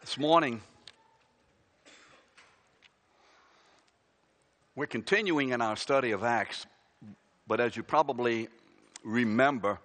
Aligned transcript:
This 0.00 0.16
morning, 0.16 0.62
we're 4.76 4.86
continuing 4.86 5.50
in 5.50 5.60
our 5.60 5.74
study 5.74 6.12
of 6.12 6.22
Acts, 6.22 6.66
but 7.48 7.58
as 7.58 7.76
you 7.76 7.82
probably 7.82 8.48
remember, 9.02 9.80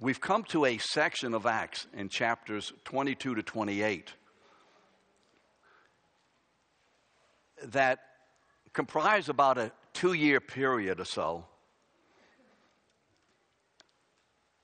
we've 0.00 0.20
come 0.20 0.44
to 0.44 0.64
a 0.64 0.78
section 0.78 1.34
of 1.34 1.44
Acts 1.44 1.86
in 1.92 2.08
chapters 2.08 2.72
22 2.84 3.34
to 3.34 3.42
28 3.42 4.14
that 7.64 7.98
comprise 8.72 9.28
about 9.28 9.58
a 9.58 9.70
two 9.92 10.14
year 10.14 10.40
period 10.40 11.00
or 11.00 11.04
so. 11.04 11.44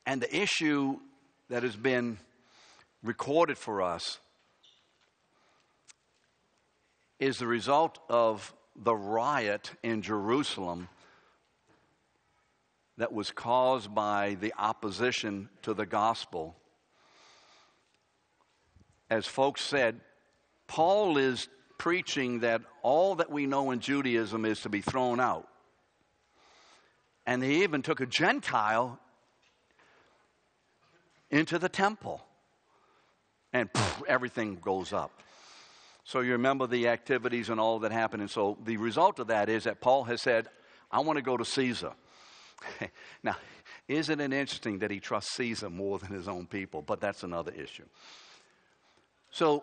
And 0.06 0.22
the 0.22 0.34
issue 0.34 0.98
that 1.50 1.62
has 1.62 1.76
been 1.76 2.18
recorded 3.04 3.58
for 3.58 3.82
us 3.82 4.18
is 7.20 7.38
the 7.38 7.46
result 7.46 7.98
of 8.08 8.52
the 8.74 8.94
riot 8.94 9.70
in 9.82 10.02
Jerusalem 10.02 10.88
that 12.96 13.12
was 13.12 13.30
caused 13.30 13.94
by 13.94 14.36
the 14.40 14.54
opposition 14.58 15.48
to 15.62 15.74
the 15.74 15.86
gospel. 15.86 16.56
As 19.10 19.26
folks 19.26 19.60
said, 19.60 20.00
Paul 20.66 21.18
is 21.18 21.48
preaching 21.78 22.40
that 22.40 22.62
all 22.82 23.16
that 23.16 23.30
we 23.30 23.46
know 23.46 23.70
in 23.70 23.80
Judaism 23.80 24.44
is 24.44 24.60
to 24.60 24.68
be 24.70 24.80
thrown 24.80 25.20
out. 25.20 25.46
And 27.26 27.42
he 27.42 27.62
even 27.64 27.82
took 27.82 28.00
a 28.00 28.06
Gentile 28.06 28.98
into 31.30 31.58
the 31.58 31.68
temple. 31.68 32.24
And 33.54 33.72
poof, 33.72 34.02
everything 34.08 34.56
goes 34.56 34.92
up. 34.92 35.22
So 36.02 36.20
you 36.20 36.32
remember 36.32 36.66
the 36.66 36.88
activities 36.88 37.48
and 37.48 37.60
all 37.60 37.78
that 37.78 37.92
happened. 37.92 38.20
And 38.20 38.30
so 38.30 38.58
the 38.64 38.76
result 38.76 39.20
of 39.20 39.28
that 39.28 39.48
is 39.48 39.64
that 39.64 39.80
Paul 39.80 40.04
has 40.04 40.20
said, 40.20 40.48
I 40.90 41.00
want 41.00 41.18
to 41.18 41.22
go 41.22 41.36
to 41.36 41.44
Caesar. 41.44 41.92
now, 43.22 43.36
isn't 43.86 44.20
it 44.20 44.32
interesting 44.32 44.80
that 44.80 44.90
he 44.90 44.98
trusts 44.98 45.32
Caesar 45.36 45.70
more 45.70 45.98
than 46.00 46.12
his 46.12 46.26
own 46.26 46.46
people? 46.46 46.82
But 46.82 47.00
that's 47.00 47.22
another 47.22 47.52
issue. 47.52 47.84
So, 49.30 49.62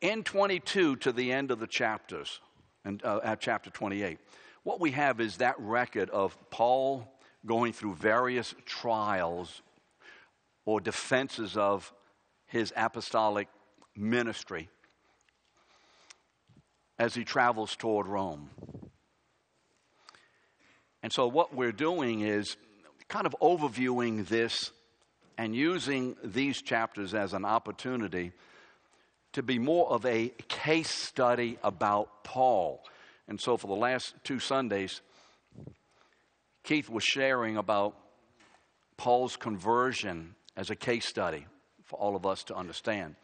in 0.00 0.24
22 0.24 0.96
to 0.96 1.12
the 1.12 1.30
end 1.30 1.50
of 1.50 1.60
the 1.60 1.66
chapters, 1.66 2.40
and 2.84 3.04
uh, 3.04 3.20
at 3.22 3.40
chapter 3.40 3.70
28, 3.70 4.18
what 4.62 4.80
we 4.80 4.92
have 4.92 5.20
is 5.20 5.36
that 5.38 5.56
record 5.58 6.10
of 6.10 6.36
Paul 6.50 7.06
going 7.44 7.74
through 7.74 7.94
various 7.96 8.54
trials 8.64 9.62
or 10.64 10.80
defenses 10.80 11.56
of 11.56 11.92
his 12.54 12.72
apostolic 12.76 13.48
ministry 13.96 14.68
as 17.00 17.12
he 17.12 17.24
travels 17.24 17.74
toward 17.74 18.06
Rome. 18.06 18.48
And 21.02 21.12
so, 21.12 21.26
what 21.26 21.52
we're 21.52 21.72
doing 21.72 22.20
is 22.20 22.56
kind 23.08 23.26
of 23.26 23.34
overviewing 23.42 24.28
this 24.28 24.70
and 25.36 25.52
using 25.52 26.14
these 26.22 26.62
chapters 26.62 27.12
as 27.12 27.32
an 27.32 27.44
opportunity 27.44 28.30
to 29.32 29.42
be 29.42 29.58
more 29.58 29.90
of 29.90 30.06
a 30.06 30.28
case 30.46 30.90
study 30.90 31.58
about 31.64 32.22
Paul. 32.22 32.84
And 33.26 33.40
so, 33.40 33.56
for 33.56 33.66
the 33.66 33.74
last 33.74 34.14
two 34.22 34.38
Sundays, 34.38 35.00
Keith 36.62 36.88
was 36.88 37.02
sharing 37.02 37.56
about 37.56 37.96
Paul's 38.96 39.34
conversion 39.34 40.36
as 40.56 40.70
a 40.70 40.76
case 40.76 41.04
study 41.04 41.46
for 41.94 42.00
all 42.00 42.16
of 42.16 42.26
us 42.26 42.42
to 42.44 42.56
understand. 42.56 43.14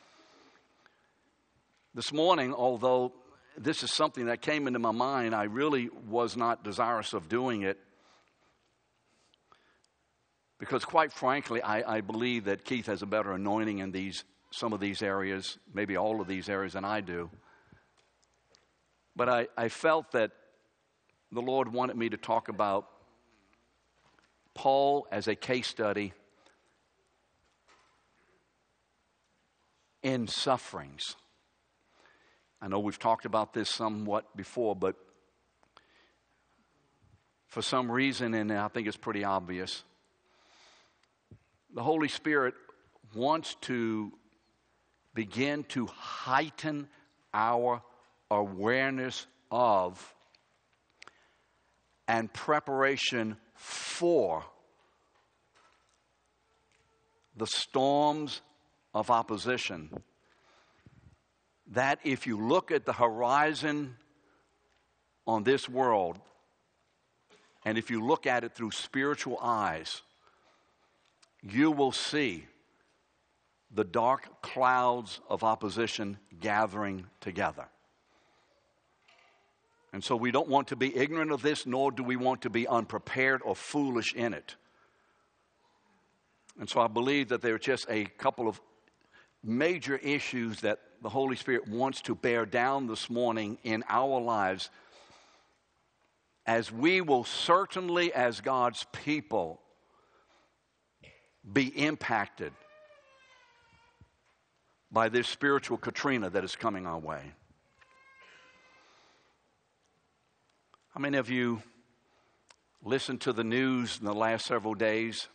This 1.92 2.12
morning, 2.12 2.54
although 2.54 3.12
this 3.58 3.82
is 3.82 3.90
something 3.90 4.27
that 4.27 4.42
came 4.42 4.68
into 4.68 4.78
my 4.78 4.92
mind, 4.92 5.34
I 5.34 5.45
really 5.45 5.89
was 6.08 6.36
not 6.36 6.62
desirous 6.62 7.12
of 7.12 7.28
doing 7.28 7.62
it 7.62 7.78
because, 10.61 10.84
quite 10.84 11.12
frankly, 11.12 11.61
I, 11.61 11.96
I 11.96 12.00
believe 12.00 12.45
that 12.45 12.64
Keith 12.64 12.86
has 12.86 13.02
a 13.02 13.06
better 13.06 13.33
anointing 13.33 13.78
in 13.78 13.90
these, 13.90 14.22
some 14.52 14.72
of 14.72 14.78
these 14.78 15.02
areas, 15.02 15.58
maybe 15.74 15.96
all 15.96 16.20
of 16.20 16.28
these 16.28 16.48
areas, 16.48 16.74
than 16.74 16.84
I 16.84 17.00
do. 17.00 17.28
But 19.16 19.28
I, 19.28 19.48
I 19.56 19.68
felt 19.68 20.12
that 20.12 20.30
the 21.33 21.42
Lord 21.42 21.72
wanted 21.72 21.96
me 21.96 22.11
to 22.11 22.16
talk 22.16 22.48
about 22.48 22.86
Paul 24.55 25.08
as 25.11 25.27
a 25.27 25.34
case 25.34 25.66
study 25.66 26.12
in 30.02 30.27
sufferings. 30.27 31.16
I 32.61 32.68
know 32.68 32.78
we've 32.78 32.98
talked 32.98 33.24
about 33.24 33.52
this 33.52 33.70
somewhat 33.70 34.36
before, 34.36 34.77
but 34.77 34.96
for 37.46 37.62
some 37.62 37.90
reason, 37.90 38.34
and 38.34 38.52
I 38.52 38.68
think 38.68 38.86
it's 38.86 38.96
pretty 38.96 39.24
obvious, 39.24 39.83
the 41.74 41.83
Holy 41.83 42.08
Spirit 42.08 42.55
wants 43.14 43.56
to 43.62 44.12
begin 45.14 45.64
to 45.64 45.86
heighten 45.86 46.89
our 47.34 47.83
awareness 48.30 49.27
of 49.50 50.14
and 52.06 52.33
preparation 52.33 53.36
for 53.55 54.44
the 57.36 57.46
storms 57.46 58.40
of 58.95 59.11
opposition 59.11 59.90
that 61.73 62.01
if 62.05 62.27
you 62.27 62.36
look 62.36 62.70
at 62.70 62.84
the 62.84 62.92
horizon 62.92 63.96
on 65.27 65.45
this 65.45 65.68
world, 65.68 66.18
and 67.64 67.78
if 67.78 67.90
you 67.90 68.05
look 68.05 68.27
at 68.27 68.42
it 68.42 68.55
through 68.55 68.73
spiritual 68.73 69.39
eyes, 69.40 70.02
you 71.42 71.70
will 71.70 71.92
see 71.92 72.46
the 73.73 73.84
dark 73.84 74.42
clouds 74.42 75.20
of 75.28 75.45
opposition 75.45 76.18
gathering 76.40 77.07
together. 77.20 77.68
And 79.92 80.02
so 80.02 80.17
we 80.17 80.30
don't 80.30 80.48
want 80.48 80.68
to 80.68 80.77
be 80.77 80.96
ignorant 80.96 81.33
of 81.33 81.42
this, 81.42 81.67
nor 81.67 81.90
do 81.90 82.02
we 82.02 82.17
want 82.17 82.42
to 82.42 82.51
be 82.51 82.67
unprepared 82.67 83.42
or 83.45 83.55
foolish 83.55 84.14
in 84.14 84.34
it. 84.34 84.57
And 86.58 86.68
so 86.68 86.80
I 86.80 86.89
believe 86.89 87.28
that 87.28 87.42
there 87.42 87.55
are 87.55 87.58
just 87.58 87.86
a 87.89 88.05
couple 88.05 88.48
of 88.48 88.61
major 89.42 89.96
issues 89.96 90.61
that 90.61 90.78
the 91.02 91.08
Holy 91.08 91.36
Spirit 91.36 91.67
wants 91.67 92.02
to 92.02 92.14
bear 92.14 92.45
down 92.45 92.86
this 92.86 93.08
morning 93.08 93.58
in 93.62 93.83
our 93.89 94.20
lives, 94.20 94.70
as 96.46 96.70
we 96.70 97.01
will 97.01 97.24
certainly, 97.24 98.12
as 98.12 98.40
God's 98.40 98.84
people, 98.92 99.61
be 101.51 101.68
impacted 101.68 102.52
by 104.92 105.08
this 105.08 105.28
spiritual 105.28 105.78
Katrina 105.78 106.28
that 106.30 106.45
is 106.45 106.57
coming 106.57 106.86
our 106.86 106.98
way. 106.98 107.22
How 110.90 111.01
many 111.01 111.17
of 111.17 111.30
you 111.30 111.62
listened 112.83 113.20
to 113.22 113.33
the 113.33 113.45
news 113.45 113.98
in 114.01 114.07
the 114.07 114.14
last 114.14 114.45
several 114.45 114.74
days? 114.74 115.28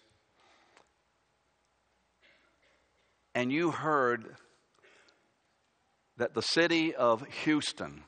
And 3.35 3.51
you 3.51 3.71
heard 3.71 4.37
that 6.15 6.33
the 6.33 6.41
city 6.41 6.95
of 6.95 7.27
Houston 7.43 8.03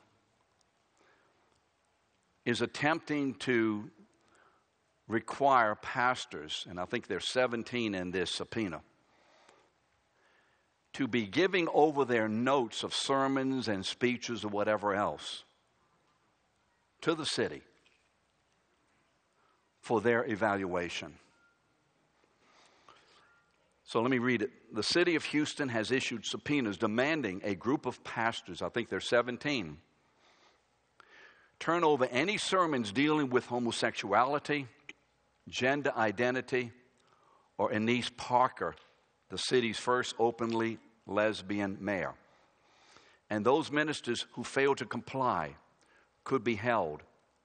is 2.46 2.62
attempting 2.62 3.34
to 3.34 3.90
require 5.06 5.74
pastors, 5.74 6.66
and 6.68 6.80
I 6.80 6.86
think 6.86 7.06
there's 7.06 7.30
17 7.30 7.94
in 7.94 8.10
this 8.10 8.30
subpoena, 8.30 8.80
to 10.94 11.06
be 11.06 11.26
giving 11.26 11.68
over 11.74 12.06
their 12.06 12.28
notes 12.28 12.82
of 12.82 12.94
sermons 12.94 13.68
and 13.68 13.84
speeches 13.84 14.46
or 14.46 14.48
whatever 14.48 14.94
else 14.94 15.44
to 17.02 17.14
the 17.14 17.26
city 17.26 17.60
for 19.82 20.00
their 20.00 20.24
evaluation. 20.24 21.14
So 23.88 24.02
let 24.02 24.10
me 24.10 24.18
read 24.18 24.42
it. 24.42 24.50
The 24.74 24.82
city 24.82 25.14
of 25.14 25.24
Houston 25.24 25.70
has 25.70 25.90
issued 25.90 26.26
subpoenas 26.26 26.76
demanding 26.76 27.40
a 27.42 27.54
group 27.54 27.86
of 27.86 28.04
pastors, 28.04 28.60
I 28.60 28.68
think 28.68 28.90
they're 28.90 29.00
17, 29.00 29.78
turn 31.58 31.84
over 31.84 32.04
any 32.04 32.36
sermons 32.36 32.92
dealing 32.92 33.30
with 33.30 33.46
homosexuality, 33.46 34.66
gender 35.48 35.90
identity, 35.96 36.70
or 37.56 37.72
Annise 37.72 38.10
Parker, 38.10 38.74
the 39.30 39.38
city's 39.38 39.78
first 39.78 40.14
openly 40.18 40.76
lesbian 41.06 41.78
mayor. 41.80 42.12
And 43.30 43.42
those 43.42 43.72
ministers 43.72 44.26
who 44.32 44.44
fail 44.44 44.74
to 44.74 44.84
comply 44.84 45.54
could 46.24 46.44
be 46.44 46.56
held 46.56 47.02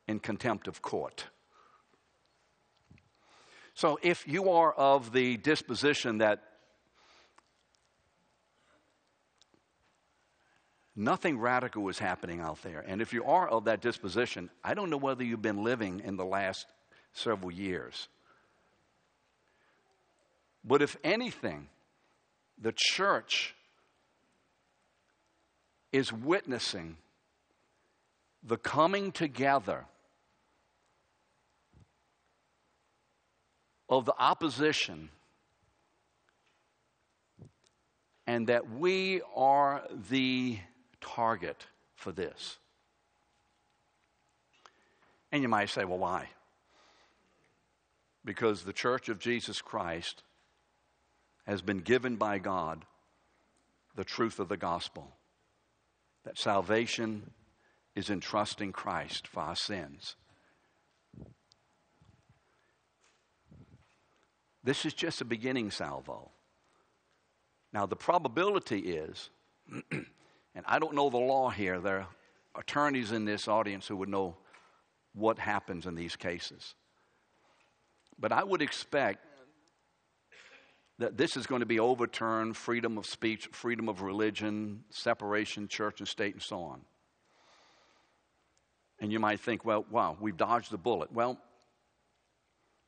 in 0.10 0.20
contempt 0.20 0.68
of 0.68 0.82
court. 0.82 1.28
So 3.74 4.00
if 4.02 4.28
you 4.28 4.52
are 4.52 4.72
of 4.72 5.12
the 5.12 5.38
disposition 5.38 6.20
that 6.20 6.44
Nothing 10.96 11.40
radical 11.40 11.90
is 11.90 11.98
happening 11.98 12.40
out 12.40 12.62
there. 12.62 12.84
And 12.88 13.02
if 13.02 13.14
you 13.14 13.24
are 13.24 13.48
of 13.48 13.66
that 13.66 13.82
disposition, 13.82 14.50
I 14.64 14.76
don't 14.76 14.90
know 14.92 14.98
whether 14.98 15.24
you've 15.24 15.42
been 15.42 15.64
living 15.64 16.02
in 16.02 16.18
the 16.18 16.26
last 16.26 16.68
several 17.14 17.52
years. 17.52 18.10
But 20.64 20.82
if 20.82 20.96
anything, 21.04 21.68
the 22.62 22.74
church 22.76 23.56
is 25.92 26.14
witnessing 26.14 26.98
the 28.44 28.58
coming 28.58 29.12
together 29.12 29.86
of 33.90 34.06
the 34.06 34.16
opposition 34.18 35.10
and 38.26 38.48
that 38.48 38.70
we 38.70 39.22
are 39.36 39.84
the 40.10 40.58
target 41.02 41.68
for 41.96 42.12
this. 42.12 42.58
And 45.32 45.42
you 45.42 45.50
might 45.50 45.70
say, 45.70 45.84
well, 45.84 45.98
why? 45.98 46.30
Because 48.24 48.64
the 48.64 48.74
church 48.74 49.10
of 49.10 49.20
Jesus 49.20 49.62
Christ 49.62 50.24
has 51.46 51.62
been 51.62 51.80
given 51.80 52.16
by 52.16 52.38
God 52.38 52.86
the 53.96 54.04
truth 54.04 54.40
of 54.40 54.48
the 54.48 54.58
gospel 54.58 55.12
that 56.24 56.38
salvation 56.38 57.32
is 57.96 58.10
in 58.10 58.20
trusting 58.20 58.72
Christ 58.72 59.28
for 59.28 59.42
our 59.42 59.56
sins. 59.56 60.16
This 64.64 64.86
is 64.86 64.94
just 64.94 65.22
a 65.22 65.26
beginning 65.26 65.72
salvo. 65.72 66.32
Now, 67.74 67.86
the 67.86 67.96
probability 67.96 68.80
is, 68.80 69.30
and 69.92 70.66
I 70.66 70.80
don't 70.80 70.94
know 70.94 71.10
the 71.10 71.18
law 71.18 71.50
here, 71.50 71.80
there 71.80 72.00
are 72.00 72.08
attorneys 72.56 73.12
in 73.12 73.26
this 73.26 73.48
audience 73.48 73.88
who 73.88 73.98
would 73.98 74.10
know 74.10 74.38
what 75.14 75.40
happens 75.40 75.86
in 75.86 75.96
these 75.96 76.16
cases. 76.16 76.76
But 78.20 78.32
I 78.32 78.44
would 78.44 78.62
expect 78.62 79.26
that 81.00 81.18
this 81.18 81.36
is 81.36 81.48
going 81.48 81.62
to 81.62 81.66
be 81.66 81.80
overturned 81.80 82.56
freedom 82.56 82.98
of 82.98 83.06
speech, 83.06 83.50
freedom 83.52 83.90
of 83.90 84.02
religion, 84.02 84.84
separation, 84.92 85.68
church 85.68 86.00
and 86.00 86.08
state, 86.08 86.34
and 86.34 86.42
so 86.42 86.62
on. 86.62 86.82
And 89.00 89.12
you 89.12 89.20
might 89.20 89.40
think, 89.40 89.66
well, 89.66 89.86
wow, 89.90 90.16
we've 90.20 90.38
dodged 90.38 90.72
the 90.72 90.78
bullet. 90.78 91.12
Well, 91.12 91.40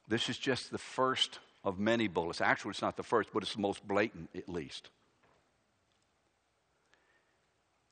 this 0.08 0.30
is 0.30 0.38
just 0.38 0.72
the 0.72 0.78
first 0.78 1.40
of 1.66 1.80
many 1.80 2.08
bullets. 2.08 2.40
Actually, 2.40 2.72
it's 2.72 2.82
not 2.82 2.96
the 2.96 3.04
first, 3.04 3.30
but 3.34 3.44
it's 3.44 3.56
the 3.56 3.62
most 3.62 3.86
blatant, 3.86 4.30
at 4.36 4.48
least. 4.48 4.90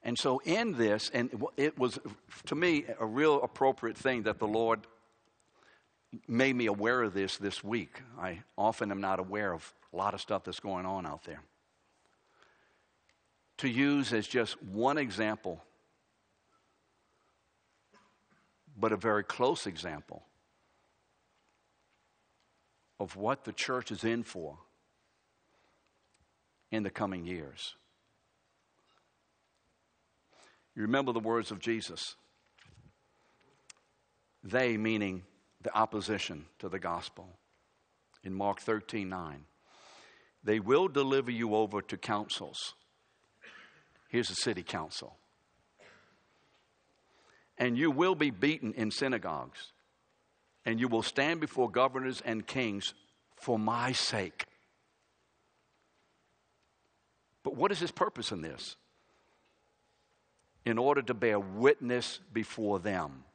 And 0.03 0.17
so, 0.17 0.39
in 0.45 0.73
this, 0.73 1.09
and 1.13 1.43
it 1.57 1.77
was 1.77 1.97
to 2.45 2.55
me 2.55 2.85
a 2.99 3.05
real 3.05 3.41
appropriate 3.41 3.97
thing 3.97 4.23
that 4.23 4.37
the 4.37 4.47
Lord 4.47 4.81
made 6.27 6.55
me 6.55 6.67
aware 6.67 7.01
of 7.01 7.13
this 7.13 7.37
this 7.37 7.63
week. 7.63 8.01
I 8.19 8.43
often 8.57 8.91
am 8.91 9.01
not 9.01 9.19
aware 9.19 9.53
of 9.53 9.73
a 9.91 9.97
lot 9.97 10.13
of 10.13 10.21
stuff 10.21 10.43
that's 10.43 10.59
going 10.59 10.85
on 10.85 11.07
out 11.07 11.23
there. 11.23 11.41
To 13.59 13.69
use 13.69 14.13
as 14.13 14.27
just 14.27 14.61
one 14.61 14.97
example, 14.97 15.63
but 18.77 18.91
a 18.91 18.97
very 18.97 19.23
close 19.23 19.65
example 19.65 20.23
of 23.03 23.17
what 23.17 23.43
the 23.43 23.51
church 23.51 23.91
is 23.91 24.05
in 24.05 24.23
for 24.23 24.57
in 26.71 26.83
the 26.83 26.89
coming 26.89 27.25
years. 27.25 27.75
You 30.73 30.83
remember 30.83 31.11
the 31.11 31.19
words 31.19 31.51
of 31.51 31.59
Jesus. 31.59 32.15
They, 34.41 34.77
meaning 34.77 35.23
the 35.61 35.77
opposition 35.77 36.45
to 36.59 36.69
the 36.69 36.79
gospel. 36.79 37.27
In 38.23 38.33
Mark 38.33 38.61
13 38.61 39.09
9, 39.09 39.43
they 40.45 40.61
will 40.61 40.87
deliver 40.87 41.29
you 41.29 41.55
over 41.55 41.81
to 41.81 41.97
councils. 41.97 42.73
Here's 44.07 44.29
a 44.29 44.35
city 44.35 44.63
council. 44.63 45.17
And 47.57 47.77
you 47.77 47.91
will 47.91 48.15
be 48.15 48.31
beaten 48.31 48.73
in 48.73 48.91
synagogues 48.91 49.72
and 50.65 50.79
you 50.79 50.87
will 50.87 51.03
stand 51.03 51.39
before 51.39 51.69
governors 51.69 52.21
and 52.25 52.45
kings 52.45 52.93
for 53.35 53.59
my 53.59 53.91
sake. 53.91 54.45
But 57.43 57.55
what 57.55 57.71
is 57.71 57.79
his 57.79 57.91
purpose 57.91 58.31
in 58.31 58.41
this? 58.41 58.77
In 60.65 60.77
order 60.77 61.01
to 61.01 61.13
bear 61.13 61.39
witness 61.39 62.19
before 62.31 62.79
them. 62.79 63.25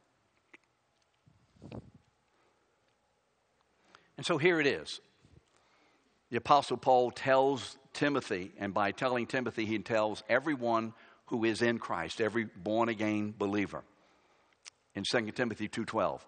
And 4.17 4.25
so 4.25 4.37
here 4.37 4.59
it 4.59 4.67
is. 4.67 4.99
The 6.31 6.37
Apostle 6.37 6.77
Paul 6.77 7.11
tells 7.11 7.77
Timothy, 7.93 8.51
and 8.59 8.73
by 8.73 8.91
telling 8.91 9.27
Timothy, 9.27 9.65
he 9.65 9.79
tells 9.79 10.23
everyone 10.27 10.93
who 11.27 11.45
is 11.45 11.61
in 11.61 11.77
Christ, 11.77 12.19
every 12.19 12.45
born 12.45 12.89
again 12.89 13.33
believer. 13.37 13.83
In 14.95 15.03
2 15.03 15.31
Timothy 15.31 15.67
2:12. 15.69 16.21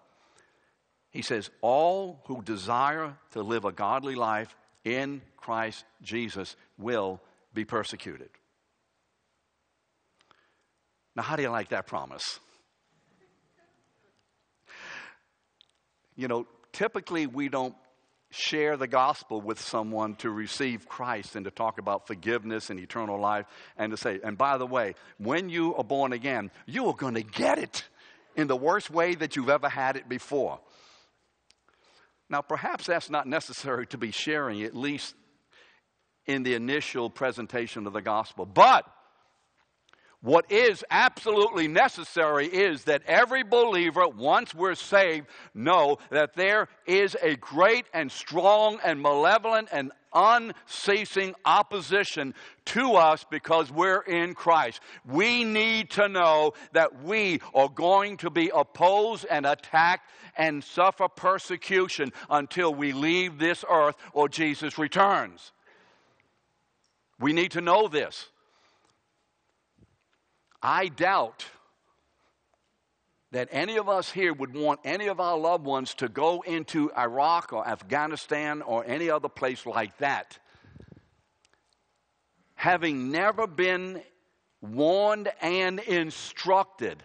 He 1.12 1.22
says, 1.22 1.50
All 1.60 2.20
who 2.26 2.42
desire 2.42 3.16
to 3.32 3.42
live 3.42 3.64
a 3.64 3.72
godly 3.72 4.14
life 4.14 4.54
in 4.84 5.22
Christ 5.36 5.84
Jesus 6.02 6.56
will 6.78 7.20
be 7.54 7.64
persecuted. 7.64 8.30
Now, 11.14 11.22
how 11.22 11.36
do 11.36 11.42
you 11.42 11.50
like 11.50 11.68
that 11.68 11.86
promise? 11.86 12.40
You 16.16 16.28
know, 16.28 16.46
typically 16.72 17.26
we 17.26 17.48
don't 17.48 17.74
share 18.30 18.78
the 18.78 18.86
gospel 18.86 19.42
with 19.42 19.60
someone 19.60 20.14
to 20.16 20.30
receive 20.30 20.88
Christ 20.88 21.36
and 21.36 21.44
to 21.44 21.50
talk 21.50 21.78
about 21.78 22.06
forgiveness 22.06 22.70
and 22.70 22.80
eternal 22.80 23.20
life 23.20 23.44
and 23.76 23.90
to 23.90 23.98
say, 23.98 24.20
and 24.24 24.38
by 24.38 24.56
the 24.56 24.66
way, 24.66 24.94
when 25.18 25.50
you 25.50 25.74
are 25.74 25.84
born 25.84 26.14
again, 26.14 26.50
you 26.64 26.86
are 26.86 26.94
going 26.94 27.14
to 27.14 27.22
get 27.22 27.58
it 27.58 27.84
in 28.34 28.46
the 28.46 28.56
worst 28.56 28.90
way 28.90 29.14
that 29.14 29.36
you've 29.36 29.50
ever 29.50 29.68
had 29.68 29.96
it 29.96 30.08
before. 30.08 30.58
Now, 32.32 32.40
perhaps 32.40 32.86
that's 32.86 33.10
not 33.10 33.28
necessary 33.28 33.86
to 33.88 33.98
be 33.98 34.10
sharing, 34.10 34.62
at 34.62 34.74
least 34.74 35.14
in 36.24 36.44
the 36.44 36.54
initial 36.54 37.10
presentation 37.10 37.86
of 37.86 37.92
the 37.92 38.00
gospel. 38.00 38.46
But 38.46 38.86
what 40.22 40.50
is 40.52 40.84
absolutely 40.88 41.66
necessary 41.66 42.46
is 42.46 42.84
that 42.84 43.02
every 43.06 43.42
believer, 43.42 44.06
once 44.06 44.54
we're 44.54 44.76
saved, 44.76 45.26
know 45.52 45.98
that 46.10 46.34
there 46.34 46.68
is 46.86 47.16
a 47.20 47.34
great 47.34 47.86
and 47.92 48.10
strong 48.10 48.78
and 48.84 49.02
malevolent 49.02 49.68
and 49.72 49.90
unceasing 50.14 51.34
opposition 51.44 52.34
to 52.66 52.92
us 52.92 53.26
because 53.30 53.72
we're 53.72 54.02
in 54.02 54.34
Christ. 54.34 54.80
We 55.04 55.42
need 55.42 55.90
to 55.90 56.08
know 56.08 56.52
that 56.72 57.02
we 57.02 57.40
are 57.52 57.68
going 57.68 58.18
to 58.18 58.30
be 58.30 58.52
opposed 58.54 59.26
and 59.28 59.44
attacked 59.44 60.08
and 60.36 60.62
suffer 60.62 61.08
persecution 61.08 62.12
until 62.30 62.72
we 62.72 62.92
leave 62.92 63.38
this 63.38 63.64
earth 63.68 63.96
or 64.12 64.28
Jesus 64.28 64.78
returns. 64.78 65.50
We 67.18 67.32
need 67.32 67.50
to 67.52 67.60
know 67.60 67.88
this. 67.88 68.28
I 70.62 70.88
doubt 70.88 71.44
that 73.32 73.48
any 73.50 73.78
of 73.78 73.88
us 73.88 74.12
here 74.12 74.32
would 74.32 74.54
want 74.54 74.80
any 74.84 75.08
of 75.08 75.18
our 75.18 75.36
loved 75.36 75.64
ones 75.64 75.94
to 75.94 76.08
go 76.08 76.42
into 76.42 76.92
Iraq 76.96 77.52
or 77.52 77.66
Afghanistan 77.66 78.62
or 78.62 78.84
any 78.86 79.10
other 79.10 79.28
place 79.28 79.66
like 79.66 79.96
that, 79.98 80.38
having 82.54 83.10
never 83.10 83.46
been 83.46 84.02
warned 84.60 85.32
and 85.40 85.80
instructed 85.80 87.02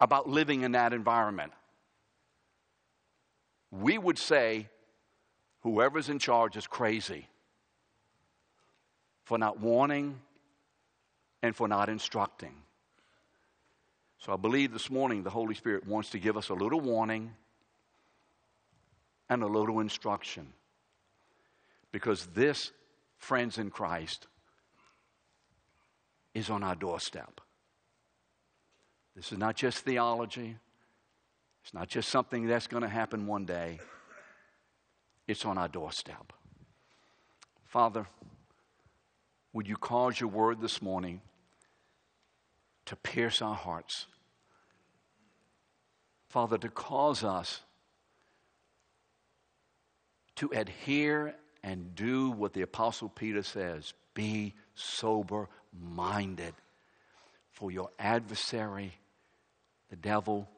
about 0.00 0.28
living 0.28 0.62
in 0.62 0.72
that 0.72 0.92
environment. 0.92 1.52
We 3.70 3.98
would 3.98 4.18
say 4.18 4.68
whoever's 5.60 6.08
in 6.08 6.18
charge 6.18 6.56
is 6.56 6.66
crazy 6.66 7.28
for 9.26 9.38
not 9.38 9.58
warning 9.58 10.20
and 11.42 11.54
for 11.54 11.66
not 11.66 11.88
instructing. 11.88 12.54
So 14.18 14.32
I 14.32 14.36
believe 14.36 14.72
this 14.72 14.88
morning 14.88 15.24
the 15.24 15.30
Holy 15.30 15.56
Spirit 15.56 15.84
wants 15.84 16.10
to 16.10 16.20
give 16.20 16.36
us 16.36 16.48
a 16.48 16.54
little 16.54 16.80
warning 16.80 17.32
and 19.28 19.42
a 19.42 19.46
little 19.46 19.80
instruction. 19.80 20.52
Because 21.90 22.26
this, 22.26 22.70
friends 23.18 23.58
in 23.58 23.68
Christ, 23.70 24.28
is 26.32 26.48
on 26.48 26.62
our 26.62 26.76
doorstep. 26.76 27.40
This 29.16 29.32
is 29.32 29.38
not 29.38 29.56
just 29.56 29.78
theology, 29.78 30.56
it's 31.64 31.74
not 31.74 31.88
just 31.88 32.10
something 32.10 32.46
that's 32.46 32.68
going 32.68 32.84
to 32.84 32.88
happen 32.88 33.26
one 33.26 33.44
day, 33.44 33.80
it's 35.26 35.44
on 35.44 35.58
our 35.58 35.68
doorstep. 35.68 36.32
Father, 37.64 38.06
would 39.56 39.66
you 39.66 39.76
cause 39.78 40.20
your 40.20 40.28
word 40.28 40.60
this 40.60 40.82
morning 40.82 41.22
to 42.84 42.94
pierce 42.94 43.40
our 43.40 43.54
hearts? 43.54 44.04
Father, 46.28 46.58
to 46.58 46.68
cause 46.68 47.24
us 47.24 47.62
to 50.34 50.50
adhere 50.54 51.34
and 51.62 51.94
do 51.94 52.30
what 52.32 52.52
the 52.52 52.60
Apostle 52.60 53.08
Peter 53.08 53.42
says 53.42 53.94
be 54.12 54.52
sober 54.74 55.48
minded. 55.72 56.52
For 57.52 57.70
your 57.70 57.88
adversary, 57.98 58.92
the 59.88 59.96
devil, 59.96 60.50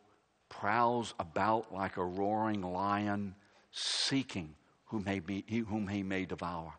prowls 0.48 1.14
about 1.20 1.72
like 1.72 1.98
a 1.98 2.04
roaring 2.04 2.62
lion, 2.62 3.36
seeking 3.70 4.56
whom 4.86 5.06
he 5.06 5.20
may, 5.20 5.44
whom 5.68 5.86
he 5.86 6.02
may 6.02 6.24
devour. 6.24 6.74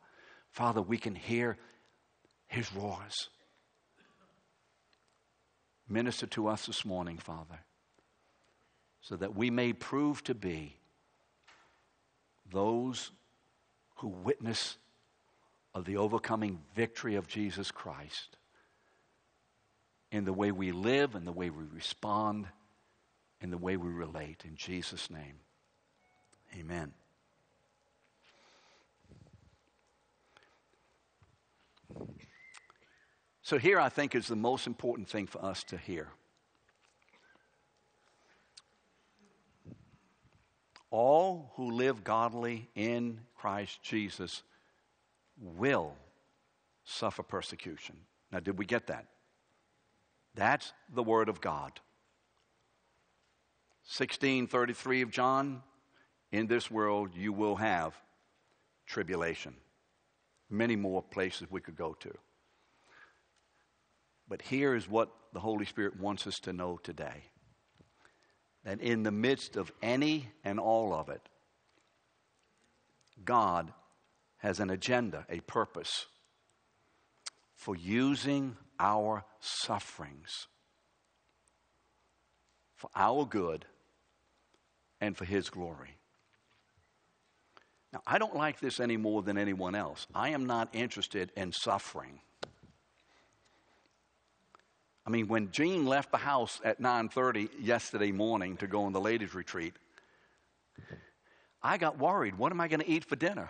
Father, 0.51 0.81
we 0.81 0.97
can 0.97 1.15
hear 1.15 1.57
his 2.49 2.73
roars. 2.73 3.29
Minister 5.87 6.27
to 6.27 6.47
us 6.47 6.65
this 6.65 6.83
morning, 6.83 7.17
Father, 7.17 7.59
so 9.01 9.15
that 9.15 9.35
we 9.35 9.49
may 9.49 9.71
prove 9.71 10.23
to 10.25 10.35
be 10.35 10.75
those 12.51 13.11
who 13.97 14.07
witness 14.07 14.77
of 15.73 15.85
the 15.85 15.97
overcoming 15.97 16.59
victory 16.75 17.15
of 17.15 17.27
Jesus 17.27 17.71
Christ 17.71 18.37
in 20.11 20.25
the 20.25 20.33
way 20.33 20.51
we 20.51 20.71
live, 20.71 21.15
in 21.15 21.25
the 21.25 21.31
way 21.31 21.49
we 21.49 21.63
respond, 21.73 22.47
in 23.41 23.51
the 23.51 23.57
way 23.57 23.77
we 23.77 23.89
relate. 23.89 24.43
In 24.45 24.55
Jesus' 24.55 25.09
name, 25.09 25.39
amen. 26.59 26.93
So, 33.49 33.57
here 33.57 33.79
I 33.79 33.89
think 33.89 34.13
is 34.13 34.27
the 34.27 34.35
most 34.35 34.67
important 34.67 35.09
thing 35.09 35.25
for 35.25 35.43
us 35.43 35.63
to 35.63 35.77
hear. 35.79 36.09
All 40.91 41.51
who 41.55 41.71
live 41.71 42.03
godly 42.03 42.69
in 42.75 43.21
Christ 43.35 43.81
Jesus 43.81 44.43
will 45.41 45.95
suffer 46.83 47.23
persecution. 47.23 47.95
Now, 48.31 48.39
did 48.39 48.59
we 48.59 48.67
get 48.67 48.85
that? 48.85 49.07
That's 50.35 50.71
the 50.93 51.01
Word 51.01 51.27
of 51.27 51.41
God. 51.41 51.71
1633 53.97 55.01
of 55.01 55.09
John, 55.09 55.63
in 56.31 56.45
this 56.45 56.69
world 56.69 57.15
you 57.15 57.33
will 57.33 57.55
have 57.55 57.95
tribulation. 58.85 59.55
Many 60.51 60.75
more 60.75 61.01
places 61.01 61.47
we 61.49 61.61
could 61.61 61.75
go 61.75 61.95
to. 62.01 62.15
But 64.29 64.43
here 64.43 64.75
is 64.75 64.87
what 64.87 65.09
the 65.33 65.39
Holy 65.39 65.65
Spirit 65.65 65.99
wants 65.99 66.27
us 66.27 66.39
to 66.41 66.53
know 66.53 66.79
today 66.81 67.25
that 68.63 68.79
in 68.79 69.03
the 69.03 69.11
midst 69.11 69.57
of 69.57 69.71
any 69.81 70.29
and 70.43 70.59
all 70.59 70.93
of 70.93 71.09
it, 71.09 71.21
God 73.25 73.73
has 74.37 74.59
an 74.59 74.69
agenda, 74.69 75.25
a 75.29 75.39
purpose 75.41 76.05
for 77.55 77.75
using 77.75 78.55
our 78.79 79.25
sufferings 79.39 80.47
for 82.79 82.89
our 82.95 83.25
good 83.25 83.65
and 85.01 85.15
for 85.17 85.25
His 85.25 85.49
glory. 85.49 85.97
Now, 87.91 88.01
I 88.07 88.17
don't 88.17 88.35
like 88.35 88.61
this 88.61 88.79
any 88.79 88.95
more 88.95 89.21
than 89.21 89.37
anyone 89.37 89.75
else. 89.75 90.07
I 90.15 90.29
am 90.29 90.45
not 90.45 90.69
interested 90.73 91.31
in 91.35 91.51
suffering. 91.51 92.21
I 95.09 95.11
mean, 95.11 95.27
when 95.27 95.49
Jean 95.49 95.87
left 95.87 96.11
the 96.11 96.19
house 96.19 96.61
at 96.63 96.79
9:30 96.79 97.49
yesterday 97.59 98.11
morning 98.11 98.57
to 98.57 98.67
go 98.67 98.83
on 98.83 98.93
the 98.93 99.01
ladies' 99.01 99.33
retreat, 99.33 99.73
I 101.63 101.79
got 101.79 101.97
worried. 101.97 102.35
What 102.35 102.51
am 102.51 102.61
I 102.61 102.67
going 102.67 102.81
to 102.81 102.87
eat 102.87 103.05
for 103.05 103.15
dinner? 103.15 103.49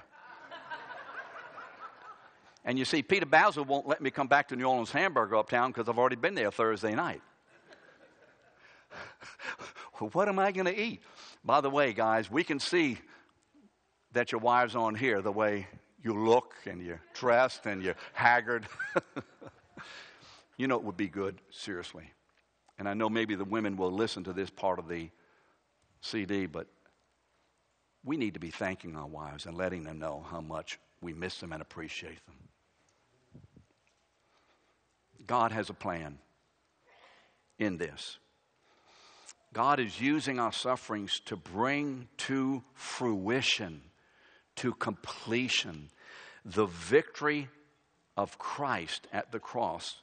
and 2.64 2.80
you 2.80 2.86
see, 2.86 3.04
Peter 3.04 3.26
Basil 3.26 3.66
won't 3.66 3.90
let 3.90 4.00
me 4.00 4.10
come 4.10 4.28
back 4.28 4.48
to 4.48 4.56
New 4.56 4.64
Orleans 4.64 4.92
Hamburger 4.92 5.36
uptown 5.36 5.72
because 5.72 5.90
I've 5.90 6.00
already 6.00 6.16
been 6.16 6.34
there 6.34 6.50
Thursday 6.50 6.96
night. 6.96 7.22
what 10.14 10.30
am 10.30 10.40
I 10.40 10.54
going 10.54 10.68
to 10.68 10.82
eat? 10.82 11.02
By 11.44 11.60
the 11.60 11.70
way, 11.70 11.92
guys, 11.92 12.32
we 12.32 12.46
can 12.46 12.62
see 12.62 13.00
that 14.14 14.32
your 14.32 14.40
wives 14.40 14.78
aren't 14.78 14.98
here 14.98 15.22
the 15.22 15.34
way 15.34 15.68
you 16.02 16.14
look 16.14 16.54
and 16.66 16.82
you're 16.82 17.02
dressed 17.14 17.66
and 17.66 17.84
you're 17.84 17.98
haggard. 18.14 18.66
you 20.60 20.68
know 20.68 20.76
it 20.76 20.84
would 20.84 20.98
be 20.98 21.08
good, 21.08 21.40
seriously. 21.52 22.12
And 22.78 22.88
I 22.88 22.94
know 22.94 23.10
maybe 23.10 23.36
the 23.36 23.46
women 23.46 23.78
will 23.78 23.94
listen 23.94 24.26
to 24.26 24.34
this 24.34 24.50
part 24.50 24.78
of 24.78 24.90
the 24.90 25.10
CD, 26.02 26.48
but 26.48 26.68
we 28.04 28.18
need 28.18 28.34
to 28.34 28.42
be 28.42 28.52
thanking 28.52 28.98
our 28.98 29.08
wives 29.08 29.46
and 29.46 29.58
letting 29.58 29.84
them 29.84 30.00
know 30.00 30.26
how 30.30 30.42
much 30.42 30.78
we 31.02 31.14
miss 31.14 31.40
them 31.40 31.54
and 31.54 31.62
appreciate 31.62 32.20
them. 32.26 32.36
God 35.26 35.54
has 35.54 35.70
a 35.70 35.74
plan 35.74 36.18
in 37.58 37.78
this. 37.78 38.18
God 39.54 39.80
is 39.80 40.02
using 40.02 40.40
our 40.40 40.52
sufferings 40.52 41.22
to 41.22 41.38
bring 41.38 42.10
to 42.18 42.64
fruition, 42.74 43.80
to 44.58 44.74
completion, 44.74 45.90
the 46.44 46.66
victory 46.66 47.48
of 48.18 48.38
Christ 48.38 49.08
at 49.14 49.32
the 49.32 49.40
cross 49.40 50.02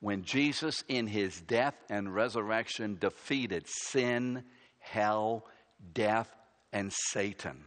when 0.00 0.24
Jesus, 0.24 0.82
in 0.88 1.06
his 1.06 1.40
death 1.42 1.74
and 1.88 2.14
resurrection, 2.14 2.96
defeated 2.98 3.66
sin, 3.68 4.44
hell, 4.78 5.46
death, 5.92 6.34
and 6.72 6.92
Satan. 6.92 7.64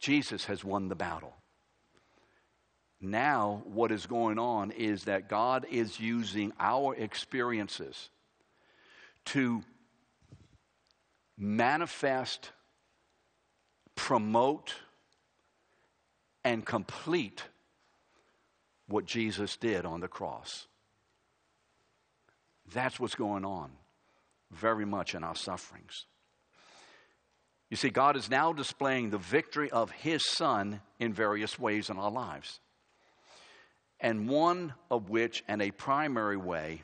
Jesus 0.00 0.44
has 0.46 0.64
won 0.64 0.88
the 0.88 0.94
battle. 0.94 1.34
Now, 3.00 3.62
what 3.64 3.92
is 3.92 4.06
going 4.06 4.38
on 4.38 4.70
is 4.72 5.04
that 5.04 5.28
God 5.28 5.66
is 5.70 6.00
using 6.00 6.52
our 6.58 6.94
experiences 6.94 8.10
to 9.26 9.62
manifest, 11.36 12.50
promote, 13.94 14.74
and 16.42 16.64
complete 16.64 17.42
what 18.88 19.04
Jesus 19.04 19.56
did 19.56 19.84
on 19.84 20.00
the 20.00 20.08
cross. 20.08 20.66
That's 22.72 22.98
what's 22.98 23.14
going 23.14 23.44
on 23.44 23.70
very 24.50 24.86
much 24.86 25.14
in 25.14 25.24
our 25.24 25.36
sufferings. 25.36 26.06
You 27.70 27.76
see, 27.76 27.90
God 27.90 28.16
is 28.16 28.30
now 28.30 28.52
displaying 28.52 29.10
the 29.10 29.18
victory 29.18 29.70
of 29.70 29.90
His 29.90 30.24
Son 30.24 30.80
in 31.00 31.12
various 31.12 31.58
ways 31.58 31.90
in 31.90 31.98
our 31.98 32.10
lives. 32.10 32.60
And 33.98 34.28
one 34.28 34.74
of 34.90 35.08
which, 35.10 35.42
and 35.48 35.60
a 35.60 35.70
primary 35.72 36.36
way, 36.36 36.82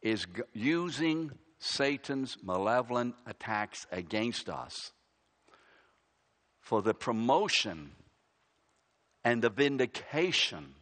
is 0.00 0.26
using 0.54 1.32
Satan's 1.58 2.38
malevolent 2.42 3.16
attacks 3.26 3.86
against 3.92 4.48
us 4.48 4.92
for 6.60 6.80
the 6.80 6.94
promotion 6.94 7.90
and 9.24 9.42
the 9.42 9.50
vindication 9.50 10.74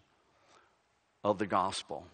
of 1.25 1.38
the 1.38 1.47
gospel. 1.47 2.07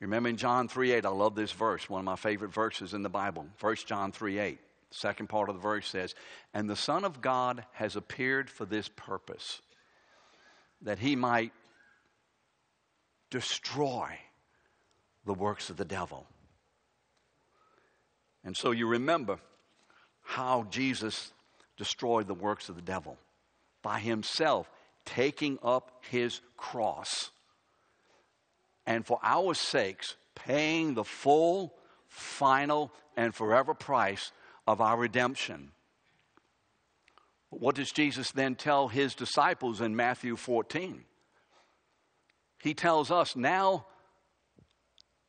You 0.00 0.06
remember 0.06 0.28
in 0.30 0.36
John 0.36 0.68
3 0.68 0.92
8, 0.92 1.04
I 1.04 1.08
love 1.10 1.34
this 1.34 1.52
verse, 1.52 1.88
one 1.88 2.00
of 2.00 2.04
my 2.04 2.16
favorite 2.16 2.52
verses 2.52 2.94
in 2.94 3.02
the 3.02 3.08
Bible. 3.08 3.46
1 3.60 3.76
John 3.86 4.12
3 4.12 4.38
8, 4.38 4.58
second 4.90 5.28
part 5.28 5.48
of 5.48 5.56
the 5.56 5.60
verse 5.60 5.86
says, 5.86 6.14
And 6.54 6.68
the 6.68 6.76
Son 6.76 7.04
of 7.04 7.20
God 7.20 7.64
has 7.72 7.96
appeared 7.96 8.48
for 8.48 8.64
this 8.64 8.88
purpose, 8.88 9.60
that 10.82 10.98
he 10.98 11.16
might 11.16 11.52
destroy 13.30 14.18
the 15.26 15.34
works 15.34 15.70
of 15.70 15.76
the 15.76 15.84
devil. 15.84 16.26
And 18.42 18.56
so 18.56 18.70
you 18.70 18.86
remember 18.86 19.38
how 20.22 20.66
Jesus 20.70 21.32
destroyed 21.76 22.26
the 22.26 22.34
works 22.34 22.68
of 22.70 22.76
the 22.76 22.82
devil 22.82 23.18
by 23.82 23.98
himself 23.98 24.70
taking 25.04 25.58
up 25.62 26.02
his 26.08 26.40
cross 26.56 27.30
and 28.86 29.06
for 29.06 29.18
our 29.22 29.54
sakes 29.54 30.16
paying 30.34 30.94
the 30.94 31.04
full, 31.04 31.74
final, 32.08 32.92
and 33.16 33.34
forever 33.34 33.74
price 33.74 34.32
of 34.66 34.80
our 34.80 34.96
redemption. 34.96 35.70
What 37.50 37.74
does 37.74 37.90
Jesus 37.90 38.30
then 38.30 38.54
tell 38.54 38.88
his 38.88 39.14
disciples 39.14 39.80
in 39.80 39.96
Matthew 39.96 40.36
14? 40.36 41.04
He 42.62 42.74
tells 42.74 43.10
us, 43.10 43.34
now 43.34 43.86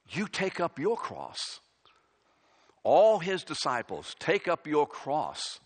you 0.09 0.27
take 0.27 0.59
up 0.59 0.77
your 0.77 0.97
cross. 0.97 1.59
All 2.83 3.19
his 3.19 3.43
disciples, 3.43 4.15
take 4.19 4.47
up 4.47 4.67
your 4.67 4.87
cross 4.87 5.59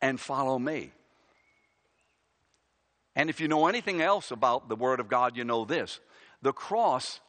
and 0.00 0.20
follow 0.20 0.58
me. 0.58 0.92
And 3.16 3.30
if 3.30 3.40
you 3.40 3.48
know 3.48 3.66
anything 3.66 4.00
else 4.00 4.30
about 4.30 4.68
the 4.68 4.76
Word 4.76 5.00
of 5.00 5.08
God, 5.08 5.36
you 5.36 5.44
know 5.44 5.64
this 5.64 6.00
the 6.42 6.52
cross 6.52 7.20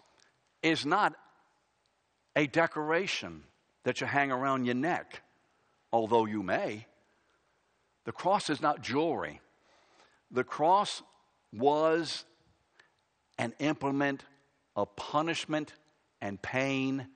is 0.62 0.86
not 0.86 1.16
a 2.36 2.48
decoration 2.48 3.44
that 3.84 4.02
you 4.02 4.08
hang 4.08 4.32
around 4.32 4.66
your 4.66 4.76
neck, 4.76 5.22
although 5.94 6.26
you 6.26 6.44
may. 6.44 6.86
The 8.06 8.12
cross 8.12 8.50
is 8.50 8.62
not 8.62 8.82
jewelry. 8.82 9.42
The 10.32 10.44
cross 10.44 11.02
was 11.54 12.26
an 13.38 13.54
implement 13.60 14.24
of 14.76 14.96
punishment 14.96 15.74
and 16.22 16.42
pain 16.42 17.08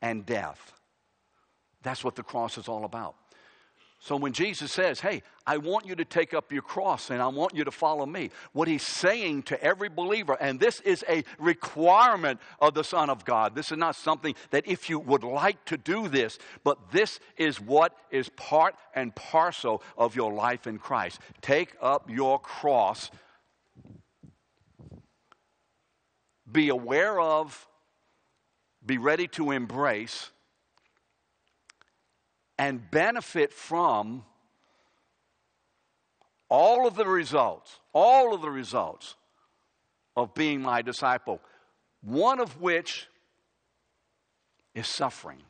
and 0.00 0.24
death. 0.24 0.72
That's 1.82 2.04
what 2.04 2.14
the 2.14 2.22
cross 2.22 2.58
is 2.58 2.68
all 2.68 2.84
about. 2.84 3.16
So 4.02 4.16
when 4.16 4.32
Jesus 4.32 4.72
says, 4.72 5.00
Hey, 5.00 5.22
I 5.46 5.58
want 5.58 5.84
you 5.84 5.94
to 5.94 6.06
take 6.06 6.32
up 6.32 6.50
your 6.52 6.62
cross 6.62 7.10
and 7.10 7.20
I 7.20 7.28
want 7.28 7.54
you 7.54 7.64
to 7.64 7.70
follow 7.70 8.06
me, 8.06 8.30
what 8.52 8.66
he's 8.66 8.82
saying 8.82 9.42
to 9.44 9.62
every 9.62 9.90
believer, 9.90 10.38
and 10.40 10.58
this 10.58 10.80
is 10.80 11.04
a 11.06 11.22
requirement 11.38 12.40
of 12.60 12.72
the 12.72 12.82
Son 12.82 13.10
of 13.10 13.26
God. 13.26 13.54
This 13.54 13.70
is 13.70 13.76
not 13.76 13.94
something 13.94 14.34
that 14.50 14.66
if 14.66 14.88
you 14.88 14.98
would 14.98 15.22
like 15.22 15.62
to 15.66 15.76
do 15.76 16.08
this, 16.08 16.38
but 16.64 16.90
this 16.90 17.20
is 17.36 17.60
what 17.60 17.94
is 18.10 18.30
part 18.30 18.74
and 18.94 19.14
parcel 19.14 19.82
of 19.98 20.16
your 20.16 20.32
life 20.32 20.66
in 20.66 20.78
Christ. 20.78 21.20
Take 21.42 21.76
up 21.82 22.08
your 22.08 22.38
cross. 22.38 23.10
Be 26.50 26.70
aware 26.70 27.20
of, 27.20 27.68
be 28.84 28.96
ready 28.96 29.28
to 29.28 29.50
embrace 29.50 30.30
and 32.60 32.90
benefit 32.90 33.54
from 33.54 34.22
all 36.50 36.86
of 36.86 36.94
the 36.94 37.06
results, 37.06 37.80
all 37.94 38.34
of 38.34 38.42
the 38.42 38.50
results 38.50 39.14
of 40.14 40.34
being 40.34 40.60
my 40.60 40.82
disciple, 40.82 41.40
one 42.02 42.38
of 42.38 42.60
which 42.60 43.08
is 44.74 44.86
suffering. 44.86 45.40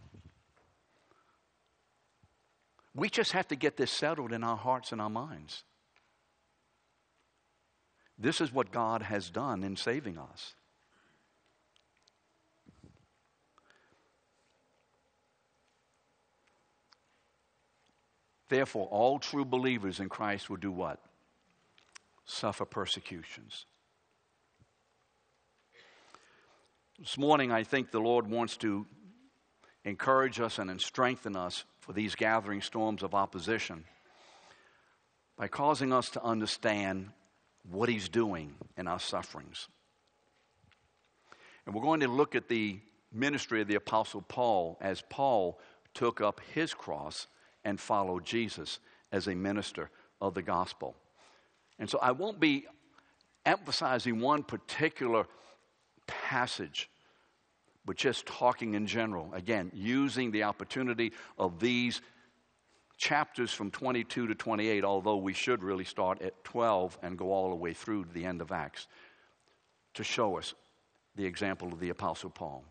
We 2.94 3.10
just 3.10 3.32
have 3.32 3.48
to 3.48 3.56
get 3.56 3.76
this 3.76 3.90
settled 3.90 4.32
in 4.32 4.44
our 4.44 4.56
hearts 4.56 4.92
and 4.92 5.00
our 5.00 5.10
minds. 5.10 5.64
This 8.16 8.40
is 8.40 8.52
what 8.52 8.70
God 8.70 9.02
has 9.02 9.30
done 9.30 9.64
in 9.64 9.74
saving 9.74 10.16
us. 10.16 10.54
Therefore, 18.50 18.88
all 18.88 19.20
true 19.20 19.44
believers 19.44 20.00
in 20.00 20.08
Christ 20.08 20.50
will 20.50 20.56
do 20.56 20.72
what? 20.72 20.98
Suffer 22.24 22.64
persecutions. 22.64 23.64
This 26.98 27.16
morning, 27.16 27.52
I 27.52 27.62
think 27.62 27.92
the 27.92 28.00
Lord 28.00 28.26
wants 28.26 28.56
to 28.58 28.86
encourage 29.84 30.40
us 30.40 30.58
and 30.58 30.80
strengthen 30.80 31.36
us 31.36 31.64
for 31.78 31.92
these 31.92 32.16
gathering 32.16 32.60
storms 32.60 33.04
of 33.04 33.14
opposition 33.14 33.84
by 35.36 35.46
causing 35.46 35.92
us 35.92 36.10
to 36.10 36.22
understand 36.22 37.10
what 37.70 37.88
He's 37.88 38.08
doing 38.08 38.54
in 38.76 38.88
our 38.88 39.00
sufferings. 39.00 39.68
And 41.64 41.74
we're 41.74 41.82
going 41.82 42.00
to 42.00 42.08
look 42.08 42.34
at 42.34 42.48
the 42.48 42.80
ministry 43.12 43.60
of 43.60 43.68
the 43.68 43.76
Apostle 43.76 44.22
Paul 44.22 44.76
as 44.80 45.04
Paul 45.08 45.60
took 45.94 46.20
up 46.20 46.40
his 46.52 46.74
cross 46.74 47.28
and 47.64 47.80
follow 47.80 48.20
Jesus 48.20 48.80
as 49.12 49.26
a 49.26 49.34
minister 49.34 49.90
of 50.20 50.34
the 50.34 50.42
gospel. 50.42 50.96
And 51.78 51.88
so 51.88 51.98
I 52.00 52.12
won't 52.12 52.40
be 52.40 52.66
emphasizing 53.46 54.20
one 54.20 54.42
particular 54.42 55.26
passage, 56.06 56.90
but 57.84 57.96
just 57.96 58.26
talking 58.26 58.74
in 58.74 58.86
general. 58.86 59.32
Again, 59.32 59.70
using 59.74 60.30
the 60.30 60.44
opportunity 60.44 61.12
of 61.38 61.58
these 61.58 62.02
chapters 62.98 63.52
from 63.52 63.70
22 63.70 64.26
to 64.26 64.34
28, 64.34 64.84
although 64.84 65.16
we 65.16 65.32
should 65.32 65.62
really 65.62 65.84
start 65.84 66.20
at 66.20 66.44
12 66.44 66.98
and 67.02 67.16
go 67.16 67.32
all 67.32 67.48
the 67.48 67.56
way 67.56 67.72
through 67.72 68.04
to 68.04 68.12
the 68.12 68.26
end 68.26 68.42
of 68.42 68.52
Acts 68.52 68.86
to 69.94 70.04
show 70.04 70.36
us 70.36 70.54
the 71.16 71.24
example 71.24 71.72
of 71.72 71.80
the 71.80 71.88
Apostle 71.88 72.30
Paul. 72.30 72.62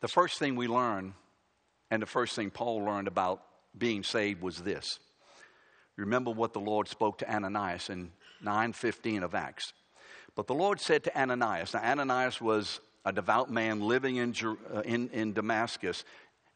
The 0.00 0.08
first 0.08 0.38
thing 0.38 0.56
we 0.56 0.66
learn, 0.66 1.14
and 1.90 2.02
the 2.02 2.06
first 2.06 2.34
thing 2.34 2.50
Paul 2.50 2.84
learned 2.84 3.08
about 3.08 3.42
being 3.76 4.02
saved 4.02 4.42
was 4.42 4.58
this. 4.58 4.98
Remember 5.96 6.30
what 6.30 6.52
the 6.52 6.60
Lord 6.60 6.88
spoke 6.88 7.18
to 7.18 7.30
Ananias 7.30 7.90
in 7.90 8.12
9:15 8.42 9.22
of 9.22 9.34
Acts. 9.34 9.72
But 10.34 10.46
the 10.46 10.54
Lord 10.54 10.80
said 10.80 11.04
to 11.04 11.20
Ananias, 11.20 11.74
now 11.74 11.80
Ananias 11.80 12.40
was 12.40 12.80
a 13.04 13.12
devout 13.12 13.50
man 13.50 13.80
living 13.80 14.16
in, 14.16 14.34
uh, 14.72 14.80
in, 14.80 15.08
in 15.10 15.32
Damascus, 15.32 16.04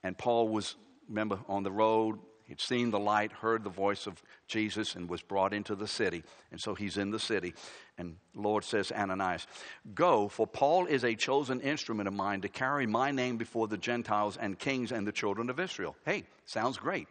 and 0.03 0.17
Paul 0.17 0.49
was, 0.49 0.77
remember, 1.09 1.41
on 1.49 1.63
the 1.63 1.73
road 1.73 2.19
He'd 2.47 2.61
seen 2.61 2.91
the 2.91 2.99
light, 2.99 3.33
heard 3.33 3.65
the 3.65 3.71
voice 3.71 4.07
of 4.07 4.23
Jesus, 4.47 4.97
and 4.97 5.09
was 5.09 5.23
brought 5.23 5.55
into 5.55 5.75
the 5.75 5.89
city. 5.89 6.23
And 6.53 6.61
so 6.61 6.75
he's 6.75 6.99
in 6.99 7.11
the 7.11 7.19
city. 7.19 7.55
And 7.97 8.17
Lord 8.35 8.65
says, 8.65 8.93
Ananias, 8.93 9.47
go, 9.95 10.29
for 10.29 10.47
Paul 10.47 10.87
is 10.87 11.05
a 11.05 11.15
chosen 11.15 11.61
instrument 11.61 12.07
of 12.07 12.15
mine 12.15 12.43
to 12.43 12.49
carry 12.49 12.87
my 12.87 13.11
name 13.11 13.39
before 13.39 13.67
the 13.67 13.79
Gentiles 13.79 14.37
and 14.37 14.59
kings 14.59 14.93
and 14.93 15.07
the 15.07 15.13
children 15.13 15.49
of 15.49 15.59
Israel. 15.59 15.97
Hey, 16.05 16.25
sounds 16.45 16.77
great. 16.77 17.09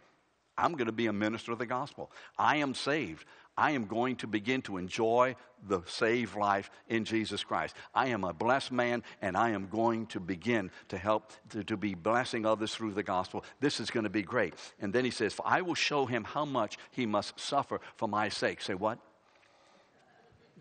I'm 0.56 0.74
going 0.74 0.86
to 0.86 0.92
be 0.92 1.08
a 1.08 1.14
minister 1.14 1.52
of 1.52 1.58
the 1.58 1.66
gospel. 1.66 2.12
I 2.38 2.58
am 2.58 2.76
saved. 2.76 3.26
I 3.58 3.72
am 3.72 3.86
going 3.86 4.16
to 4.18 4.28
begin 4.28 4.62
to 4.64 4.78
enjoy 4.78 5.36
the 5.68 5.82
saved 5.86 6.36
life 6.36 6.72
in 6.88 7.06
Jesus 7.06 7.44
Christ. 7.44 7.76
I 7.94 8.08
am 8.08 8.24
a 8.24 8.34
blessed 8.34 8.72
man, 8.72 9.04
and 9.22 9.38
I 9.38 9.52
am 9.52 9.68
going 9.68 10.08
to 10.08 10.20
begin 10.20 10.72
to 10.90 10.98
help 10.98 11.32
to, 11.50 11.64
to, 11.66 11.78
be 11.78 11.94
blessing 11.94 12.46
others 12.46 12.74
through 12.74 12.94
the 12.94 13.04
gospel. 13.04 13.46
This 13.60 13.80
is 13.80 13.90
going 13.90 14.06
to 14.06 14.10
be 14.10 14.24
great. 14.24 14.56
And 14.80 14.92
then 14.92 15.06
he 15.06 15.12
says, 15.12 15.36
I 15.46 15.62
will 15.62 15.76
show 15.76 16.06
him 16.06 16.24
how 16.24 16.46
much 16.46 16.78
he 16.92 17.06
must 17.06 17.40
suffer 17.40 17.80
for 17.96 18.08
my 18.08 18.30
sake. 18.30 18.62
Say 18.62 18.74
what? 18.74 18.98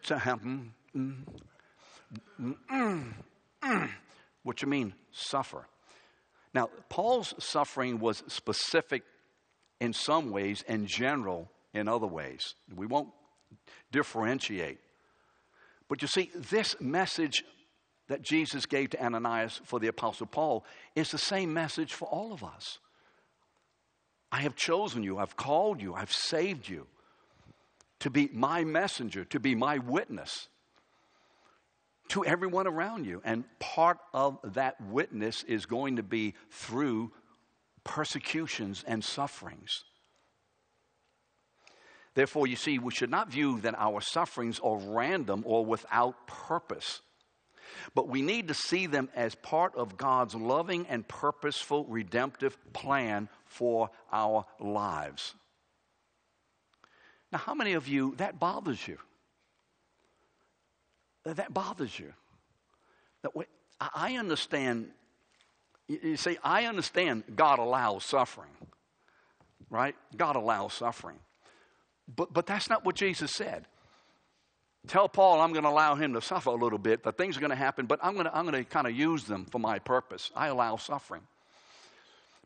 Mm, 0.05 1.23
mm, 2.41 3.15
mm, 3.65 3.91
what 4.43 4.61
you 4.61 4.69
mean, 4.69 4.95
suffer? 5.13 5.67
Now, 6.53 6.69
Paul's 6.89 7.35
suffering 7.39 7.99
was 8.01 8.23
specific 8.27 9.03
in 9.81 9.93
some 9.93 10.31
ways 10.31 10.63
and 10.69 10.87
general 10.87 11.51
in 11.75 11.89
other 11.89 12.07
ways. 12.07 12.55
We 12.75 12.87
won't 12.87 13.09
differentiate. 13.91 14.79
But 15.89 16.03
you 16.03 16.09
see, 16.09 16.31
this 16.35 16.77
message 16.81 17.45
that 18.09 18.23
Jesus 18.23 18.67
gave 18.67 18.91
to 18.91 19.05
Ananias 19.05 19.61
for 19.65 19.79
the 19.81 19.89
Apostle 19.89 20.27
Paul 20.27 20.65
is 20.95 21.11
the 21.11 21.19
same 21.19 21.53
message 21.53 21.93
for 21.93 22.07
all 22.07 22.33
of 22.33 22.43
us. 22.43 22.79
I 24.31 24.41
have 24.41 24.57
chosen 24.57 25.03
you, 25.03 25.19
I've 25.19 25.37
called 25.37 25.83
you, 25.83 25.95
I've 25.95 26.13
saved 26.13 26.69
you 26.69 26.87
to 28.01 28.11
be 28.11 28.29
my 28.33 28.65
messenger, 28.65 29.25
to 29.27 29.39
be 29.39 29.55
my 29.55 29.79
witness 29.79 30.49
to 32.09 32.25
everyone 32.25 32.67
around 32.67 33.07
you. 33.07 33.23
And 33.25 33.45
part 33.59 33.99
of 34.13 34.39
that 34.55 34.81
witness 34.81 35.45
is 35.45 35.67
going 35.67 35.97
to 35.97 36.03
be 36.03 36.35
through 36.51 37.13
persecutions 37.85 38.85
and 38.87 39.03
sufferings. 39.03 39.85
Therefore, 42.15 42.47
you 42.47 42.57
see, 42.57 42.79
we 42.79 42.93
should 42.93 43.11
not 43.11 43.31
view 43.31 43.61
that 43.61 43.75
our 43.79 44.01
sufferings 44.01 44.61
are 44.61 44.77
random 44.77 45.43
or 45.47 45.65
without 45.65 46.27
purpose. 46.27 47.01
But 47.95 48.09
we 48.09 48.21
need 48.21 48.49
to 48.49 48.55
see 48.55 48.87
them 48.87 49.09
as 49.15 49.35
part 49.35 49.75
of 49.77 49.97
God's 49.97 50.35
loving 50.35 50.87
and 50.89 51.09
purposeful 51.09 51.85
redemptive 51.87 52.57
plan 52.73 53.29
for 53.47 53.91
our 54.13 54.45
lives. 54.61 55.35
Now, 57.33 57.39
how 57.39 57.55
many 57.55 57.73
of 57.73 57.89
you 57.89 58.15
that 58.17 58.39
bothers 58.39 58.87
you? 58.87 58.99
That 61.25 61.55
bothers 61.55 61.99
you. 61.99 62.13
That 63.23 63.33
I 63.95 64.17
understand. 64.17 64.91
You 65.89 66.17
see, 66.17 66.37
I 66.45 66.67
understand 66.67 67.25
God 67.35 67.59
allows 67.59 68.05
suffering, 68.05 68.51
right? 69.71 69.95
God 70.17 70.37
allows 70.37 70.75
suffering. 70.75 71.19
But, 72.15 72.33
but 72.33 72.47
that's 72.47 72.69
not 72.69 72.85
what 72.85 72.95
Jesus 72.95 73.33
said. 73.33 73.67
Tell 74.89 75.09
Paul 75.09 75.41
I'm 75.41 75.53
going 75.53 75.65
to 75.65 75.71
allow 75.71 75.95
him 75.95 76.15
to 76.15 76.21
suffer 76.21 76.51
a 76.51 76.55
little 76.55 76.79
bit, 76.79 77.03
but 77.03 77.17
things 77.17 77.37
are 77.37 77.41
going 77.41 77.51
to 77.51 77.57
happen, 77.57 77.87
but 77.87 78.01
I'm 78.03 78.15
going 78.15 78.27
to, 78.27 78.37
I'm 78.37 78.45
going 78.47 78.63
to 78.63 78.69
kind 78.69 78.87
of 78.87 78.97
use 78.97 79.25
them 79.25 79.47
for 79.47 79.59
my 79.59 79.79
purpose. 79.79 80.31
I 80.35 80.49
allow 80.49 80.77
suffering. 80.77 81.23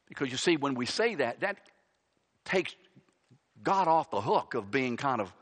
Because 0.08 0.30
you 0.30 0.36
see, 0.36 0.56
when 0.56 0.74
we 0.74 0.86
say 0.86 1.14
that, 1.16 1.40
that 1.40 1.56
takes 2.44 2.74
God 3.62 3.88
off 3.88 4.10
the 4.10 4.20
hook 4.20 4.54
of 4.54 4.70
being 4.70 4.96
kind 4.96 5.20
of 5.20 5.32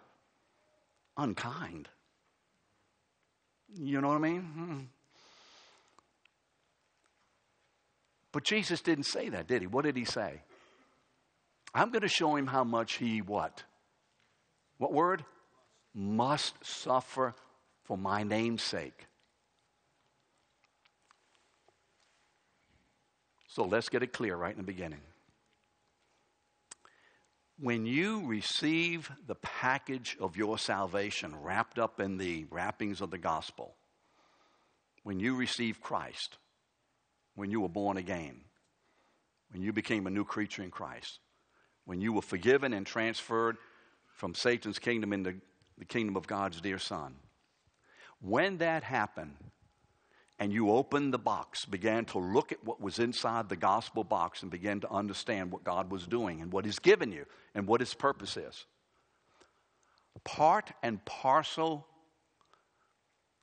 unkind. 1.16 1.88
You 3.76 4.00
know 4.00 4.08
what 4.08 4.14
I 4.14 4.18
mean? 4.18 4.40
Hmm. 4.40 4.78
But 8.30 8.44
Jesus 8.44 8.80
didn't 8.80 9.04
say 9.04 9.28
that, 9.28 9.46
did 9.46 9.62
he? 9.62 9.66
What 9.66 9.84
did 9.84 9.96
he 9.96 10.04
say? 10.04 10.42
I'm 11.74 11.90
going 11.90 12.02
to 12.02 12.08
show 12.08 12.36
him 12.36 12.46
how 12.46 12.64
much 12.64 12.94
he 12.94 13.20
what? 13.20 13.64
What 14.84 14.92
word? 14.92 15.24
Must 15.94 16.62
suffer 16.62 17.34
for 17.84 17.96
my 17.96 18.22
name's 18.22 18.62
sake. 18.62 19.06
So 23.48 23.64
let's 23.64 23.88
get 23.88 24.02
it 24.02 24.12
clear 24.12 24.36
right 24.36 24.50
in 24.50 24.58
the 24.58 24.62
beginning. 24.62 25.00
When 27.58 27.86
you 27.86 28.26
receive 28.26 29.10
the 29.26 29.36
package 29.36 30.18
of 30.20 30.36
your 30.36 30.58
salvation 30.58 31.34
wrapped 31.40 31.78
up 31.78 31.98
in 31.98 32.18
the 32.18 32.44
wrappings 32.50 33.00
of 33.00 33.10
the 33.10 33.16
gospel, 33.16 33.76
when 35.02 35.18
you 35.18 35.34
receive 35.34 35.80
Christ, 35.80 36.36
when 37.36 37.50
you 37.50 37.62
were 37.62 37.70
born 37.70 37.96
again, 37.96 38.42
when 39.50 39.62
you 39.62 39.72
became 39.72 40.06
a 40.06 40.10
new 40.10 40.26
creature 40.26 40.62
in 40.62 40.70
Christ, 40.70 41.20
when 41.86 42.02
you 42.02 42.12
were 42.12 42.20
forgiven 42.20 42.74
and 42.74 42.84
transferred 42.84 43.56
from 44.14 44.34
Satan's 44.34 44.78
kingdom 44.78 45.12
into 45.12 45.34
the 45.76 45.84
kingdom 45.84 46.16
of 46.16 46.26
God's 46.26 46.60
dear 46.60 46.78
Son. 46.78 47.14
When 48.20 48.58
that 48.58 48.84
happened, 48.84 49.34
and 50.38 50.52
you 50.52 50.70
opened 50.70 51.12
the 51.12 51.18
box, 51.18 51.64
began 51.64 52.04
to 52.06 52.18
look 52.18 52.50
at 52.50 52.64
what 52.64 52.80
was 52.80 52.98
inside 52.98 53.48
the 53.48 53.56
gospel 53.56 54.02
box, 54.02 54.42
and 54.42 54.50
began 54.50 54.80
to 54.80 54.90
understand 54.90 55.52
what 55.52 55.62
God 55.62 55.90
was 55.90 56.06
doing 56.06 56.40
and 56.40 56.52
what 56.52 56.64
He's 56.64 56.78
given 56.78 57.12
you 57.12 57.26
and 57.54 57.66
what 57.66 57.80
His 57.80 57.94
purpose 57.94 58.36
is. 58.36 58.64
Part 60.24 60.70
and 60.82 61.04
parcel 61.04 61.86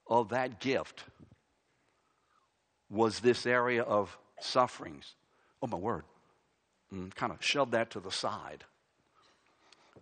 of 0.07 0.29
that 0.29 0.59
gift 0.59 1.03
was 2.89 3.19
this 3.19 3.45
area 3.45 3.83
of 3.83 4.17
sufferings. 4.39 5.15
Oh, 5.61 5.67
my 5.67 5.77
word. 5.77 6.03
Mm, 6.93 7.13
kind 7.15 7.31
of 7.31 7.43
shoved 7.43 7.71
that 7.73 7.91
to 7.91 7.99
the 7.99 8.11
side. 8.11 8.65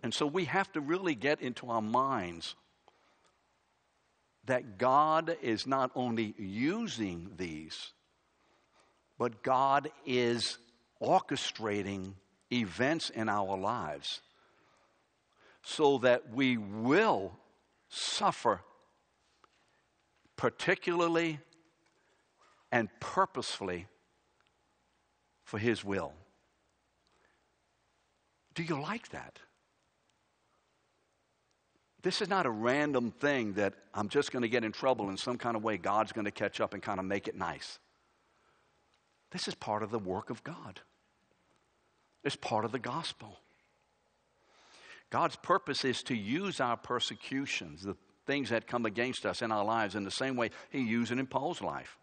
And 0.02 0.14
so 0.14 0.26
we 0.26 0.46
have 0.46 0.72
to 0.72 0.80
really 0.80 1.14
get 1.14 1.40
into 1.40 1.68
our 1.68 1.82
minds 1.82 2.54
that 4.46 4.78
God 4.78 5.36
is 5.42 5.66
not 5.66 5.90
only 5.94 6.34
using 6.38 7.32
these, 7.36 7.92
but 9.18 9.42
God 9.42 9.90
is 10.06 10.58
orchestrating 11.02 12.14
events 12.50 13.10
in 13.10 13.28
our 13.28 13.56
lives 13.56 14.22
so 15.62 15.98
that 15.98 16.32
we 16.32 16.56
will 16.56 17.32
suffer 17.88 18.62
particularly 20.36 21.38
and 22.72 22.88
purposefully 22.98 23.86
for 25.44 25.58
His 25.58 25.84
will. 25.84 26.14
Do 28.54 28.62
you 28.62 28.80
like 28.80 29.10
that? 29.10 29.38
This 32.02 32.22
is 32.22 32.28
not 32.28 32.46
a 32.46 32.50
random 32.50 33.10
thing 33.10 33.54
that 33.54 33.74
I'm 33.92 34.08
just 34.08 34.32
going 34.32 34.42
to 34.42 34.48
get 34.48 34.64
in 34.64 34.72
trouble 34.72 35.10
in 35.10 35.16
some 35.16 35.36
kind 35.36 35.56
of 35.56 35.62
way. 35.62 35.76
God's 35.76 36.12
going 36.12 36.24
to 36.24 36.30
catch 36.30 36.60
up 36.60 36.72
and 36.72 36.82
kind 36.82 36.98
of 36.98 37.04
make 37.04 37.28
it 37.28 37.36
nice. 37.36 37.78
This 39.32 39.48
is 39.48 39.54
part 39.54 39.82
of 39.82 39.90
the 39.90 39.98
work 39.98 40.30
of 40.30 40.42
God, 40.42 40.80
it's 42.24 42.36
part 42.36 42.64
of 42.64 42.72
the 42.72 42.78
gospel. 42.78 43.38
God's 45.10 45.34
purpose 45.34 45.84
is 45.84 46.04
to 46.04 46.14
use 46.14 46.60
our 46.60 46.76
persecutions, 46.76 47.82
the 47.82 47.96
things 48.26 48.50
that 48.50 48.68
come 48.68 48.86
against 48.86 49.26
us 49.26 49.42
in 49.42 49.50
our 49.50 49.64
lives, 49.64 49.96
in 49.96 50.04
the 50.04 50.10
same 50.10 50.36
way 50.36 50.50
He 50.70 50.82
used 50.82 51.10
it 51.10 51.18
in 51.18 51.26
Paul's 51.26 51.60
life. 51.60 51.98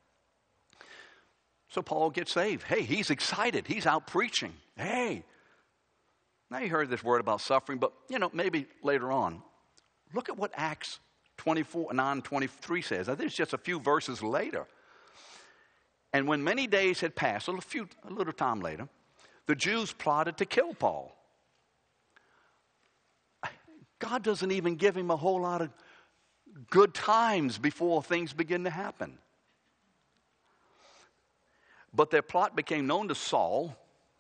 So 1.70 1.82
Paul 1.82 2.10
gets 2.10 2.34
saved. 2.34 2.64
Hey, 2.64 2.82
he's 2.82 3.10
excited. 3.10 3.68
He's 3.68 3.86
out 3.86 4.08
preaching. 4.08 4.54
Hey. 4.76 5.24
Now 6.50 6.60
you 6.60 6.70
heard 6.70 6.90
this 6.90 7.04
word 7.04 7.20
about 7.20 7.42
suffering, 7.42 7.78
but 7.78 7.92
you 8.10 8.20
know, 8.20 8.30
maybe 8.34 8.68
later 8.84 9.12
on. 9.12 9.42
Look 10.14 10.30
at 10.30 10.38
what 10.38 10.52
Acts 10.56 11.00
24, 11.38 11.94
9 11.94 12.22
23 12.22 12.82
says. 12.82 13.10
I 13.10 13.16
think 13.16 13.28
it's 13.28 13.36
just 13.36 13.54
a 13.54 13.58
few 13.58 13.80
verses 13.80 14.24
later. 14.24 14.66
And 16.14 16.28
when 16.28 16.44
many 16.44 16.68
days 16.68 17.00
had 17.00 17.16
passed, 17.16 17.48
a, 17.48 17.62
few, 17.62 17.88
a 18.08 18.12
little 18.12 18.34
time 18.34 18.62
later, 18.62 18.88
the 19.46 19.56
Jews 19.56 19.92
plotted 19.92 20.38
to 20.38 20.46
kill 20.46 20.74
Paul. 20.74 21.16
God 24.00 24.24
doesn't 24.24 24.52
even 24.52 24.76
give 24.76 24.96
him 24.96 25.12
a 25.12 25.16
whole 25.16 25.42
lot 25.42 25.62
of 25.62 25.70
good 26.70 26.94
times 26.94 27.58
before 27.58 28.02
things 28.04 28.34
begin 28.34 28.64
to 28.64 28.70
happen. 28.70 29.18
But 31.94 32.12
their 32.12 32.22
plot 32.22 32.56
became 32.56 32.88
known 32.88 33.08
to 33.08 33.16
Saul, 33.16 33.76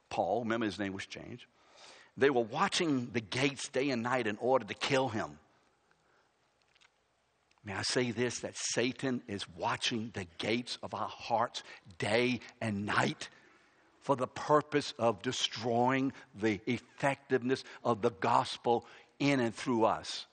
Paul, 0.10 0.43
remember 0.43 0.65
his 0.65 0.80
name 0.80 0.93
was 0.93 1.06
changed. 1.06 1.45
They 2.15 2.30
were 2.30 2.43
watching 2.43 3.10
the 3.13 3.21
gates 3.21 3.69
day 3.69 3.91
and 3.91 4.02
night 4.02 4.26
in 4.26 4.38
order 4.38 4.65
to 4.65 4.73
kill 4.73 5.10
him. 5.10 5.38
May 7.67 7.73
I 7.73 7.82
say 7.82 8.12
this 8.12 8.39
that 8.39 8.56
Satan 8.56 9.21
is 9.27 9.45
watching 9.58 10.12
the 10.13 10.25
gates 10.38 10.77
of 10.82 10.93
our 10.93 11.10
hearts 11.10 11.63
day 11.99 12.39
and 12.62 12.86
night 12.86 13.27
for 13.99 14.15
the 14.15 14.25
purpose 14.25 14.93
of 14.97 15.21
destroying 15.21 16.13
the 16.34 16.62
effectiveness 16.65 17.65
of 17.84 18.01
the 18.01 18.12
gospel 18.12 18.86
in 19.19 19.41
and 19.41 19.53
through 19.53 19.84
us. 19.84 20.27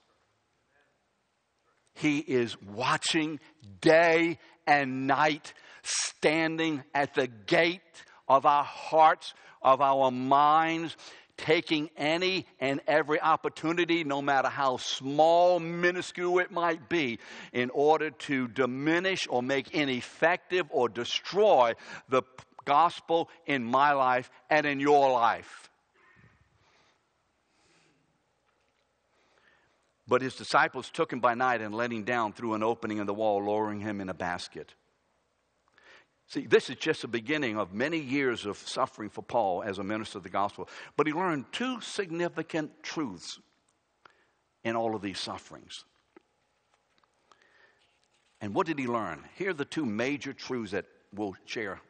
He 1.95 2.19
is 2.19 2.57
watching 2.63 3.41
day 3.81 4.39
and 4.65 5.09
night, 5.09 5.55
standing 5.83 6.85
at 6.95 7.15
the 7.15 7.27
gate 7.27 7.81
of 8.29 8.47
our 8.47 8.65
hearts, 8.65 9.35
of 9.61 9.81
our 9.81 10.13
minds, 10.13 10.97
taking 11.37 11.91
any 11.97 12.47
and 12.61 12.81
every 12.87 13.21
opportunity, 13.21 14.05
no 14.05 14.23
matter 14.23 14.49
how 14.49 14.77
small, 14.77 15.61
minuscule 15.61 16.39
it 16.39 16.51
might 16.51 16.89
be, 16.89 17.19
in 17.53 17.71
order 17.71 18.11
to 18.11 18.49
diminish 18.49 19.27
or 19.29 19.43
make 19.43 19.73
ineffective 19.73 20.67
or 20.71 20.89
destroy 20.89 21.75
the 22.09 22.23
gospel 22.65 23.29
in 23.47 23.65
my 23.65 23.93
life 23.93 24.31
and 24.51 24.67
in 24.67 24.81
your 24.81 25.11
life. 25.11 25.71
But 30.07 30.23
his 30.23 30.35
disciples 30.35 30.91
took 30.91 31.13
him 31.13 31.21
by 31.21 31.35
night 31.35 31.63
and 31.63 31.75
let 31.75 31.91
him 31.91 32.05
down 32.05 32.35
through 32.35 32.55
an 32.55 32.63
opening 32.63 32.99
in 32.99 33.07
the 33.07 33.15
wall, 33.15 33.43
lowering 33.43 33.81
him 33.81 34.01
in 34.01 34.09
a 34.09 34.15
basket. 34.15 34.75
See, 36.35 36.47
this 36.47 36.69
is 36.69 36.75
just 36.75 37.03
the 37.03 37.07
beginning 37.07 37.57
of 37.57 37.73
many 37.73 38.01
years 38.01 38.45
of 38.45 38.57
suffering 38.57 39.09
for 39.09 39.23
Paul 39.23 39.63
as 39.63 39.79
a 39.79 39.85
minister 39.85 40.19
of 40.19 40.25
the 40.25 40.31
gospel. 40.31 40.69
But 40.97 41.07
he 41.07 41.13
learned 41.13 41.45
two 41.53 41.81
significant 41.81 42.83
truths 42.83 43.39
in 44.65 44.75
all 44.75 44.97
of 44.97 45.03
these 45.03 45.21
sufferings. 45.21 45.85
And 48.41 48.53
what 48.53 48.67
did 48.67 48.81
he 48.81 48.89
learn? 48.89 49.23
Here 49.37 49.51
are 49.51 49.55
the 49.55 49.65
two 49.65 49.87
major 49.87 50.33
truths 50.33 50.73
that 50.73 50.87
we'll 51.15 51.37
share 51.47 51.81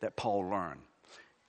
that 0.00 0.16
Paul 0.16 0.50
learned. 0.50 0.80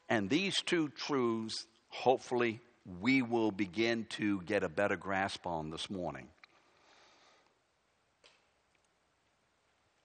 And 0.07 0.29
these 0.29 0.61
two 0.61 0.89
truths, 0.89 1.65
hopefully, 1.89 2.59
we 3.01 3.23
will 3.23 3.49
begin 3.49 4.05
to 4.09 4.43
get 4.43 4.61
a 4.61 4.69
better 4.69 4.95
grasp 4.95 5.47
on 5.47 5.71
this 5.71 5.89
morning. 5.89 6.27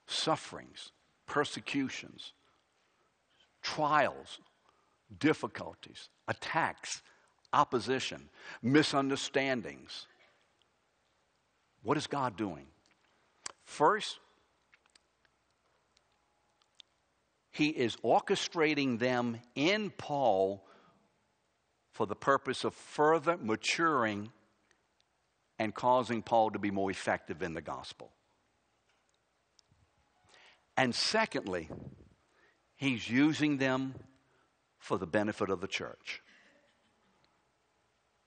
Sufferings 0.07 0.93
persecutions, 1.27 2.33
trials, 3.63 4.39
difficulties, 5.19 6.09
attacks, 6.29 7.03
opposition, 7.53 8.29
misunderstandings. 8.63 10.07
What 11.83 11.97
is 11.97 12.07
God 12.07 12.37
doing? 12.37 12.67
First, 13.65 14.19
He 17.51 17.69
is 17.69 17.97
orchestrating 17.97 18.99
them 18.99 19.39
in 19.55 19.91
Paul 19.91 20.65
for 21.93 22.07
the 22.07 22.17
purpose 22.17 22.65
of 22.65 22.75
further 22.75 23.37
maturing 23.37 24.31
and 25.59 25.75
causing 25.75 26.23
Paul 26.23 26.51
to 26.53 26.59
be 26.59 26.71
more 26.71 26.91
effective 26.91 27.43
in 27.43 27.53
the 27.53 27.61
gospel. 27.61 28.11
And 30.83 30.93
secondly, 30.93 31.69
he's 32.75 33.09
using 33.09 33.59
them 33.59 33.95
for 34.81 34.99
the 34.99 35.07
benefit 35.07 35.49
of 35.49 35.61
the 35.61 35.69
church. 35.69 36.21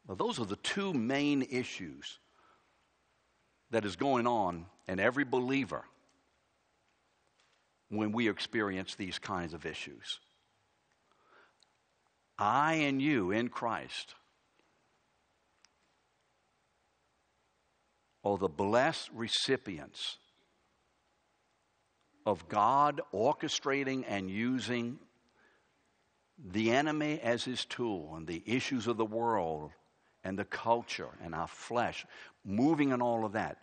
Those 0.07 0.39
are 0.39 0.45
the 0.45 0.55
two 0.55 0.93
main 0.93 1.41
issues 1.51 2.17
that 3.71 3.83
is 3.83 3.97
going 3.97 4.25
on 4.25 4.67
in 4.87 5.01
every 5.01 5.25
believer 5.25 5.83
when 7.89 8.13
we 8.13 8.29
experience 8.29 8.95
these 8.95 9.19
kinds 9.19 9.53
of 9.53 9.65
issues. 9.65 10.21
I 12.39 12.75
and 12.75 13.01
you 13.01 13.31
in 13.31 13.49
Christ 13.49 14.15
are 18.23 18.37
the 18.37 18.47
blessed 18.47 19.09
recipients 19.13 20.19
of 22.25 22.47
God 22.47 23.01
orchestrating 23.13 24.03
and 24.07 24.29
using 24.29 24.99
the 26.51 26.71
enemy 26.71 27.19
as 27.21 27.43
his 27.43 27.65
tool 27.65 28.13
and 28.15 28.27
the 28.27 28.43
issues 28.45 28.87
of 28.87 28.97
the 28.97 29.05
world 29.05 29.71
and 30.23 30.37
the 30.37 30.45
culture 30.45 31.09
and 31.23 31.35
our 31.35 31.47
flesh, 31.47 32.05
moving 32.43 32.91
in 32.91 33.01
all 33.01 33.25
of 33.25 33.33
that 33.33 33.57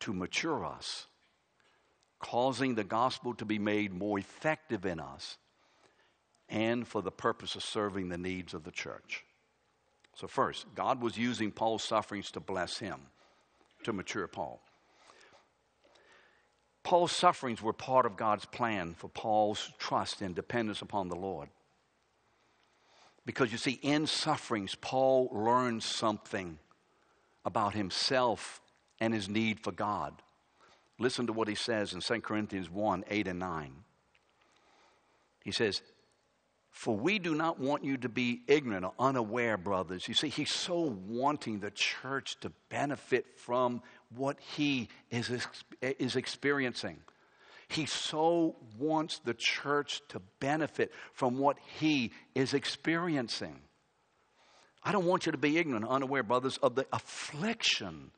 to 0.00 0.12
mature 0.12 0.64
us, 0.64 1.06
causing 2.18 2.74
the 2.74 2.84
gospel 2.84 3.34
to 3.34 3.44
be 3.44 3.58
made 3.58 3.94
more 3.94 4.18
effective 4.18 4.84
in 4.84 5.00
us, 5.00 5.38
and 6.48 6.86
for 6.86 7.00
the 7.00 7.10
purpose 7.10 7.54
of 7.54 7.62
serving 7.62 8.08
the 8.08 8.18
needs 8.18 8.52
of 8.52 8.64
the 8.64 8.70
church. 8.70 9.24
So, 10.16 10.26
first, 10.26 10.66
God 10.74 11.00
was 11.00 11.16
using 11.16 11.50
Paul's 11.50 11.82
sufferings 11.82 12.30
to 12.32 12.40
bless 12.40 12.78
him, 12.78 13.00
to 13.84 13.92
mature 13.92 14.26
Paul. 14.26 14.60
Paul's 16.84 17.12
sufferings 17.12 17.62
were 17.62 17.72
part 17.72 18.06
of 18.06 18.16
God's 18.16 18.44
plan 18.44 18.94
for 18.94 19.08
Paul's 19.08 19.72
trust 19.78 20.20
and 20.20 20.34
dependence 20.34 20.82
upon 20.82 21.08
the 21.08 21.16
Lord. 21.16 21.48
Because 23.26 23.50
you 23.50 23.58
see, 23.58 23.80
in 23.82 24.06
sufferings, 24.06 24.74
Paul 24.74 25.30
learned 25.32 25.82
something 25.82 26.58
about 27.44 27.74
himself 27.74 28.60
and 29.00 29.14
his 29.14 29.30
need 29.30 29.60
for 29.60 29.72
God. 29.72 30.12
Listen 30.98 31.26
to 31.26 31.32
what 31.32 31.48
he 31.48 31.54
says 31.54 31.94
in 31.94 32.00
2 32.00 32.20
Corinthians 32.20 32.70
1 32.70 33.04
8 33.08 33.28
and 33.28 33.38
9. 33.38 33.72
He 35.42 35.52
says, 35.52 35.80
For 36.70 36.94
we 36.94 37.18
do 37.18 37.34
not 37.34 37.58
want 37.58 37.82
you 37.82 37.96
to 37.96 38.08
be 38.10 38.42
ignorant 38.46 38.84
or 38.84 38.92
unaware, 38.98 39.56
brothers. 39.56 40.06
You 40.06 40.14
see, 40.14 40.28
he's 40.28 40.52
so 40.52 40.94
wanting 41.08 41.60
the 41.60 41.70
church 41.70 42.38
to 42.40 42.52
benefit 42.68 43.26
from 43.38 43.82
what 44.16 44.38
he 44.56 44.88
is, 45.10 45.30
is 45.80 46.16
experiencing. 46.16 46.98
He 47.68 47.86
so 47.86 48.56
wants 48.78 49.20
the 49.20 49.34
church 49.36 50.00
to 50.10 50.20
benefit 50.40 50.92
from 51.12 51.38
what 51.38 51.56
he 51.78 52.12
is 52.34 52.54
experiencing. 52.54 53.58
I 54.82 54.92
don't 54.92 55.06
want 55.06 55.26
you 55.26 55.32
to 55.32 55.38
be 55.38 55.56
ignorant, 55.56 55.86
unaware, 55.88 56.22
brothers, 56.22 56.58
of 56.58 56.74
the 56.74 56.86
affliction 56.92 58.10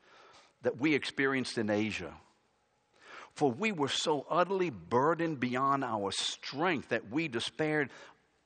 that 0.63 0.79
we 0.79 0.93
experienced 0.95 1.57
in 1.57 1.69
Asia. 1.69 2.13
For 3.35 3.51
we 3.51 3.71
were 3.71 3.87
so 3.87 4.25
utterly 4.29 4.69
burdened 4.69 5.39
beyond 5.39 5.83
our 5.83 6.11
strength 6.11 6.89
that 6.89 7.09
we 7.09 7.27
despaired 7.27 7.89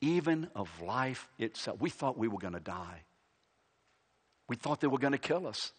even 0.00 0.48
of 0.54 0.68
life 0.82 1.28
itself. 1.38 1.80
We 1.80 1.90
thought 1.90 2.18
we 2.18 2.28
were 2.28 2.38
going 2.38 2.52
to 2.52 2.60
die. 2.60 3.02
We 4.48 4.56
thought 4.56 4.80
they 4.80 4.86
were 4.86 4.98
going 4.98 5.12
to 5.12 5.18
kill 5.18 5.46
us. 5.46 5.72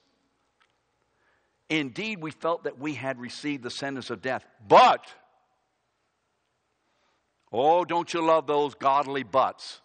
Indeed, 1.70 2.22
we 2.22 2.32
felt 2.32 2.66
that 2.66 2.78
we 2.78 2.94
had 2.94 3.20
received 3.20 3.64
the 3.64 3.70
sentence 3.70 4.10
of 4.10 4.22
death. 4.22 4.46
But, 4.68 5.06
oh, 7.52 7.86
don't 7.86 8.14
you 8.14 8.22
love 8.22 8.48
those 8.48 8.76
godly 8.76 9.24
buts? 9.24 9.82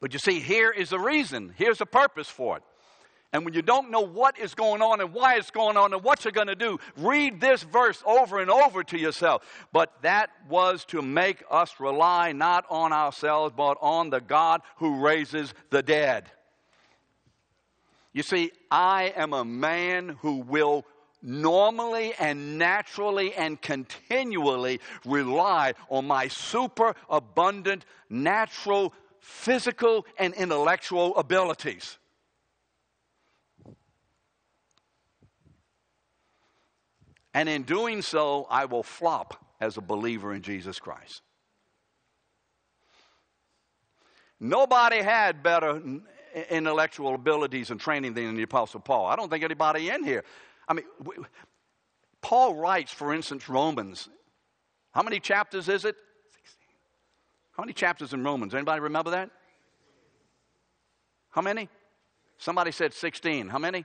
But 0.00 0.12
you 0.12 0.18
see, 0.18 0.40
here 0.40 0.70
is 0.70 0.90
the 0.90 0.98
reason, 0.98 1.54
here's 1.56 1.78
the 1.78 1.86
purpose 1.86 2.28
for 2.28 2.56
it. 2.56 2.64
And 3.32 3.46
when 3.46 3.54
you 3.54 3.62
don't 3.62 3.90
know 3.90 4.02
what 4.02 4.38
is 4.38 4.54
going 4.54 4.82
on 4.82 5.00
and 5.00 5.14
why 5.14 5.36
it's 5.36 5.50
going 5.50 5.78
on 5.78 5.94
and 5.94 6.04
what 6.04 6.24
you're 6.24 6.32
going 6.32 6.48
to 6.48 6.54
do, 6.54 6.78
read 6.98 7.40
this 7.40 7.62
verse 7.62 8.02
over 8.04 8.40
and 8.40 8.50
over 8.50 8.84
to 8.84 8.98
yourself. 8.98 9.42
But 9.72 9.90
that 10.02 10.28
was 10.50 10.84
to 10.86 11.00
make 11.00 11.42
us 11.50 11.80
rely 11.80 12.32
not 12.32 12.66
on 12.68 12.92
ourselves, 12.92 13.54
but 13.56 13.78
on 13.80 14.10
the 14.10 14.20
God 14.20 14.60
who 14.76 15.00
raises 15.00 15.54
the 15.70 15.82
dead. 15.82 16.30
You 18.12 18.22
see, 18.22 18.52
I 18.70 19.12
am 19.16 19.32
a 19.32 19.44
man 19.44 20.10
who 20.20 20.36
will 20.36 20.84
normally 21.22 22.12
and 22.18 22.58
naturally 22.58 23.32
and 23.34 23.60
continually 23.60 24.80
rely 25.06 25.74
on 25.88 26.06
my 26.06 26.28
super 26.28 26.94
abundant 27.08 27.84
natural, 28.10 28.92
physical, 29.20 30.04
and 30.18 30.34
intellectual 30.34 31.16
abilities. 31.16 31.98
And 37.34 37.48
in 37.48 37.62
doing 37.62 38.02
so, 38.02 38.46
I 38.50 38.66
will 38.66 38.82
flop 38.82 39.42
as 39.60 39.78
a 39.78 39.80
believer 39.80 40.34
in 40.34 40.42
Jesus 40.42 40.78
Christ. 40.78 41.22
Nobody 44.38 45.00
had 45.00 45.42
better 45.42 45.80
intellectual 46.50 47.14
abilities 47.14 47.70
and 47.70 47.80
training 47.80 48.14
than 48.14 48.36
the 48.36 48.42
Apostle 48.42 48.80
Paul. 48.80 49.06
I 49.06 49.16
don't 49.16 49.30
think 49.30 49.44
anybody 49.44 49.90
in 49.90 50.04
here. 50.04 50.24
I 50.68 50.74
mean, 50.74 50.84
Paul 52.20 52.54
writes, 52.54 52.92
for 52.92 53.12
instance, 53.12 53.48
Romans. 53.48 54.08
How 54.92 55.02
many 55.02 55.20
chapters 55.20 55.68
is 55.68 55.84
it? 55.84 55.96
16. 56.32 56.68
How 57.56 57.62
many 57.62 57.72
chapters 57.72 58.12
in 58.12 58.22
Romans? 58.22 58.54
Anybody 58.54 58.80
remember 58.80 59.10
that? 59.10 59.30
How 61.30 61.42
many? 61.42 61.68
Somebody 62.38 62.72
said 62.72 62.92
16. 62.92 63.48
How 63.48 63.58
many? 63.58 63.84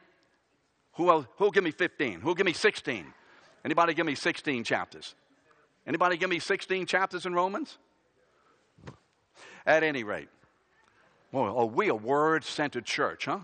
Who 0.94 1.26
who'll 1.38 1.52
give 1.52 1.64
me 1.64 1.72
15? 1.72 2.22
Who'll 2.22 2.36
give 2.36 2.46
me 2.46 2.54
16? 2.54 3.06
Anybody 3.64 3.94
give 3.94 4.06
me 4.06 4.16
16 4.16 4.64
chapters? 4.64 5.16
Anybody 5.86 6.18
give 6.18 6.30
me 6.30 6.40
16 6.40 6.86
chapters 6.86 7.26
in 7.26 7.34
Romans? 7.34 7.78
At 9.66 9.84
any 9.84 10.04
rate, 10.04 10.30
well, 11.44 11.58
are 11.58 11.66
we 11.66 11.90
a 11.90 11.96
word 11.96 12.44
centered 12.44 12.86
church, 12.86 13.26
huh? 13.26 13.40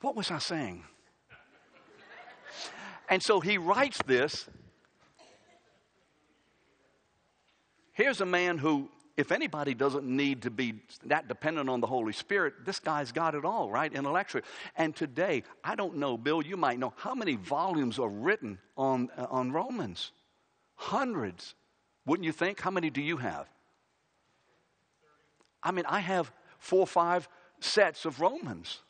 What 0.00 0.16
was 0.16 0.30
I 0.30 0.38
saying? 0.38 0.84
And 3.08 3.22
so 3.22 3.40
he 3.40 3.58
writes 3.58 3.98
this. 4.06 4.48
Here's 7.92 8.20
a 8.20 8.26
man 8.26 8.58
who, 8.58 8.90
if 9.16 9.30
anybody 9.30 9.72
doesn't 9.72 10.04
need 10.04 10.42
to 10.42 10.50
be 10.50 10.82
that 11.06 11.28
dependent 11.28 11.70
on 11.70 11.80
the 11.80 11.86
Holy 11.86 12.12
Spirit, 12.12 12.64
this 12.64 12.80
guy's 12.80 13.12
got 13.12 13.34
it 13.34 13.44
all, 13.44 13.70
right? 13.70 13.92
Intellectually. 13.92 14.42
And 14.76 14.94
today, 14.96 15.44
I 15.62 15.74
don't 15.74 15.96
know, 15.96 16.18
Bill, 16.18 16.42
you 16.42 16.56
might 16.56 16.78
know, 16.78 16.92
how 16.96 17.14
many 17.14 17.36
volumes 17.36 17.98
are 17.98 18.08
written 18.08 18.58
on, 18.76 19.10
uh, 19.16 19.26
on 19.30 19.52
Romans? 19.52 20.12
Hundreds. 20.74 21.54
Wouldn't 22.06 22.24
you 22.24 22.32
think? 22.32 22.60
How 22.60 22.70
many 22.70 22.90
do 22.90 23.00
you 23.00 23.16
have? 23.16 23.48
I 25.62 25.70
mean, 25.70 25.86
I 25.86 26.00
have 26.00 26.30
four 26.58 26.80
or 26.80 26.86
five 26.86 27.28
sets 27.60 28.04
of 28.04 28.20
Romans. 28.20 28.80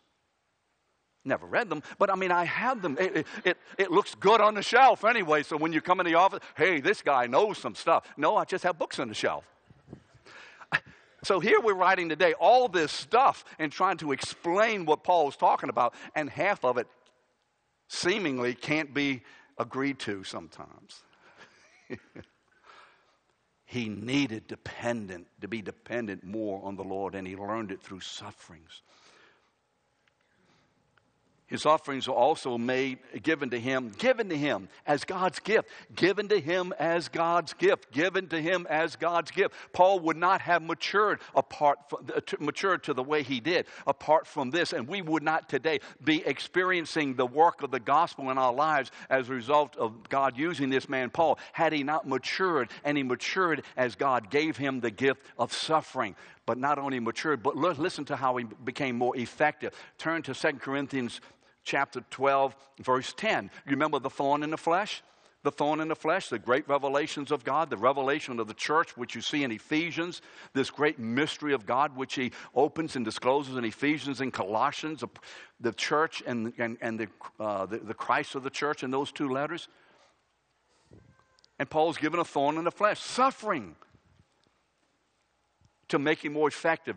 Never 1.24 1.46
read 1.46 1.70
them, 1.70 1.82
but 1.98 2.10
I 2.10 2.16
mean, 2.16 2.30
I 2.30 2.44
have 2.44 2.82
them. 2.82 2.98
It, 3.00 3.26
it, 3.44 3.56
it, 3.78 3.90
looks 3.90 4.14
good 4.14 4.42
on 4.42 4.54
the 4.54 4.62
shelf 4.62 5.04
anyway, 5.04 5.42
so 5.42 5.56
when 5.56 5.72
you 5.72 5.80
come 5.80 6.00
in 6.00 6.06
the 6.06 6.16
office, 6.16 6.40
hey, 6.54 6.80
this 6.80 7.00
guy 7.00 7.26
knows 7.26 7.56
some 7.56 7.74
stuff. 7.74 8.04
No, 8.18 8.36
I 8.36 8.44
just 8.44 8.62
have 8.64 8.78
books 8.78 8.98
on 8.98 9.08
the 9.08 9.14
shelf. 9.14 9.44
So 11.22 11.40
here 11.40 11.58
we're 11.58 11.72
writing 11.72 12.10
today 12.10 12.34
all 12.34 12.68
this 12.68 12.92
stuff 12.92 13.46
and 13.58 13.72
trying 13.72 13.96
to 13.96 14.12
explain 14.12 14.84
what 14.84 15.02
Paul 15.04 15.26
is 15.30 15.36
talking 15.36 15.70
about, 15.70 15.94
and 16.14 16.28
half 16.28 16.62
of 16.66 16.76
it 16.76 16.86
seemingly 17.88 18.52
can't 18.52 18.92
be 18.92 19.22
agreed 19.56 19.98
to 20.00 20.22
sometimes. 20.22 21.02
He 23.66 23.88
needed 23.88 24.46
dependent 24.46 25.26
to 25.40 25.48
be 25.48 25.62
dependent 25.62 26.24
more 26.24 26.64
on 26.64 26.76
the 26.76 26.84
Lord, 26.84 27.14
and 27.14 27.26
he 27.26 27.36
learned 27.36 27.72
it 27.72 27.82
through 27.82 28.00
sufferings. 28.00 28.82
His 31.54 31.66
offerings 31.66 32.08
are 32.08 32.14
also 32.16 32.58
made, 32.58 32.98
given 33.22 33.50
to 33.50 33.60
him, 33.60 33.92
given 33.96 34.28
to 34.28 34.36
him 34.36 34.68
as 34.88 35.04
God's 35.04 35.38
gift, 35.38 35.68
given 35.94 36.26
to 36.26 36.40
him 36.40 36.74
as 36.80 37.06
God's 37.06 37.52
gift, 37.52 37.92
given 37.92 38.26
to 38.30 38.42
him 38.42 38.66
as 38.68 38.96
God's 38.96 39.30
gift. 39.30 39.54
Paul 39.72 40.00
would 40.00 40.16
not 40.16 40.40
have 40.40 40.62
matured 40.62 41.20
apart 41.32 41.78
from, 41.88 42.08
uh, 42.12 42.20
matured 42.40 42.82
to 42.82 42.92
the 42.92 43.04
way 43.04 43.22
he 43.22 43.38
did 43.38 43.66
apart 43.86 44.26
from 44.26 44.50
this, 44.50 44.72
and 44.72 44.88
we 44.88 45.00
would 45.00 45.22
not 45.22 45.48
today 45.48 45.78
be 46.02 46.26
experiencing 46.26 47.14
the 47.14 47.24
work 47.24 47.62
of 47.62 47.70
the 47.70 47.78
gospel 47.78 48.30
in 48.30 48.36
our 48.36 48.52
lives 48.52 48.90
as 49.08 49.28
a 49.28 49.32
result 49.32 49.76
of 49.76 50.08
God 50.08 50.36
using 50.36 50.70
this 50.70 50.88
man 50.88 51.08
Paul 51.08 51.38
had 51.52 51.72
he 51.72 51.84
not 51.84 52.08
matured, 52.08 52.68
and 52.82 52.96
he 52.96 53.04
matured 53.04 53.62
as 53.76 53.94
God 53.94 54.28
gave 54.28 54.56
him 54.56 54.80
the 54.80 54.90
gift 54.90 55.22
of 55.38 55.52
suffering 55.52 56.16
but 56.46 56.58
not 56.58 56.78
only 56.78 57.00
matured, 57.00 57.42
but 57.42 57.56
listen 57.56 58.04
to 58.04 58.16
how 58.16 58.36
he 58.36 58.44
became 58.44 58.98
more 58.98 59.16
effective. 59.16 59.72
Turn 59.96 60.20
to 60.22 60.34
2 60.34 60.58
Corinthians 60.58 61.22
chapter 61.64 62.02
12, 62.10 62.54
verse 62.80 63.12
10. 63.16 63.50
You 63.66 63.70
remember 63.72 63.98
the 63.98 64.10
thorn 64.10 64.42
in 64.42 64.50
the 64.50 64.56
flesh? 64.56 65.02
The 65.42 65.50
thorn 65.50 65.80
in 65.80 65.88
the 65.88 65.96
flesh, 65.96 66.30
the 66.30 66.38
great 66.38 66.66
revelations 66.66 67.30
of 67.30 67.44
God, 67.44 67.68
the 67.68 67.76
revelation 67.76 68.40
of 68.40 68.48
the 68.48 68.54
church, 68.54 68.96
which 68.96 69.14
you 69.14 69.20
see 69.20 69.44
in 69.44 69.52
Ephesians, 69.52 70.22
this 70.54 70.70
great 70.70 70.98
mystery 70.98 71.52
of 71.52 71.66
God, 71.66 71.94
which 71.94 72.14
he 72.14 72.32
opens 72.54 72.96
and 72.96 73.04
discloses 73.04 73.58
in 73.58 73.64
Ephesians 73.64 74.22
and 74.22 74.32
Colossians, 74.32 75.04
the 75.60 75.72
church 75.72 76.22
and, 76.26 76.54
and, 76.56 76.78
and 76.80 76.98
the, 76.98 77.08
uh, 77.38 77.66
the, 77.66 77.76
the 77.76 77.92
Christ 77.92 78.34
of 78.36 78.42
the 78.42 78.48
church 78.48 78.82
in 78.82 78.90
those 78.90 79.12
two 79.12 79.28
letters. 79.28 79.68
And 81.58 81.68
Paul's 81.68 81.98
given 81.98 82.20
a 82.20 82.24
thorn 82.24 82.56
in 82.56 82.64
the 82.64 82.70
flesh, 82.70 83.00
suffering 83.00 83.76
to 85.88 85.98
make 85.98 86.24
him 86.24 86.32
more 86.32 86.48
effective. 86.48 86.96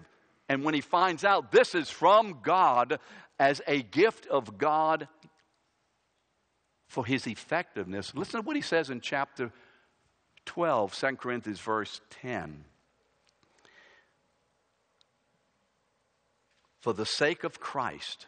And 0.49 0.63
when 0.63 0.73
he 0.73 0.82
finds 0.82 1.25
out 1.25 1.51
this 1.51 1.75
is 1.75 1.89
from 1.89 2.39
God 2.41 2.99
as 3.39 3.62
a 3.67 3.82
gift 3.82 4.28
of 4.28 4.58
God 4.58 5.08
for 6.88 7.06
his 7.06 7.28
effectiveness. 7.28 8.13
Listen 8.15 8.41
to 8.41 8.45
what 8.45 8.56
he 8.56 8.62
says 8.62 8.89
in 8.89 9.02
chapter 9.02 9.52
12, 10.45 10.95
2 10.95 11.15
Corinthians, 11.17 11.60
verse 11.60 12.02
10. 12.21 12.63
For 16.80 16.93
the 16.93 17.06
sake 17.06 17.43
of 17.43 17.60
Christ, 17.60 18.28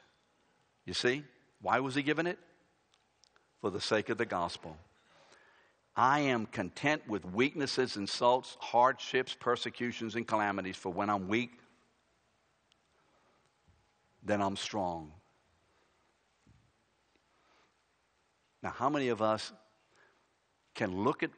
you 0.85 0.93
see, 0.93 1.23
why 1.61 1.79
was 1.79 1.95
he 1.95 2.03
given 2.03 2.27
it? 2.27 2.37
For 3.61 3.69
the 3.69 3.81
sake 3.81 4.09
of 4.09 4.17
the 4.17 4.25
gospel. 4.25 4.77
I 5.95 6.21
am 6.21 6.45
content 6.45 7.07
with 7.07 7.25
weaknesses, 7.25 7.97
insults, 7.97 8.57
hardships, 8.59 9.35
persecutions, 9.37 10.15
and 10.15 10.27
calamities, 10.27 10.77
for 10.77 10.91
when 10.91 11.09
I'm 11.09 11.27
weak, 11.27 11.51
then 14.23 14.41
I'm 14.41 14.55
strong. 14.55 15.11
Now, 18.61 18.71
how 18.71 18.89
many 18.89 19.09
of 19.09 19.21
us 19.21 19.53
can 20.75 21.03
look 21.03 21.23
at 21.23 21.31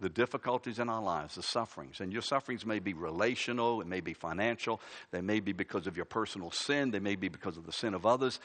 the 0.00 0.08
difficulties 0.08 0.78
in 0.78 0.88
our 0.88 1.02
lives, 1.02 1.34
the 1.34 1.42
sufferings, 1.42 2.00
and 2.00 2.12
your 2.12 2.22
sufferings 2.22 2.64
may 2.64 2.78
be 2.78 2.94
relational, 2.94 3.80
it 3.80 3.86
may 3.86 4.00
be 4.00 4.14
financial, 4.14 4.80
they 5.10 5.20
may 5.20 5.40
be 5.40 5.52
because 5.52 5.86
of 5.86 5.96
your 5.96 6.06
personal 6.06 6.50
sin, 6.50 6.90
they 6.90 7.00
may 7.00 7.16
be 7.16 7.28
because 7.28 7.56
of 7.56 7.66
the 7.66 7.72
sin 7.72 7.94
of 7.94 8.06
others, 8.06 8.38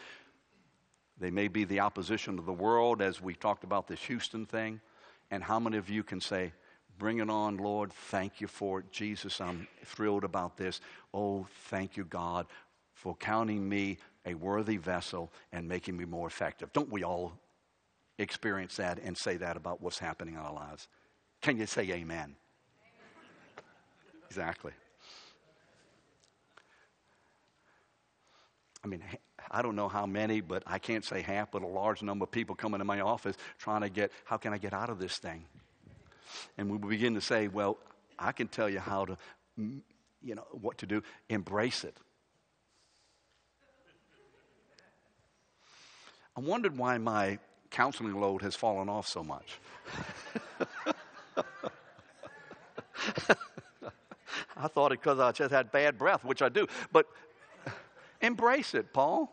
they 1.19 1.29
may 1.29 1.47
be 1.47 1.63
the 1.63 1.79
opposition 1.79 2.39
of 2.39 2.45
the 2.45 2.53
world, 2.53 3.01
as 3.01 3.21
we 3.21 3.35
talked 3.35 3.63
about 3.63 3.87
this 3.87 4.01
Houston 4.05 4.45
thing. 4.45 4.81
And 5.29 5.43
how 5.43 5.59
many 5.59 5.77
of 5.77 5.89
you 5.89 6.03
can 6.03 6.19
say, 6.19 6.53
Bring 6.99 7.19
it 7.19 7.29
on, 7.29 7.57
Lord. 7.57 7.91
Thank 7.91 8.39
you 8.39 8.47
for 8.47 8.79
it. 8.79 8.91
Jesus, 8.91 9.41
I'm 9.41 9.67
thrilled 9.83 10.23
about 10.23 10.57
this. 10.57 10.79
Oh, 11.13 11.47
thank 11.65 11.97
you, 11.97 12.05
God, 12.05 12.45
for 12.93 13.15
counting 13.15 13.67
me 13.67 13.97
a 14.25 14.33
worthy 14.33 14.77
vessel 14.77 15.31
and 15.51 15.67
making 15.67 15.97
me 15.97 16.05
more 16.05 16.27
effective. 16.27 16.71
Don't 16.73 16.89
we 16.89 17.03
all 17.03 17.33
experience 18.17 18.77
that 18.77 18.99
and 19.03 19.17
say 19.17 19.37
that 19.37 19.57
about 19.57 19.81
what's 19.81 19.99
happening 19.99 20.35
in 20.35 20.39
our 20.39 20.53
lives? 20.53 20.87
Can 21.41 21.57
you 21.57 21.65
say 21.65 21.83
amen? 21.91 22.35
Exactly. 24.27 24.71
I 28.83 28.87
mean, 28.87 29.03
I 29.49 29.61
don't 29.61 29.75
know 29.75 29.87
how 29.87 30.05
many, 30.05 30.41
but 30.41 30.63
I 30.65 30.77
can't 30.77 31.05
say 31.05 31.21
half, 31.21 31.51
but 31.51 31.61
a 31.61 31.67
large 31.67 32.01
number 32.01 32.23
of 32.23 32.31
people 32.31 32.55
come 32.55 32.73
into 32.73 32.85
my 32.85 33.01
office 33.01 33.37
trying 33.57 33.81
to 33.81 33.89
get, 33.89 34.11
how 34.25 34.37
can 34.37 34.53
I 34.53 34.57
get 34.57 34.73
out 34.73 34.89
of 34.89 34.99
this 34.99 35.17
thing? 35.17 35.45
And 36.57 36.69
we 36.69 36.77
begin 36.77 37.13
to 37.13 37.21
say, 37.21 37.47
well, 37.47 37.77
I 38.17 38.31
can 38.31 38.47
tell 38.47 38.69
you 38.69 38.79
how 38.79 39.05
to, 39.05 39.17
you 39.57 40.35
know, 40.35 40.45
what 40.51 40.79
to 40.79 40.85
do. 40.85 41.03
Embrace 41.29 41.83
it. 41.83 41.95
I 46.35 46.39
wondered 46.39 46.77
why 46.77 46.97
my 46.97 47.37
counseling 47.69 48.19
load 48.19 48.41
has 48.41 48.55
fallen 48.55 48.89
off 48.89 49.07
so 49.07 49.23
much. 49.23 49.59
I 54.55 54.67
thought 54.67 54.91
it 54.91 55.01
because 55.01 55.19
I 55.19 55.31
just 55.31 55.51
had 55.51 55.71
bad 55.71 55.97
breath, 55.97 56.23
which 56.23 56.41
I 56.41 56.49
do. 56.49 56.67
But 56.91 57.07
embrace 58.21 58.73
it, 58.73 58.93
Paul. 58.93 59.31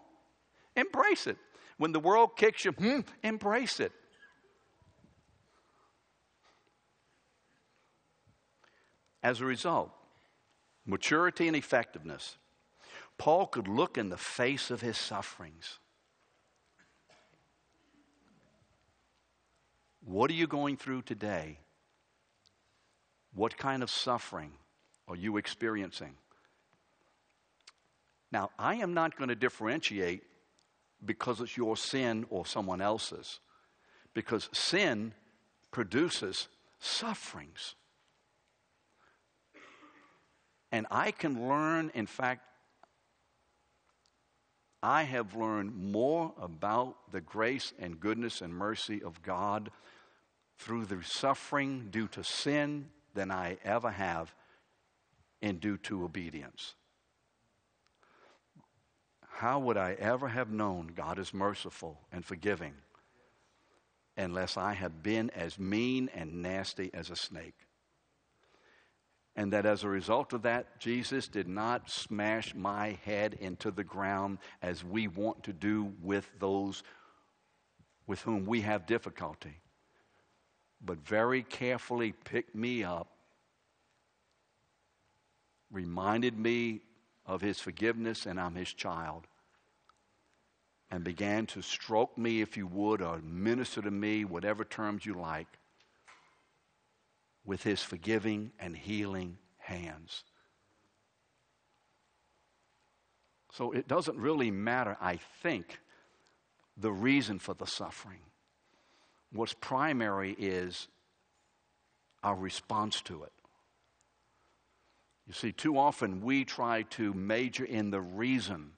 Embrace 0.76 1.26
it. 1.26 1.36
When 1.78 1.92
the 1.92 2.00
world 2.00 2.36
kicks 2.36 2.64
you, 2.64 2.72
hmm, 2.72 3.00
embrace 3.22 3.80
it. 3.80 3.92
As 9.22 9.40
a 9.40 9.44
result, 9.44 9.90
maturity 10.86 11.46
and 11.46 11.56
effectiveness, 11.56 12.36
Paul 13.18 13.46
could 13.46 13.68
look 13.68 13.98
in 13.98 14.08
the 14.08 14.16
face 14.16 14.70
of 14.70 14.80
his 14.80 14.96
sufferings 14.96 15.78
What 20.04 20.30
are 20.30 20.34
you 20.34 20.46
going 20.46 20.76
through 20.76 21.02
today? 21.02 21.58
What 23.34 23.56
kind 23.56 23.82
of 23.82 23.90
suffering 23.90 24.52
are 25.06 25.16
you 25.16 25.36
experiencing? 25.36 26.14
Now, 28.32 28.50
I 28.58 28.76
am 28.76 28.94
not 28.94 29.16
going 29.16 29.28
to 29.28 29.34
differentiate 29.34 30.22
because 31.04 31.40
it's 31.40 31.56
your 31.56 31.76
sin 31.76 32.26
or 32.30 32.46
someone 32.46 32.80
else's, 32.80 33.40
because 34.14 34.48
sin 34.52 35.14
produces 35.70 36.48
sufferings. 36.78 37.74
And 40.72 40.86
I 40.90 41.10
can 41.10 41.48
learn, 41.48 41.90
in 41.94 42.06
fact, 42.06 42.42
I 44.82 45.02
have 45.02 45.34
learned 45.34 45.74
more 45.74 46.32
about 46.40 46.96
the 47.12 47.20
grace 47.20 47.72
and 47.78 48.00
goodness 48.00 48.40
and 48.40 48.54
mercy 48.54 49.02
of 49.02 49.22
God 49.22 49.70
through 50.58 50.86
the 50.86 51.02
suffering 51.02 51.88
due 51.90 52.08
to 52.08 52.24
sin 52.24 52.88
than 53.14 53.30
I 53.30 53.58
ever 53.64 53.90
have 53.90 54.34
in 55.42 55.58
due 55.58 55.76
to 55.78 56.04
obedience. 56.04 56.74
How 59.28 59.58
would 59.58 59.76
I 59.76 59.92
ever 59.94 60.28
have 60.28 60.50
known 60.50 60.92
God 60.94 61.18
is 61.18 61.32
merciful 61.32 61.98
and 62.12 62.24
forgiving 62.24 62.74
unless 64.16 64.56
I 64.56 64.74
have 64.74 65.02
been 65.02 65.30
as 65.30 65.58
mean 65.58 66.10
and 66.14 66.42
nasty 66.42 66.90
as 66.92 67.10
a 67.10 67.16
snake? 67.16 67.54
And 69.40 69.53
that 69.53 69.64
as 69.64 69.85
a 69.85 69.88
result 69.88 70.35
of 70.35 70.42
that, 70.42 70.79
Jesus 70.79 71.26
did 71.26 71.48
not 71.48 71.88
smash 71.88 72.55
my 72.55 72.98
head 73.05 73.38
into 73.40 73.70
the 73.70 73.85
ground 73.85 74.38
as 74.61 74.85
we 74.85 75.09
want 75.09 75.44
to 75.44 75.53
do 75.53 75.92
with 76.03 76.29
those 76.38 76.83
with 78.07 78.20
whom 78.20 78.44
we 78.44 78.61
have 78.61 78.87
difficulty 78.87 79.61
but 80.81 80.98
very 80.98 81.42
carefully 81.42 82.12
picked 82.12 82.55
me 82.55 82.83
up, 82.83 83.09
reminded 85.70 86.38
me 86.38 86.81
of 87.26 87.40
his 87.40 87.61
forgiveness, 87.61 88.26
and 88.26 88.40
I'm 88.40 88.55
his 88.55 88.72
child, 88.72 89.26
and 90.90 91.05
began 91.05 91.46
to 91.46 91.62
stroke 91.62 92.16
me, 92.16 92.40
if 92.40 92.57
you 92.57 92.66
would, 92.66 93.03
or 93.03 93.18
minister 93.18 93.83
to 93.83 93.90
me, 93.90 94.24
whatever 94.24 94.64
terms 94.64 95.05
you 95.05 95.14
like, 95.14 95.60
with 97.44 97.62
his 97.62 97.83
forgiving 97.83 98.53
and 98.59 98.76
healing 98.76 99.38
hands. 99.59 100.24
So 103.53 103.72
it 103.72 103.88
doesn't 103.88 104.18
really 104.18 104.50
matter, 104.50 104.96
I 105.00 105.18
think, 105.42 105.81
the 106.76 106.92
reason 106.92 107.38
for 107.38 107.55
the 107.55 107.66
suffering. 107.66 108.20
What's 109.33 109.55
primary 109.55 110.35
is 110.38 110.88
our 112.22 112.35
response 112.35 113.00
to 113.03 113.22
it. 113.24 113.33
You 115.26 115.35
see, 115.35 115.53
too 115.53 115.79
often 115.79 116.20
we 116.20 116.44
try 116.44 116.83
to 116.90 117.12
major 117.12 117.64
in 117.64 117.90
the 117.90 118.00
reason, 118.00 118.72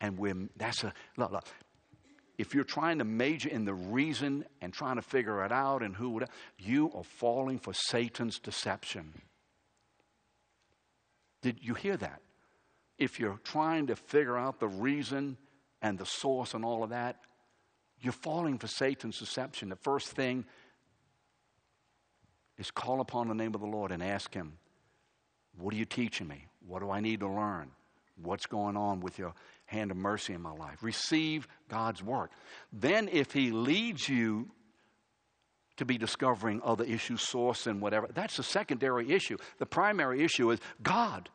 and 0.00 0.18
we're, 0.18 0.48
that's 0.56 0.84
a, 0.84 0.92
look, 1.16 1.32
look, 1.32 1.44
if 2.40 2.54
you're 2.54 2.64
trying 2.64 2.96
to 2.98 3.04
major 3.04 3.50
in 3.50 3.66
the 3.66 3.74
reason 3.74 4.46
and 4.62 4.72
trying 4.72 4.96
to 4.96 5.02
figure 5.02 5.44
it 5.44 5.52
out 5.52 5.82
and 5.82 5.94
who 5.94 6.08
would, 6.08 6.26
you 6.58 6.90
are 6.94 7.04
falling 7.04 7.58
for 7.58 7.74
Satan's 7.74 8.38
deception. 8.38 9.12
Did 11.42 11.58
you 11.60 11.74
hear 11.74 11.98
that? 11.98 12.22
If 12.96 13.20
you're 13.20 13.38
trying 13.44 13.88
to 13.88 13.96
figure 13.96 14.38
out 14.38 14.58
the 14.58 14.68
reason 14.68 15.36
and 15.82 15.98
the 15.98 16.06
source 16.06 16.54
and 16.54 16.64
all 16.64 16.82
of 16.82 16.88
that, 16.88 17.16
you're 18.00 18.14
falling 18.14 18.56
for 18.56 18.68
Satan's 18.68 19.18
deception. 19.18 19.68
The 19.68 19.76
first 19.76 20.08
thing 20.08 20.46
is 22.56 22.70
call 22.70 23.02
upon 23.02 23.28
the 23.28 23.34
name 23.34 23.54
of 23.54 23.60
the 23.60 23.66
Lord 23.66 23.92
and 23.92 24.02
ask 24.02 24.32
Him, 24.32 24.54
What 25.58 25.74
are 25.74 25.76
you 25.76 25.84
teaching 25.84 26.26
me? 26.26 26.46
What 26.66 26.80
do 26.80 26.90
I 26.90 27.00
need 27.00 27.20
to 27.20 27.28
learn? 27.28 27.70
What's 28.22 28.46
going 28.46 28.78
on 28.78 29.00
with 29.00 29.18
your 29.18 29.34
hand 29.70 29.92
of 29.92 29.96
mercy 29.96 30.32
in 30.32 30.42
my 30.42 30.52
life? 30.52 30.82
Receive 30.82 31.46
God's 31.68 32.02
work. 32.02 32.32
Then, 32.72 33.08
if 33.10 33.32
He 33.32 33.52
leads 33.52 34.08
you 34.08 34.50
to 35.76 35.84
be 35.84 35.96
discovering 35.96 36.60
other 36.64 36.84
issues, 36.84 37.22
source, 37.22 37.66
and 37.68 37.80
whatever, 37.80 38.08
that's 38.12 38.38
a 38.40 38.42
secondary 38.42 39.12
issue. 39.12 39.36
The 39.58 39.66
primary 39.66 40.24
issue 40.24 40.50
is 40.50 40.58
God. 40.82 41.30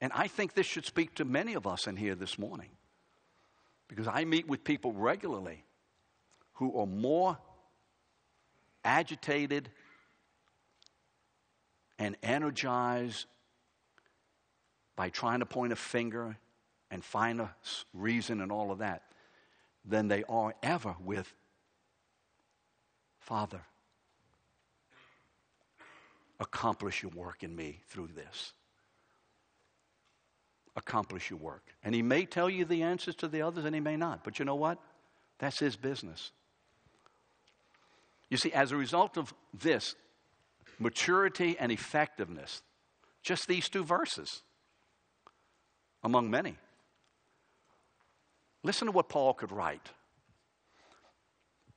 And 0.00 0.12
I 0.14 0.26
think 0.26 0.54
this 0.54 0.66
should 0.66 0.84
speak 0.84 1.14
to 1.14 1.24
many 1.24 1.54
of 1.54 1.66
us 1.66 1.86
in 1.86 1.96
here 1.96 2.16
this 2.16 2.38
morning. 2.38 2.70
Because 3.86 4.08
I 4.08 4.24
meet 4.24 4.48
with 4.48 4.64
people 4.64 4.92
regularly 4.92 5.64
who 6.54 6.78
are 6.78 6.86
more 6.86 7.38
agitated 8.84 9.70
and 11.98 12.16
energized 12.22 13.26
by 14.98 15.08
trying 15.08 15.38
to 15.38 15.46
point 15.46 15.72
a 15.72 15.76
finger 15.76 16.36
and 16.90 17.04
find 17.04 17.40
a 17.40 17.54
reason 17.94 18.40
and 18.40 18.50
all 18.50 18.72
of 18.72 18.78
that 18.80 19.04
than 19.84 20.08
they 20.08 20.24
are 20.28 20.56
ever 20.60 20.96
with 21.00 21.32
Father. 23.20 23.60
Accomplish 26.40 27.00
your 27.04 27.12
work 27.12 27.44
in 27.44 27.54
me 27.54 27.78
through 27.88 28.08
this. 28.08 28.52
accomplish 30.78 31.30
your 31.30 31.38
work. 31.38 31.62
And 31.84 31.94
He 31.94 32.02
may 32.02 32.24
tell 32.24 32.48
you 32.48 32.64
the 32.64 32.82
answers 32.82 33.14
to 33.16 33.28
the 33.28 33.42
others 33.42 33.64
and 33.64 33.74
He 33.74 33.80
may 33.80 33.96
not. 33.96 34.24
But 34.24 34.38
you 34.38 34.44
know 34.44 34.54
what? 34.54 34.78
That's 35.38 35.58
His 35.58 35.76
business. 35.76 36.32
You 38.30 38.36
see, 38.36 38.52
as 38.52 38.72
a 38.72 38.76
result 38.76 39.16
of 39.16 39.34
this, 39.52 39.94
maturity 40.78 41.56
and 41.58 41.72
effectiveness, 41.72 42.62
just 43.22 43.48
these 43.48 43.68
two 43.68 43.84
verses 43.84 44.42
among 46.02 46.30
many. 46.30 46.56
Listen 48.62 48.86
to 48.86 48.92
what 48.92 49.08
Paul 49.08 49.34
could 49.34 49.52
write. 49.52 49.88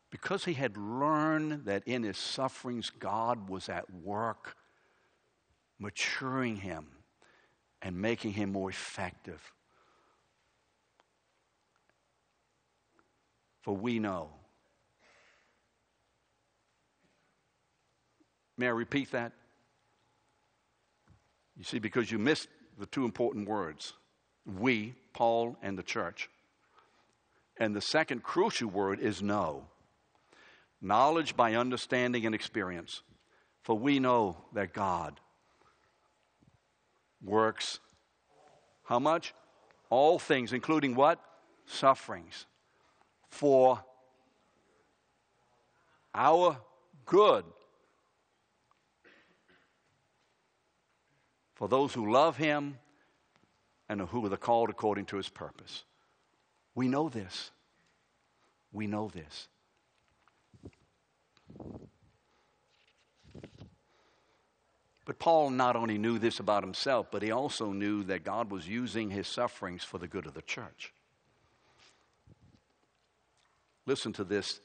Because 0.09 0.43
he 0.43 0.53
had 0.53 0.75
learned 0.75 1.65
that 1.65 1.83
in 1.85 2.03
his 2.03 2.17
sufferings 2.17 2.89
God 2.89 3.49
was 3.49 3.69
at 3.69 3.89
work, 3.93 4.55
maturing 5.79 6.57
him 6.57 6.87
and 7.81 7.95
making 7.95 8.33
him 8.33 8.51
more 8.51 8.69
effective. 8.69 9.41
For 13.61 13.75
we 13.75 13.99
know. 13.99 14.31
May 18.57 18.67
I 18.67 18.71
repeat 18.71 19.11
that? 19.11 19.31
You 21.55 21.63
see, 21.63 21.79
because 21.79 22.11
you 22.11 22.19
missed 22.19 22.49
the 22.77 22.85
two 22.85 23.05
important 23.05 23.47
words 23.47 23.93
we, 24.59 24.95
Paul, 25.13 25.57
and 25.61 25.77
the 25.77 25.83
church. 25.83 26.29
And 27.57 27.75
the 27.75 27.81
second 27.81 28.23
crucial 28.23 28.69
word 28.69 28.99
is 28.99 29.21
know. 29.21 29.65
Knowledge 30.81 31.35
by 31.35 31.55
understanding 31.55 32.25
and 32.25 32.33
experience. 32.33 33.01
For 33.61 33.77
we 33.77 33.99
know 33.99 34.37
that 34.53 34.73
God 34.73 35.19
works 37.23 37.79
how 38.83 38.99
much? 38.99 39.33
All 39.89 40.19
things, 40.19 40.51
including 40.51 40.95
what? 40.95 41.19
Sufferings. 41.65 42.45
For 43.29 43.81
our 46.13 46.57
good. 47.05 47.45
For 51.55 51.69
those 51.69 51.93
who 51.93 52.11
love 52.11 52.35
Him 52.37 52.79
and 53.91 53.99
who 54.07 54.25
are 54.25 54.37
called 54.37 54.69
according 54.69 55.03
to 55.03 55.17
His 55.17 55.27
purpose. 55.27 55.83
We 56.73 56.87
know 56.87 57.09
this. 57.09 57.51
We 58.71 58.87
know 58.87 59.09
this. 59.09 59.49
But 65.03 65.19
Paul 65.19 65.49
not 65.49 65.75
only 65.75 65.97
knew 65.97 66.19
this 66.19 66.39
about 66.39 66.63
himself, 66.63 67.07
but 67.11 67.21
he 67.21 67.31
also 67.31 67.73
knew 67.73 68.03
that 68.03 68.23
God 68.23 68.49
was 68.49 68.65
using 68.65 69.09
his 69.09 69.27
sufferings 69.27 69.83
for 69.83 69.97
the 69.97 70.07
good 70.07 70.25
of 70.25 70.35
the 70.35 70.41
church. 70.41 70.93
Listen 73.85 74.13
to 74.13 74.23
this 74.23 74.61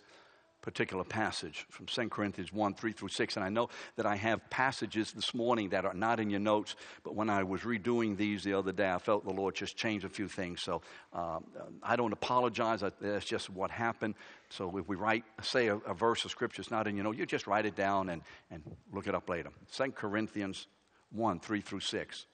particular 0.66 1.04
passage 1.04 1.64
from 1.70 1.86
2 1.86 2.08
Corinthians 2.08 2.52
1 2.52 2.74
3 2.74 2.92
through 2.92 3.08
6. 3.08 3.36
And 3.36 3.44
I 3.44 3.48
know 3.48 3.68
that 3.94 4.04
I 4.04 4.16
have 4.16 4.50
passages 4.50 5.12
this 5.12 5.32
morning 5.32 5.68
that 5.68 5.84
are 5.84 5.94
not 5.94 6.18
in 6.18 6.28
your 6.28 6.40
notes, 6.40 6.74
but 7.04 7.14
when 7.14 7.30
I 7.30 7.44
was 7.44 7.60
redoing 7.60 8.16
these 8.16 8.42
the 8.42 8.54
other 8.54 8.72
day, 8.72 8.90
I 8.90 8.98
felt 8.98 9.24
the 9.24 9.32
Lord 9.32 9.54
just 9.54 9.76
changed 9.76 10.04
a 10.04 10.08
few 10.08 10.26
things. 10.26 10.60
So 10.60 10.82
uh, 11.12 11.38
I 11.84 11.94
don't 11.94 12.12
apologize. 12.12 12.82
That's 13.00 13.24
just 13.24 13.48
what 13.48 13.70
happened. 13.70 14.16
So 14.50 14.76
if 14.76 14.88
we 14.88 14.96
write, 14.96 15.22
say 15.40 15.68
a, 15.68 15.76
a 15.76 15.94
verse 15.94 16.24
of 16.24 16.32
scripture 16.32 16.62
is 16.62 16.70
not 16.72 16.88
in 16.88 16.96
your 16.96 17.04
note, 17.04 17.16
you 17.16 17.26
just 17.26 17.46
write 17.46 17.64
it 17.64 17.76
down 17.76 18.08
and, 18.08 18.22
and 18.50 18.60
look 18.92 19.06
it 19.06 19.14
up 19.14 19.28
later. 19.28 19.50
2 19.72 19.92
Corinthians 19.92 20.66
1 21.12 21.38
3 21.38 21.60
through 21.60 21.80
6. 21.80 22.26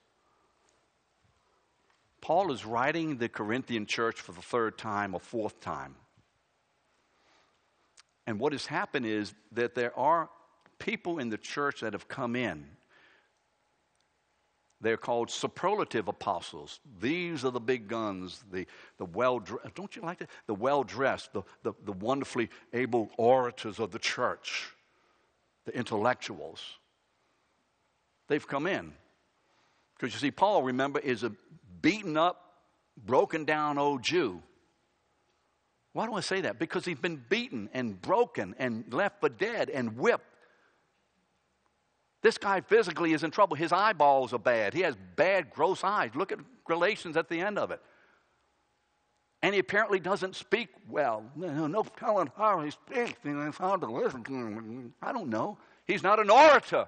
Paul 2.22 2.51
is 2.51 2.64
writing 2.64 3.18
the 3.18 3.28
Corinthian 3.28 3.85
church 3.85 4.18
for 4.18 4.33
the 4.33 4.41
third 4.41 4.78
time 4.78 5.14
or 5.14 5.20
fourth 5.20 5.61
time. 5.61 5.97
And 8.26 8.38
what 8.38 8.52
has 8.52 8.66
happened 8.66 9.06
is 9.06 9.34
that 9.52 9.74
there 9.74 9.96
are 9.98 10.28
people 10.78 11.18
in 11.18 11.28
the 11.28 11.38
church 11.38 11.80
that 11.80 11.92
have 11.92 12.08
come 12.08 12.36
in. 12.36 12.66
They're 14.80 14.96
called 14.96 15.30
superlative 15.30 16.08
apostles. 16.08 16.80
These 17.00 17.44
are 17.44 17.50
the 17.50 17.60
big 17.60 17.86
guns, 17.86 18.42
the, 18.50 18.66
the 18.98 19.04
well 19.04 19.38
dressed, 19.38 19.74
don't 19.74 19.94
you 19.94 20.02
like 20.02 20.18
that? 20.18 20.28
The 20.46 20.54
well 20.54 20.82
dressed, 20.82 21.32
the, 21.32 21.42
the, 21.62 21.72
the 21.84 21.92
wonderfully 21.92 22.50
able 22.72 23.10
orators 23.16 23.78
of 23.78 23.92
the 23.92 24.00
church, 24.00 24.72
the 25.66 25.76
intellectuals. 25.76 26.60
They've 28.26 28.46
come 28.46 28.66
in. 28.66 28.92
Because 29.96 30.14
you 30.14 30.18
see, 30.18 30.32
Paul, 30.32 30.64
remember, 30.64 30.98
is 30.98 31.22
a 31.22 31.32
beaten 31.80 32.16
up, 32.16 32.54
broken 33.06 33.44
down 33.44 33.78
old 33.78 34.02
Jew 34.02 34.42
why 35.93 36.07
do 36.07 36.14
I 36.14 36.20
say 36.20 36.40
that? 36.43 36.59
Because 36.59 36.84
he's 36.84 36.99
been 36.99 37.22
beaten 37.28 37.68
and 37.72 38.01
broken 38.01 38.55
and 38.59 38.84
left 38.93 39.20
for 39.20 39.28
dead 39.28 39.68
and 39.68 39.97
whipped. 39.97 40.24
This 42.22 42.38
guy 42.38 42.61
physically 42.61 43.12
is 43.12 43.24
in 43.24 43.30
trouble. 43.30 43.57
His 43.57 43.72
eyeballs 43.72 44.32
are 44.32 44.38
bad. 44.38 44.74
He 44.74 44.80
has 44.82 44.97
bad, 45.16 45.51
gross 45.51 45.82
eyes. 45.84 46.11
Look 46.14 46.32
at 46.32 46.38
Galatians 46.64 47.16
at 47.16 47.28
the 47.28 47.40
end 47.40 47.59
of 47.59 47.70
it. 47.70 47.80
And 49.43 49.53
he 49.53 49.59
apparently 49.59 49.99
doesn't 49.99 50.36
speak 50.36 50.68
well. 50.88 51.24
No, 51.34 51.66
no 51.66 51.82
telling 51.99 52.30
how 52.36 52.61
he 52.61 52.70
speaks. 52.70 53.18
It's 53.24 53.59
hard 53.59 53.80
to 53.80 53.88
listen 53.88 54.22
to 54.22 54.32
him. 54.32 54.95
I 55.03 55.12
don't 55.12 55.28
know. 55.28 55.59
He's 55.84 56.05
not 56.05 56.20
an 56.20 56.30
orator. 56.30 56.86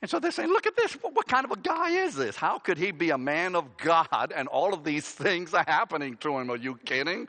And 0.00 0.10
so 0.10 0.20
they're 0.20 0.30
saying, 0.30 0.50
look 0.50 0.66
at 0.66 0.76
this. 0.76 0.92
What 0.94 1.26
kind 1.26 1.44
of 1.44 1.50
a 1.50 1.56
guy 1.56 1.90
is 1.90 2.14
this? 2.14 2.36
How 2.36 2.58
could 2.58 2.78
he 2.78 2.92
be 2.92 3.10
a 3.10 3.18
man 3.18 3.56
of 3.56 3.76
God 3.78 4.32
and 4.34 4.46
all 4.48 4.72
of 4.72 4.84
these 4.84 5.08
things 5.08 5.54
are 5.54 5.64
happening 5.66 6.16
to 6.18 6.38
him? 6.38 6.50
Are 6.50 6.56
you 6.56 6.76
kidding? 6.84 7.28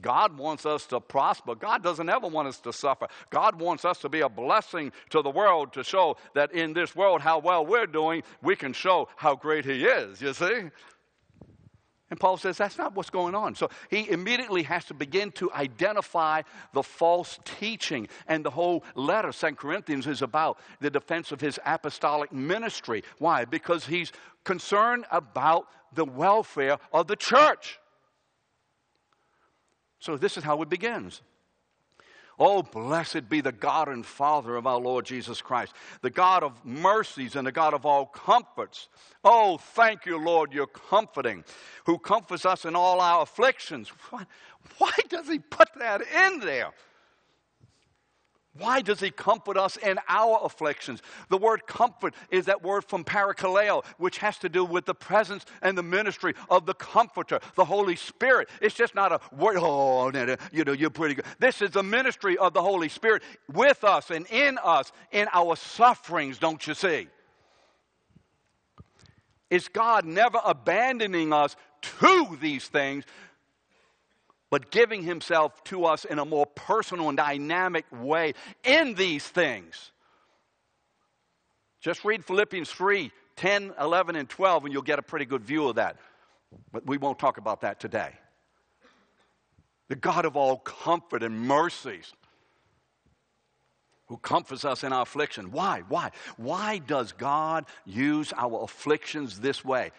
God 0.00 0.36
wants 0.38 0.64
us 0.64 0.86
to 0.86 1.00
prosper. 1.00 1.54
God 1.54 1.82
doesn't 1.82 2.08
ever 2.08 2.26
want 2.26 2.48
us 2.48 2.58
to 2.60 2.72
suffer. 2.72 3.08
God 3.30 3.60
wants 3.60 3.84
us 3.84 3.98
to 3.98 4.08
be 4.08 4.20
a 4.20 4.28
blessing 4.28 4.90
to 5.10 5.20
the 5.22 5.30
world 5.30 5.72
to 5.74 5.84
show 5.84 6.16
that 6.34 6.52
in 6.52 6.72
this 6.72 6.96
world, 6.96 7.20
how 7.20 7.38
well 7.38 7.64
we're 7.64 7.86
doing, 7.86 8.22
we 8.42 8.56
can 8.56 8.72
show 8.72 9.08
how 9.16 9.34
great 9.34 9.64
He 9.64 9.84
is, 9.84 10.20
you 10.20 10.32
see? 10.32 10.70
And 12.12 12.20
Paul 12.20 12.36
says 12.36 12.58
that's 12.58 12.76
not 12.76 12.94
what's 12.94 13.08
going 13.08 13.34
on. 13.34 13.54
So 13.54 13.70
he 13.88 14.10
immediately 14.10 14.64
has 14.64 14.84
to 14.84 14.92
begin 14.92 15.32
to 15.32 15.50
identify 15.50 16.42
the 16.74 16.82
false 16.82 17.38
teaching. 17.46 18.06
And 18.28 18.44
the 18.44 18.50
whole 18.50 18.84
letter, 18.94 19.32
2 19.32 19.54
Corinthians, 19.54 20.06
is 20.06 20.20
about 20.20 20.58
the 20.80 20.90
defense 20.90 21.32
of 21.32 21.40
his 21.40 21.58
apostolic 21.64 22.30
ministry. 22.30 23.02
Why? 23.16 23.46
Because 23.46 23.86
he's 23.86 24.12
concerned 24.44 25.06
about 25.10 25.68
the 25.94 26.04
welfare 26.04 26.76
of 26.92 27.06
the 27.06 27.16
church. 27.16 27.80
So 29.98 30.18
this 30.18 30.36
is 30.36 30.44
how 30.44 30.60
it 30.60 30.68
begins. 30.68 31.22
Oh, 32.44 32.64
blessed 32.64 33.28
be 33.28 33.40
the 33.40 33.52
God 33.52 33.86
and 33.86 34.04
Father 34.04 34.56
of 34.56 34.66
our 34.66 34.80
Lord 34.80 35.06
Jesus 35.06 35.40
Christ, 35.40 35.74
the 36.00 36.10
God 36.10 36.42
of 36.42 36.52
mercies 36.64 37.36
and 37.36 37.46
the 37.46 37.52
God 37.52 37.72
of 37.72 37.86
all 37.86 38.04
comforts. 38.04 38.88
Oh, 39.22 39.58
thank 39.58 40.06
you, 40.06 40.18
Lord, 40.18 40.52
you're 40.52 40.66
comforting, 40.66 41.44
who 41.86 41.98
comforts 41.98 42.44
us 42.44 42.64
in 42.64 42.74
all 42.74 43.00
our 43.00 43.22
afflictions. 43.22 43.92
Why, 44.10 44.26
why 44.78 44.90
does 45.08 45.28
he 45.28 45.38
put 45.38 45.68
that 45.78 46.02
in 46.02 46.40
there? 46.40 46.72
Why 48.58 48.82
does 48.82 49.00
he 49.00 49.10
comfort 49.10 49.56
us 49.56 49.78
in 49.78 49.98
our 50.08 50.38
afflictions? 50.42 51.00
The 51.30 51.38
word 51.38 51.66
comfort 51.66 52.14
is 52.30 52.44
that 52.46 52.62
word 52.62 52.84
from 52.84 53.02
parakaleo, 53.02 53.82
which 53.96 54.18
has 54.18 54.36
to 54.38 54.50
do 54.50 54.62
with 54.62 54.84
the 54.84 54.94
presence 54.94 55.46
and 55.62 55.76
the 55.76 55.82
ministry 55.82 56.34
of 56.50 56.66
the 56.66 56.74
comforter, 56.74 57.40
the 57.54 57.64
Holy 57.64 57.96
Spirit. 57.96 58.50
It's 58.60 58.74
just 58.74 58.94
not 58.94 59.10
a 59.10 59.20
word, 59.34 59.56
oh, 59.58 60.12
you 60.52 60.64
know, 60.64 60.72
you're 60.72 60.90
pretty 60.90 61.14
good. 61.14 61.24
This 61.38 61.62
is 61.62 61.70
the 61.70 61.82
ministry 61.82 62.36
of 62.36 62.52
the 62.52 62.60
Holy 62.60 62.90
Spirit 62.90 63.22
with 63.50 63.84
us 63.84 64.10
and 64.10 64.26
in 64.30 64.58
us 64.62 64.92
in 65.12 65.28
our 65.32 65.56
sufferings, 65.56 66.38
don't 66.38 66.66
you 66.66 66.74
see? 66.74 67.08
It's 69.48 69.68
God 69.68 70.04
never 70.04 70.40
abandoning 70.44 71.32
us 71.32 71.56
to 72.00 72.38
these 72.40 72.68
things, 72.68 73.04
but 74.52 74.70
giving 74.70 75.02
himself 75.02 75.64
to 75.64 75.86
us 75.86 76.04
in 76.04 76.18
a 76.18 76.26
more 76.26 76.44
personal 76.44 77.08
and 77.08 77.16
dynamic 77.16 77.86
way 77.90 78.34
in 78.62 78.92
these 78.92 79.26
things. 79.26 79.92
Just 81.80 82.04
read 82.04 82.22
Philippians 82.22 82.70
3 82.70 83.10
10, 83.34 83.72
11, 83.80 84.14
and 84.14 84.28
12, 84.28 84.66
and 84.66 84.74
you'll 84.74 84.82
get 84.82 84.98
a 84.98 85.02
pretty 85.02 85.24
good 85.24 85.42
view 85.42 85.68
of 85.68 85.76
that. 85.76 85.96
But 86.70 86.86
we 86.86 86.98
won't 86.98 87.18
talk 87.18 87.38
about 87.38 87.62
that 87.62 87.80
today. 87.80 88.10
The 89.88 89.96
God 89.96 90.26
of 90.26 90.36
all 90.36 90.58
comfort 90.58 91.22
and 91.22 91.40
mercies, 91.40 92.12
who 94.08 94.18
comforts 94.18 94.66
us 94.66 94.84
in 94.84 94.92
our 94.92 95.00
affliction. 95.00 95.50
Why? 95.50 95.82
Why? 95.88 96.10
Why 96.36 96.76
does 96.76 97.12
God 97.12 97.64
use 97.86 98.34
our 98.36 98.64
afflictions 98.64 99.40
this 99.40 99.64
way? 99.64 99.92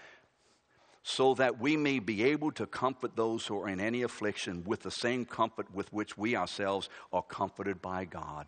So 1.04 1.34
that 1.36 1.60
we 1.60 1.76
may 1.76 2.00
be 2.00 2.24
able 2.24 2.52
to 2.54 2.66
comfort 2.66 3.16
those 3.16 3.46
who 3.46 3.62
are 3.62 3.68
in 3.68 3.82
any 3.82 4.02
affliction 4.02 4.64
with 4.66 4.82
the 4.82 4.92
same 4.92 5.26
comfort 5.26 5.68
with 5.74 5.92
which 5.92 6.18
we 6.18 6.36
ourselves 6.36 6.90
are 7.12 7.22
comforted 7.22 7.82
by 7.82 8.06
God. 8.06 8.48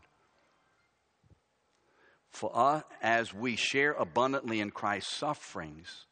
For 2.30 2.52
us, 2.54 2.84
as 3.02 3.34
we 3.34 3.58
share 3.58 3.92
abundantly 3.94 4.62
in 4.62 4.72
Christ's 4.72 5.14
sufferings, 5.14 6.06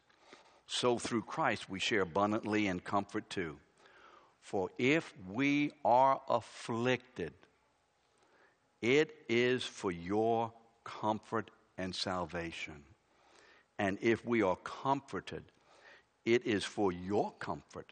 so 0.68 0.98
through 0.98 1.24
Christ 1.24 1.70
we 1.70 1.80
share 1.80 2.02
abundantly 2.02 2.68
in 2.68 2.82
comfort 2.82 3.30
too. 3.30 3.58
For 4.42 4.70
if 4.78 5.14
we 5.30 5.72
are 5.86 6.22
afflicted, 6.28 7.34
it 8.82 9.16
is 9.30 9.64
for 9.64 9.92
your 9.92 10.52
comfort 10.84 11.50
and 11.78 11.96
salvation. 11.96 12.84
And 13.80 13.98
if 14.02 14.26
we 14.26 14.42
are 14.42 14.58
comforted, 14.58 15.44
it 16.26 16.46
is 16.46 16.64
for 16.64 16.92
your 16.92 17.34
comfort, 17.40 17.92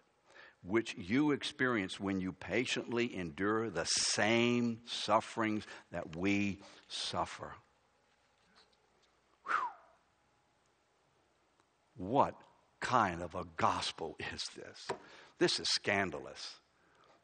which 0.63 0.95
you 0.97 1.31
experience 1.31 1.99
when 1.99 2.19
you 2.19 2.31
patiently 2.33 3.15
endure 3.15 3.69
the 3.69 3.85
same 3.85 4.79
sufferings 4.85 5.65
that 5.91 6.15
we 6.15 6.59
suffer. 6.87 7.53
Whew. 9.45 9.53
What 11.97 12.35
kind 12.79 13.21
of 13.21 13.35
a 13.35 13.45
gospel 13.57 14.15
is 14.33 14.49
this? 14.55 14.87
This 15.39 15.59
is 15.59 15.69
scandalous. 15.69 16.55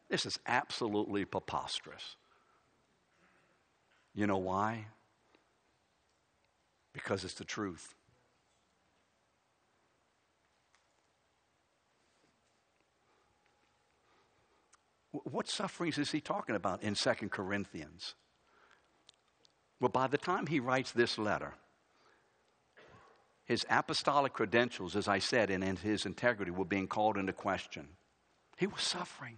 This 0.10 0.26
is 0.26 0.40
absolutely 0.48 1.26
preposterous. 1.26 2.16
You 4.16 4.26
know 4.26 4.38
why? 4.38 4.88
Because 6.94 7.24
it's 7.24 7.36
the 7.36 7.44
truth. 7.44 7.94
What 15.24 15.50
sufferings 15.50 15.98
is 15.98 16.12
he 16.12 16.22
talking 16.22 16.56
about 16.56 16.84
in 16.84 16.96
Second 16.96 17.32
Corinthians? 17.32 18.16
Well, 19.80 19.90
by 19.90 20.08
the 20.08 20.18
time 20.18 20.48
he 20.48 20.60
writes 20.60 20.92
this 20.92 21.18
letter, 21.18 21.54
his 23.46 23.66
apostolic 23.70 24.34
credentials, 24.34 24.96
as 24.96 25.08
I 25.08 25.20
said, 25.20 25.50
and 25.50 25.80
his 25.80 26.06
integrity 26.06 26.52
were 26.52 26.66
being 26.66 26.88
called 26.88 27.18
into 27.18 27.32
question. 27.32 27.88
He 28.58 28.68
was 28.68 28.82
suffering. 28.82 29.38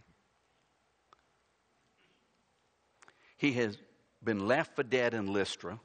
He 3.37 3.53
has 3.53 3.77
been 4.23 4.47
left 4.47 4.75
for 4.75 4.83
dead 4.83 5.13
in 5.13 5.31
Lystra. 5.31 5.79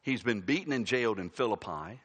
He's 0.00 0.22
been 0.22 0.40
beaten 0.40 0.72
and 0.72 0.86
jailed 0.86 1.18
in 1.18 1.30
Philippi. 1.30 2.00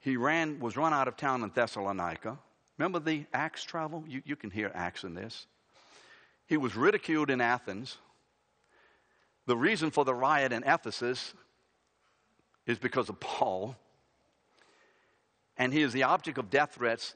He 0.00 0.16
ran, 0.16 0.58
was 0.58 0.76
run 0.76 0.94
out 0.94 1.06
of 1.06 1.16
town 1.16 1.42
in 1.42 1.50
Thessalonica. 1.54 2.38
Remember 2.80 2.98
the 2.98 3.26
Acts 3.34 3.62
travel? 3.62 4.04
You, 4.08 4.22
you 4.24 4.36
can 4.36 4.50
hear 4.50 4.72
Acts 4.74 5.04
in 5.04 5.12
this. 5.12 5.46
He 6.46 6.56
was 6.56 6.74
ridiculed 6.74 7.28
in 7.28 7.42
Athens. 7.42 7.98
The 9.44 9.54
reason 9.54 9.90
for 9.90 10.06
the 10.06 10.14
riot 10.14 10.50
in 10.50 10.64
Ephesus 10.64 11.34
is 12.66 12.78
because 12.78 13.10
of 13.10 13.20
Paul. 13.20 13.76
And 15.58 15.74
he 15.74 15.82
is 15.82 15.92
the 15.92 16.04
object 16.04 16.38
of 16.38 16.48
death 16.48 16.76
threats, 16.76 17.14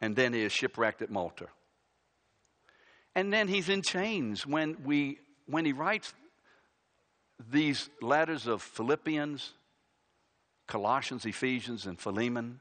and 0.00 0.14
then 0.14 0.32
he 0.32 0.42
is 0.42 0.52
shipwrecked 0.52 1.02
at 1.02 1.10
Malta. 1.10 1.48
And 3.16 3.32
then 3.32 3.48
he's 3.48 3.68
in 3.68 3.82
chains 3.82 4.46
when, 4.46 4.76
we, 4.84 5.18
when 5.46 5.64
he 5.64 5.72
writes 5.72 6.14
these 7.50 7.90
letters 8.00 8.46
of 8.46 8.62
Philippians, 8.62 9.50
Colossians, 10.68 11.26
Ephesians, 11.26 11.86
and 11.86 11.98
Philemon, 11.98 12.60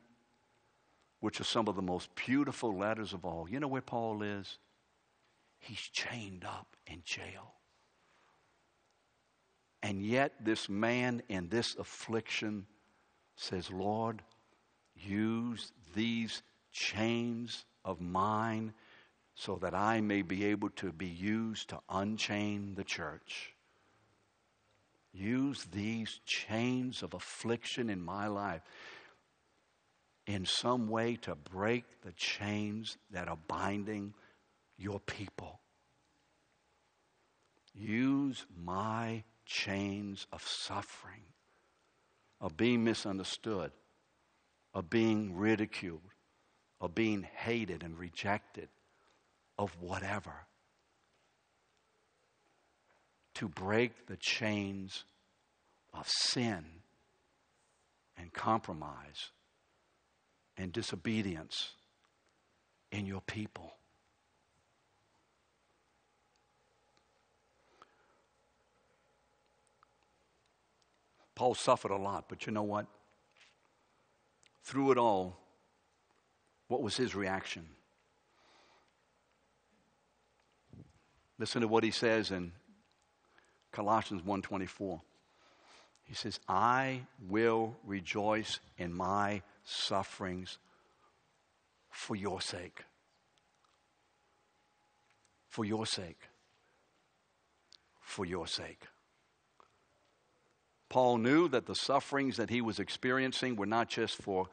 which 1.26 1.41
are 1.41 1.43
some 1.43 1.67
of 1.67 1.76
the 1.76 1.82
most 1.82 2.13
beautiful 2.13 2.78
letters 2.78 3.11
of 3.11 3.26
all. 3.26 3.47
You 3.49 3.59
know 3.59 3.67
where 3.67 3.82
Paul 3.82 4.21
is? 4.21 4.59
He's 5.57 5.80
chained 5.80 6.45
up 6.45 6.67
in 6.86 7.01
jail. 7.03 7.53
And 9.82 10.05
yet, 10.05 10.34
this 10.39 10.69
man 10.69 11.23
in 11.28 11.49
this 11.49 11.76
affliction 11.78 12.67
says, 13.36 13.71
Lord, 13.71 14.21
use 14.95 15.71
these 15.95 16.43
chains 16.71 17.65
of 17.84 17.99
mine 17.99 18.76
so 19.34 19.55
that 19.63 19.73
I 19.73 20.01
may 20.01 20.21
be 20.21 20.45
able 20.45 20.69
to 20.76 20.91
be 20.91 21.07
used 21.07 21.69
to 21.69 21.80
unchain 21.89 22.76
the 22.76 22.84
church. 22.84 23.55
Use 25.11 25.65
these 25.71 26.19
chains 26.28 27.01
of 27.01 27.15
affliction 27.15 27.89
in 27.89 27.99
my 27.99 28.28
life 28.28 28.61
in 30.28 30.45
some 30.45 30.88
way 30.88 31.15
to 31.17 31.36
break 31.36 31.84
the 32.01 32.11
chains 32.13 32.97
that 33.11 33.28
are 33.28 33.38
binding 33.47 34.13
your 34.78 34.99
people. 34.99 35.59
Use 37.73 38.45
my 38.63 39.23
chains 39.45 40.26
of 40.32 40.41
suffering, 40.41 41.21
of 42.41 42.57
being 42.57 42.84
misunderstood, 42.84 43.71
of 44.73 44.89
being 44.89 45.36
ridiculed, 45.36 46.01
of 46.82 46.95
being 46.95 47.23
hated 47.23 47.84
and 47.84 47.97
rejected, 47.97 48.69
of 49.57 49.76
whatever. 49.80 50.47
To 53.36 53.47
break 53.47 54.07
the 54.07 54.17
chains 54.17 55.03
of 55.93 56.07
sin 56.07 56.65
and 58.17 58.34
compromise 58.34 59.32
and 60.58 60.72
disobedience 60.72 61.72
in 62.91 63.06
your 63.06 63.22
people. 63.22 63.74
Paul 71.36 71.53
suffered 71.53 71.91
a 71.91 71.97
lot, 71.97 72.26
but 72.30 72.45
you 72.45 72.53
know 72.53 72.64
what? 72.64 72.86
Through 74.64 74.91
it 74.91 74.97
all, 74.97 75.38
what 76.68 76.82
was 76.82 76.95
his 76.95 77.14
reaction? 77.14 77.68
Listen 81.38 81.62
to 81.62 81.68
what 81.68 81.84
he 81.84 81.91
says 81.91 82.32
in 82.32 82.53
Colossians 83.72 84.24
1:24. 84.24 85.01
He 86.06 86.14
says, 86.14 86.39
"I 86.47 87.06
will 87.20 87.78
rejoice 87.84 88.60
in 88.78 88.93
my 88.93 89.43
sufferings 89.66 90.57
for 91.89 92.16
your 92.16 92.39
sake." 92.39 92.86
For 95.47 95.66
your 95.66 95.86
sake. 95.86 96.20
For 98.01 98.26
your 98.26 98.45
sake. 98.45 98.88
Paul 100.89 101.18
knew 101.18 101.47
that 101.49 101.66
the 101.66 101.76
sufferings 101.76 102.38
that 102.38 102.49
he 102.49 102.61
was 102.61 102.80
experiencing 102.80 103.55
were 103.55 103.66
not 103.66 103.89
just 103.89 104.16
for 104.18 104.49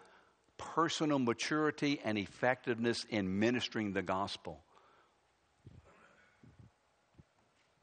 personal 0.58 1.18
maturity 1.18 2.00
and 2.04 2.16
effectiveness 2.16 3.04
in 3.10 3.38
ministering 3.38 3.92
the 3.92 4.02
gospel. 4.02 4.64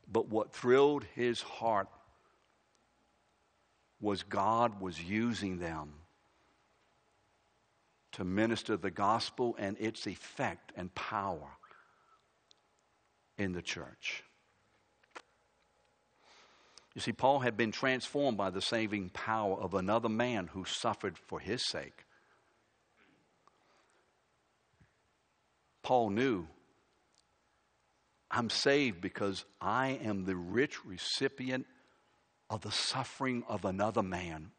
But 0.07 0.30
what 0.30 0.53
thrilled 0.53 1.03
his 1.13 1.41
heart 1.41 1.89
was 4.01 4.23
God 4.23 4.82
was 4.82 5.01
using 5.01 5.59
them 5.59 5.99
to 8.14 8.24
minister 8.24 8.78
the 8.78 8.91
gospel 8.91 9.55
and 9.60 9.78
its 9.80 10.07
effect 10.07 10.72
and 10.76 10.93
power 10.95 11.49
in 13.38 13.53
the 13.53 13.62
church. 13.62 14.24
You 16.95 17.01
see, 17.01 17.14
Paul 17.14 17.39
had 17.39 17.55
been 17.55 17.72
transformed 17.72 18.38
by 18.38 18.49
the 18.49 18.62
saving 18.62 19.10
power 19.10 19.55
of 19.55 19.74
another 19.74 20.10
man 20.10 20.47
who 20.47 20.66
suffered 20.66 21.18
for 21.18 21.39
his 21.39 21.66
sake. 21.66 22.05
Paul 25.84 26.10
knew 26.10 26.47
I'm 28.32 28.49
saved 28.49 29.01
because 29.01 29.45
I 29.62 29.99
am 30.03 30.26
the 30.26 30.36
rich 30.36 30.86
recipient 30.86 31.66
of 32.49 32.62
the 32.62 32.72
suffering 32.72 33.43
of 33.47 33.66
another 33.66 34.03
man 34.03 34.51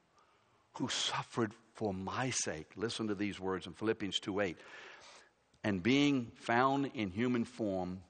who 0.74 0.88
suffered 0.88 1.52
for 1.74 1.94
my 1.94 2.30
sake. 2.30 2.70
Listen 2.76 3.08
to 3.08 3.14
these 3.14 3.40
words 3.40 3.66
in 3.66 3.72
Philippians 3.72 4.20
2 4.20 4.40
8. 4.40 4.56
And 5.64 5.82
being 5.82 6.32
found 6.34 6.90
in 6.94 7.10
human 7.10 7.44
form, 7.44 8.02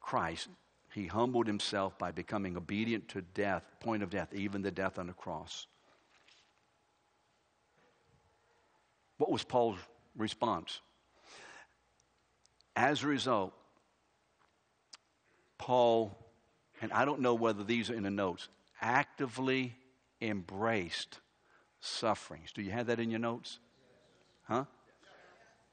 Christ, 0.00 0.48
he 0.92 1.06
humbled 1.06 1.46
himself 1.46 1.98
by 1.98 2.10
becoming 2.10 2.56
obedient 2.56 3.08
to 3.08 3.22
death, 3.22 3.62
point 3.80 4.02
of 4.02 4.10
death, 4.10 4.32
even 4.34 4.62
the 4.62 4.70
death 4.70 4.98
on 4.98 5.06
the 5.06 5.12
cross. 5.12 5.66
What 9.18 9.30
was 9.30 9.44
Paul's 9.44 9.78
response? 10.16 10.80
As 12.74 13.02
a 13.02 13.06
result, 13.06 13.52
Paul, 15.58 16.16
and 16.80 16.90
I 16.92 17.04
don't 17.04 17.20
know 17.20 17.34
whether 17.34 17.62
these 17.62 17.90
are 17.90 17.94
in 17.94 18.02
the 18.02 18.10
notes, 18.10 18.48
actively 18.80 19.74
embraced 20.22 21.18
sufferings. 21.80 22.52
Do 22.52 22.62
you 22.62 22.70
have 22.70 22.86
that 22.86 23.00
in 23.00 23.10
your 23.10 23.20
notes? 23.20 23.58
Huh? 24.44 24.64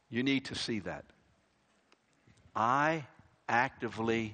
You 0.09 0.23
need 0.23 0.45
to 0.45 0.55
see 0.55 0.79
that. 0.79 1.05
I 2.55 3.05
actively 3.47 4.33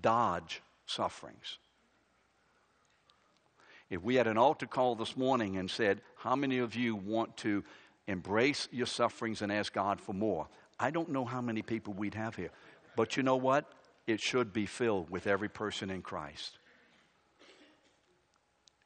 dodge 0.00 0.62
sufferings. 0.86 1.58
If 3.90 4.02
we 4.02 4.16
had 4.16 4.26
an 4.26 4.36
altar 4.36 4.66
call 4.66 4.96
this 4.96 5.16
morning 5.16 5.56
and 5.56 5.70
said, 5.70 6.02
How 6.16 6.36
many 6.36 6.58
of 6.58 6.74
you 6.74 6.94
want 6.94 7.36
to 7.38 7.64
embrace 8.06 8.68
your 8.70 8.86
sufferings 8.86 9.40
and 9.40 9.50
ask 9.50 9.72
God 9.72 10.00
for 10.00 10.12
more? 10.12 10.48
I 10.78 10.90
don't 10.90 11.08
know 11.08 11.24
how 11.24 11.40
many 11.40 11.62
people 11.62 11.94
we'd 11.94 12.14
have 12.14 12.36
here. 12.36 12.50
But 12.96 13.16
you 13.16 13.22
know 13.22 13.36
what? 13.36 13.64
It 14.06 14.20
should 14.20 14.52
be 14.52 14.66
filled 14.66 15.10
with 15.10 15.26
every 15.26 15.48
person 15.48 15.90
in 15.90 16.02
Christ. 16.02 16.57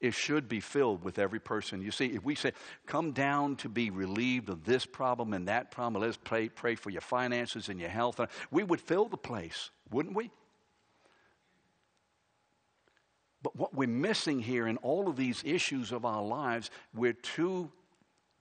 It 0.02 0.14
should 0.14 0.48
be 0.48 0.58
filled 0.58 1.04
with 1.04 1.20
every 1.20 1.38
person. 1.38 1.80
You 1.80 1.92
see, 1.92 2.06
if 2.06 2.24
we 2.24 2.34
say, 2.34 2.52
come 2.86 3.12
down 3.12 3.54
to 3.56 3.68
be 3.68 3.88
relieved 3.88 4.48
of 4.48 4.64
this 4.64 4.84
problem 4.84 5.32
and 5.32 5.46
that 5.46 5.70
problem, 5.70 6.02
let's 6.02 6.16
pray, 6.16 6.48
pray 6.48 6.74
for 6.74 6.90
your 6.90 7.00
finances 7.00 7.68
and 7.68 7.78
your 7.78 7.88
health, 7.88 8.20
we 8.50 8.64
would 8.64 8.80
fill 8.80 9.08
the 9.08 9.16
place, 9.16 9.70
wouldn't 9.92 10.16
we? 10.16 10.32
But 13.44 13.54
what 13.54 13.74
we're 13.74 13.86
missing 13.86 14.40
here 14.40 14.66
in 14.66 14.76
all 14.78 15.08
of 15.08 15.16
these 15.16 15.40
issues 15.44 15.92
of 15.92 16.04
our 16.04 16.22
lives, 16.22 16.70
we're 16.92 17.12
too 17.12 17.70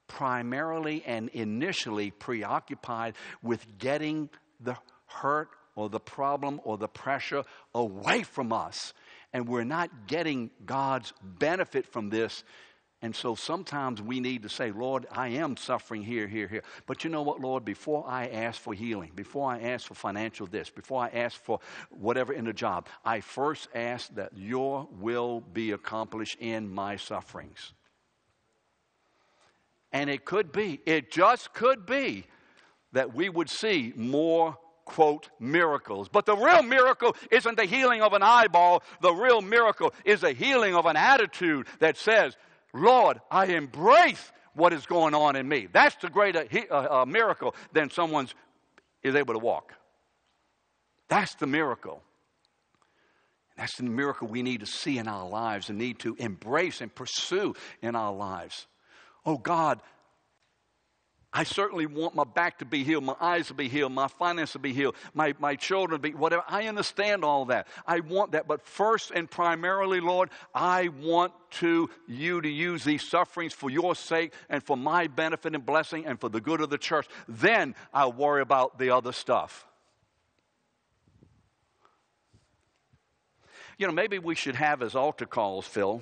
primarily 0.07 1.03
and 1.05 1.29
initially 1.29 2.09
preoccupied 2.09 3.13
with 3.43 3.77
getting 3.77 4.29
the 4.59 4.75
hurt 5.05 5.49
or 5.75 5.89
the 5.89 5.99
problem 5.99 6.59
or 6.63 6.79
the 6.79 6.87
pressure 6.87 7.43
away 7.75 8.23
from 8.23 8.51
us 8.51 8.93
and 9.33 9.47
we're 9.47 9.63
not 9.63 10.07
getting 10.07 10.49
God's 10.65 11.13
benefit 11.21 11.85
from 11.85 12.09
this. 12.09 12.43
And 13.03 13.15
so 13.15 13.33
sometimes 13.33 13.99
we 13.99 14.19
need 14.19 14.43
to 14.43 14.49
say, 14.49 14.71
Lord, 14.71 15.07
I 15.11 15.29
am 15.29 15.57
suffering 15.57 16.03
here, 16.03 16.27
here, 16.27 16.47
here. 16.47 16.61
But 16.85 17.03
you 17.03 17.09
know 17.09 17.23
what, 17.23 17.39
Lord? 17.39 17.65
Before 17.65 18.05
I 18.07 18.27
ask 18.27 18.61
for 18.61 18.75
healing, 18.75 19.11
before 19.15 19.51
I 19.51 19.59
ask 19.59 19.87
for 19.87 19.95
financial 19.95 20.45
this, 20.45 20.69
before 20.69 21.01
I 21.01 21.09
ask 21.09 21.41
for 21.41 21.59
whatever 21.89 22.31
in 22.31 22.45
the 22.45 22.53
job, 22.53 22.87
I 23.03 23.21
first 23.21 23.69
ask 23.73 24.13
that 24.15 24.33
your 24.35 24.87
will 24.99 25.41
be 25.41 25.71
accomplished 25.71 26.37
in 26.39 26.69
my 26.71 26.95
sufferings. 26.95 27.73
And 29.91 30.09
it 30.09 30.23
could 30.23 30.51
be, 30.51 30.79
it 30.85 31.11
just 31.11 31.53
could 31.53 31.85
be, 31.85 32.25
that 32.93 33.15
we 33.15 33.29
would 33.29 33.49
see 33.49 33.93
more 33.95 34.57
quote, 34.85 35.29
miracles. 35.39 36.09
But 36.09 36.25
the 36.25 36.35
real 36.35 36.63
miracle 36.63 37.15
isn't 37.31 37.57
the 37.57 37.65
healing 37.65 38.01
of 38.01 38.13
an 38.13 38.23
eyeball. 38.23 38.83
The 39.01 39.13
real 39.13 39.41
miracle 39.41 39.93
is 40.05 40.21
the 40.21 40.33
healing 40.33 40.75
of 40.75 40.85
an 40.85 40.95
attitude 40.95 41.67
that 41.79 41.97
says, 41.97 42.35
Lord, 42.73 43.19
I 43.29 43.45
embrace 43.45 44.31
what 44.53 44.73
is 44.73 44.85
going 44.85 45.13
on 45.13 45.35
in 45.35 45.47
me. 45.47 45.67
That's 45.71 45.95
the 45.95 46.09
greater 46.09 46.45
uh, 46.69 47.01
uh, 47.01 47.05
miracle 47.05 47.55
than 47.73 47.89
someone's 47.89 48.33
is 49.03 49.15
able 49.15 49.33
to 49.33 49.39
walk. 49.39 49.73
That's 51.07 51.35
the 51.35 51.47
miracle. 51.47 52.01
That's 53.57 53.75
the 53.75 53.83
miracle 53.83 54.27
we 54.27 54.43
need 54.43 54.61
to 54.61 54.65
see 54.65 54.97
in 54.97 55.07
our 55.07 55.27
lives 55.27 55.69
and 55.69 55.77
need 55.77 55.99
to 55.99 56.15
embrace 56.15 56.81
and 56.81 56.93
pursue 56.93 57.53
in 57.81 57.95
our 57.95 58.13
lives. 58.13 58.67
Oh 59.25 59.37
God, 59.37 59.81
I 61.33 61.45
certainly 61.45 61.85
want 61.85 62.13
my 62.13 62.25
back 62.25 62.59
to 62.59 62.65
be 62.65 62.83
healed, 62.83 63.05
my 63.05 63.15
eyes 63.21 63.47
to 63.47 63.53
be 63.53 63.69
healed, 63.69 63.93
my 63.93 64.09
finances 64.09 64.53
to 64.53 64.59
be 64.59 64.73
healed, 64.73 64.95
my, 65.13 65.33
my 65.39 65.55
children 65.55 66.01
to 66.01 66.09
be 66.09 66.13
whatever. 66.13 66.43
I 66.45 66.67
understand 66.67 67.23
all 67.23 67.45
that. 67.45 67.67
I 67.87 68.01
want 68.01 68.33
that. 68.33 68.49
But 68.49 68.65
first 68.65 69.11
and 69.11 69.31
primarily, 69.31 70.01
Lord, 70.01 70.29
I 70.53 70.89
want 70.89 71.31
to 71.51 71.89
you 72.05 72.41
to 72.41 72.49
use 72.49 72.83
these 72.83 73.01
sufferings 73.01 73.53
for 73.53 73.69
your 73.69 73.95
sake 73.95 74.33
and 74.49 74.61
for 74.61 74.75
my 74.75 75.07
benefit 75.07 75.55
and 75.55 75.65
blessing 75.65 76.05
and 76.05 76.19
for 76.19 76.27
the 76.27 76.41
good 76.41 76.59
of 76.59 76.69
the 76.69 76.77
church. 76.77 77.07
Then 77.29 77.75
I'll 77.93 78.11
worry 78.11 78.41
about 78.41 78.77
the 78.77 78.89
other 78.89 79.13
stuff. 79.13 79.65
You 83.77 83.87
know, 83.87 83.93
maybe 83.93 84.19
we 84.19 84.35
should 84.35 84.55
have 84.55 84.81
as 84.81 84.95
altar 84.95 85.25
calls, 85.25 85.65
Phil. 85.65 86.01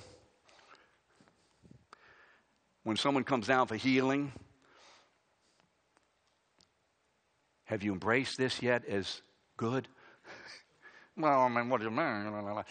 When 2.84 2.98
someone 2.98 3.24
comes 3.24 3.46
down 3.46 3.68
for 3.68 3.76
healing, 3.76 4.32
Have 7.70 7.84
you 7.84 7.94
embraced 7.94 8.40
this 8.40 8.64
yet 8.64 8.84
as 8.88 9.22
good? 9.56 9.88
well, 11.16 11.42
I 11.42 11.50
mean, 11.50 11.70
what 11.70 11.78
do 11.78 11.84
you 11.84 11.92
mean? 11.92 12.64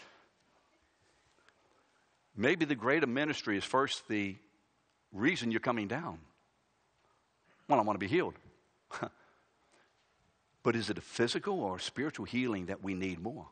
Maybe 2.37 2.65
the 2.65 2.75
greater 2.75 3.07
ministry 3.07 3.57
is 3.57 3.63
first 3.63 4.09
the 4.09 4.35
reason 5.13 5.53
you're 5.53 5.61
coming 5.61 5.87
down. 5.87 6.19
Well, 7.69 7.79
I 7.79 7.85
want 7.85 7.95
to 7.95 8.05
be 8.05 8.13
healed. 8.13 8.35
but 10.65 10.75
is 10.75 10.91
it 10.91 10.99
a 10.99 11.01
physical 11.01 11.61
or 11.61 11.77
a 11.77 11.81
spiritual 11.81 12.27
healing 12.27 12.67
that 12.67 12.83
we 12.83 12.95
need 12.95 13.21
more? 13.21 13.47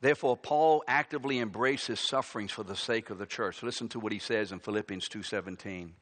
Therefore, 0.00 0.38
Paul 0.38 0.82
actively 0.88 1.40
embraces 1.40 2.00
sufferings 2.00 2.52
for 2.52 2.62
the 2.62 2.76
sake 2.76 3.10
of 3.10 3.18
the 3.18 3.26
church. 3.26 3.62
Listen 3.62 3.90
to 3.90 4.00
what 4.00 4.12
he 4.12 4.18
says 4.18 4.50
in 4.50 4.60
Philippians 4.60 5.10
2:17. 5.10 5.92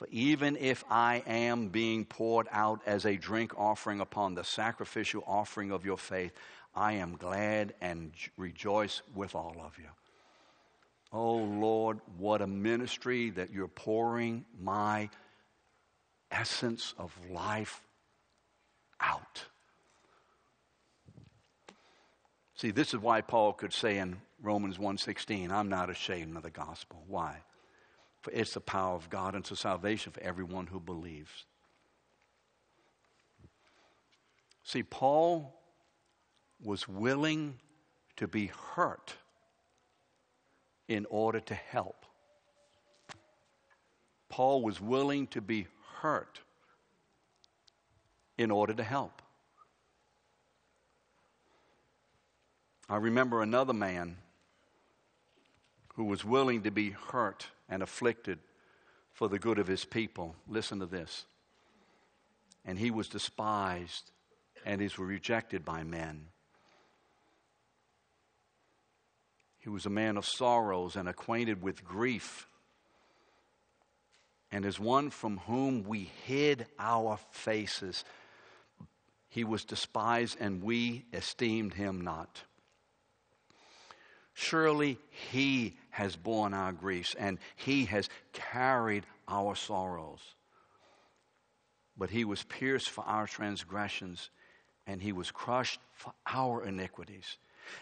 For 0.00 0.08
even 0.10 0.56
if 0.56 0.82
I 0.88 1.22
am 1.26 1.68
being 1.68 2.06
poured 2.06 2.48
out 2.50 2.80
as 2.86 3.04
a 3.04 3.16
drink 3.16 3.52
offering 3.58 4.00
upon 4.00 4.34
the 4.34 4.44
sacrificial 4.44 5.22
offering 5.26 5.70
of 5.72 5.84
your 5.84 5.98
faith, 5.98 6.32
I 6.74 6.94
am 6.94 7.18
glad 7.18 7.74
and 7.82 8.12
rejoice 8.38 9.02
with 9.14 9.34
all 9.34 9.56
of 9.62 9.76
you. 9.76 9.90
Oh 11.12 11.36
Lord, 11.36 12.00
what 12.16 12.40
a 12.40 12.46
ministry 12.46 13.28
that 13.28 13.52
you're 13.52 13.68
pouring 13.68 14.46
my 14.58 15.10
essence 16.30 16.94
of 16.96 17.14
life 17.30 17.82
out. 19.00 19.44
See, 22.54 22.70
this 22.70 22.94
is 22.94 23.00
why 23.00 23.20
Paul 23.20 23.52
could 23.52 23.74
say 23.74 23.98
in 23.98 24.22
Romans 24.40 24.78
1:16, 24.78 25.52
I'm 25.52 25.68
not 25.68 25.90
ashamed 25.90 26.38
of 26.38 26.42
the 26.42 26.50
gospel. 26.50 27.04
Why? 27.06 27.42
For 28.20 28.30
it's 28.32 28.54
the 28.54 28.60
power 28.60 28.94
of 28.94 29.08
God 29.08 29.34
unto 29.34 29.54
salvation 29.54 30.12
for 30.12 30.20
everyone 30.22 30.66
who 30.66 30.78
believes. 30.78 31.46
See, 34.62 34.82
Paul 34.82 35.54
was 36.62 36.86
willing 36.86 37.58
to 38.16 38.28
be 38.28 38.50
hurt 38.74 39.14
in 40.86 41.06
order 41.08 41.40
to 41.40 41.54
help. 41.54 42.04
Paul 44.28 44.62
was 44.62 44.80
willing 44.80 45.26
to 45.28 45.40
be 45.40 45.66
hurt 46.00 46.40
in 48.36 48.50
order 48.50 48.74
to 48.74 48.84
help. 48.84 49.22
I 52.88 52.96
remember 52.96 53.42
another 53.42 53.72
man 53.72 54.16
who 55.94 56.04
was 56.04 56.24
willing 56.24 56.62
to 56.62 56.70
be 56.70 56.90
hurt 56.90 57.46
and 57.70 57.82
afflicted 57.82 58.38
for 59.12 59.28
the 59.28 59.38
good 59.38 59.58
of 59.58 59.66
his 59.66 59.84
people. 59.84 60.34
Listen 60.48 60.80
to 60.80 60.86
this. 60.86 61.24
And 62.64 62.78
he 62.78 62.90
was 62.90 63.08
despised 63.08 64.10
and 64.66 64.82
was 64.82 64.98
rejected 64.98 65.64
by 65.64 65.84
men. 65.84 66.26
He 69.60 69.68
was 69.68 69.86
a 69.86 69.90
man 69.90 70.16
of 70.16 70.26
sorrows 70.26 70.96
and 70.96 71.08
acquainted 71.08 71.62
with 71.62 71.84
grief, 71.84 72.46
and 74.50 74.64
as 74.64 74.80
one 74.80 75.10
from 75.10 75.38
whom 75.38 75.84
we 75.84 76.10
hid 76.24 76.66
our 76.78 77.18
faces. 77.30 78.04
He 79.28 79.44
was 79.44 79.64
despised, 79.64 80.38
and 80.40 80.62
we 80.62 81.04
esteemed 81.12 81.74
him 81.74 82.00
not. 82.00 82.42
Surely 84.40 84.98
he 85.30 85.76
has 85.90 86.16
borne 86.16 86.54
our 86.54 86.72
griefs 86.72 87.14
and 87.14 87.38
he 87.56 87.84
has 87.84 88.08
carried 88.32 89.04
our 89.28 89.54
sorrows. 89.54 90.20
But 91.94 92.08
he 92.08 92.24
was 92.24 92.42
pierced 92.44 92.88
for 92.88 93.04
our 93.04 93.26
transgressions 93.26 94.30
and 94.86 95.02
he 95.02 95.12
was 95.12 95.30
crushed 95.30 95.78
for 95.92 96.14
our 96.26 96.64
iniquities. 96.64 97.36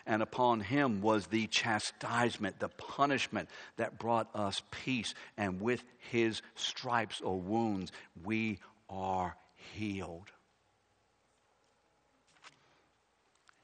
And 0.05 0.21
upon 0.21 0.59
him 0.59 1.01
was 1.01 1.29
the 1.29 1.47
chastisement, 1.47 2.59
the 2.59 2.71
punishment 2.71 3.49
that 3.77 4.01
brought 4.01 4.29
us 4.35 4.61
peace. 4.73 5.15
And 5.37 5.61
with 5.61 5.85
his 6.11 6.43
stripes 6.57 7.21
or 7.21 7.39
wounds, 7.41 7.93
we 8.25 8.59
are 8.91 9.37
healed. 9.75 10.33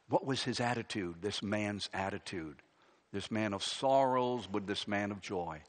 What 0.09 0.25
was 0.25 0.45
his 0.45 0.61
attitude, 0.61 1.17
this 1.23 1.43
man's 1.43 1.91
attitude? 1.93 2.63
This 3.15 3.31
man 3.31 3.55
of 3.55 3.63
sorrows, 3.63 4.49
but 4.51 4.67
this 4.67 4.89
man 4.89 5.13
of 5.13 5.21
joy. 5.21 5.63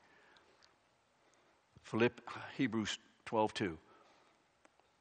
Philipp, 1.84 2.20
Hebrews 2.58 2.98
12 3.28 3.54
2. 3.54 3.78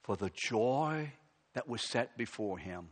For 0.03 0.17
the 0.17 0.31
joy 0.35 1.11
that 1.55 1.67
was 1.67 1.83
set 1.83 2.19
before 2.19 2.59
him, 2.59 2.91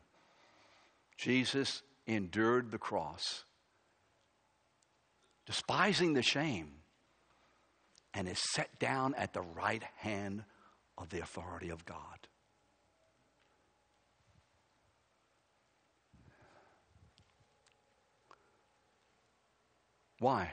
Jesus 1.18 1.82
endured 2.06 2.70
the 2.70 2.78
cross, 2.78 3.44
despising 5.44 6.14
the 6.14 6.22
shame, 6.22 6.72
and 8.14 8.26
is 8.26 8.40
set 8.54 8.78
down 8.78 9.14
at 9.16 9.34
the 9.34 9.42
right 9.42 9.84
hand 9.96 10.44
of 10.96 11.10
the 11.10 11.20
authority 11.20 11.68
of 11.68 11.84
God. 11.84 12.26
Why? 20.22 20.52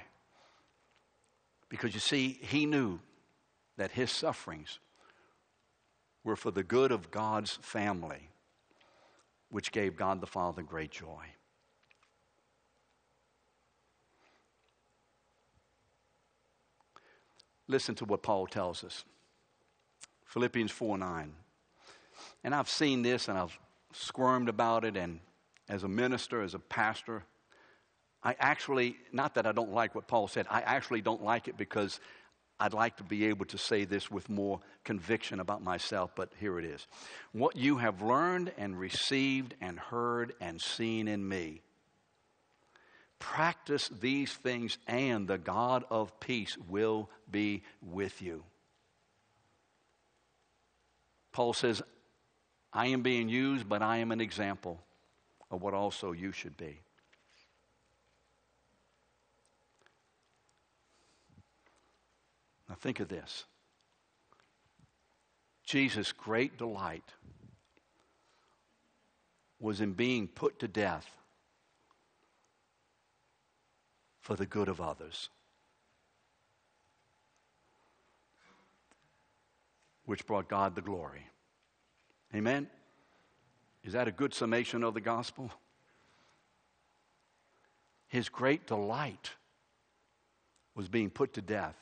Because 1.69 1.93
you 1.93 1.99
see, 1.99 2.39
he 2.41 2.65
knew 2.65 2.99
that 3.77 3.91
his 3.91 4.09
sufferings 4.09 4.79
were 6.23 6.35
for 6.35 6.49
the 6.49 6.63
good 6.63 6.91
of 6.91 7.11
God's 7.11 7.59
family, 7.61 8.29
which 9.51 9.71
gave 9.71 9.95
God 9.95 10.21
the 10.21 10.25
Father 10.25 10.63
great 10.63 10.89
joy. 10.89 11.23
Listen 17.67 17.93
to 17.93 18.05
what 18.05 18.23
Paul 18.23 18.47
tells 18.47 18.83
us 18.83 19.05
Philippians 20.25 20.71
4 20.71 20.97
9. 20.97 21.31
And 22.43 22.55
I've 22.55 22.69
seen 22.69 23.03
this 23.03 23.27
and 23.27 23.37
I've 23.37 23.59
squirmed 23.93 24.49
about 24.49 24.83
it, 24.83 24.97
and 24.97 25.19
as 25.67 25.83
a 25.83 25.87
minister, 25.87 26.41
as 26.41 26.55
a 26.55 26.59
pastor, 26.59 27.25
I 28.23 28.35
actually, 28.39 28.97
not 29.11 29.35
that 29.35 29.45
I 29.45 29.51
don't 29.51 29.71
like 29.71 29.95
what 29.95 30.07
Paul 30.07 30.27
said, 30.27 30.45
I 30.49 30.61
actually 30.61 31.01
don't 31.01 31.23
like 31.23 31.47
it 31.47 31.57
because 31.57 31.99
I'd 32.59 32.73
like 32.73 32.97
to 32.97 33.03
be 33.03 33.25
able 33.27 33.45
to 33.45 33.57
say 33.57 33.85
this 33.85 34.11
with 34.11 34.29
more 34.29 34.59
conviction 34.83 35.39
about 35.39 35.63
myself, 35.63 36.11
but 36.15 36.29
here 36.39 36.59
it 36.59 36.65
is. 36.65 36.85
What 37.31 37.55
you 37.55 37.77
have 37.77 38.01
learned 38.01 38.51
and 38.57 38.77
received 38.77 39.55
and 39.61 39.79
heard 39.79 40.33
and 40.41 40.59
seen 40.61 41.07
in 41.07 41.25
me, 41.25 41.61
practice 43.17 43.89
these 44.01 44.33
things, 44.33 44.77
and 44.87 45.27
the 45.27 45.37
God 45.37 45.85
of 45.89 46.19
peace 46.19 46.57
will 46.67 47.09
be 47.31 47.63
with 47.81 48.21
you. 48.21 48.43
Paul 51.31 51.53
says, 51.53 51.81
I 52.73 52.87
am 52.87 53.01
being 53.01 53.29
used, 53.29 53.69
but 53.69 53.81
I 53.81 53.97
am 53.97 54.11
an 54.11 54.19
example 54.19 54.81
of 55.49 55.61
what 55.61 55.73
also 55.73 56.11
you 56.11 56.33
should 56.33 56.57
be. 56.57 56.81
Think 62.79 62.99
of 62.99 63.07
this 63.07 63.45
Jesus' 65.65 66.11
great 66.11 66.57
delight 66.57 67.13
was 69.59 69.81
in 69.81 69.93
being 69.93 70.27
put 70.27 70.59
to 70.59 70.67
death 70.67 71.05
for 74.19 74.35
the 74.35 74.45
good 74.45 74.67
of 74.67 74.81
others, 74.81 75.29
which 80.05 80.25
brought 80.25 80.47
God 80.47 80.75
the 80.75 80.81
glory. 80.81 81.27
Amen? 82.33 82.67
Is 83.83 83.93
that 83.93 84.07
a 84.07 84.11
good 84.11 84.33
summation 84.33 84.83
of 84.83 84.93
the 84.93 85.01
gospel? 85.01 85.51
His 88.07 88.29
great 88.29 88.65
delight 88.65 89.31
was 90.73 90.87
being 90.87 91.09
put 91.09 91.33
to 91.33 91.41
death 91.41 91.75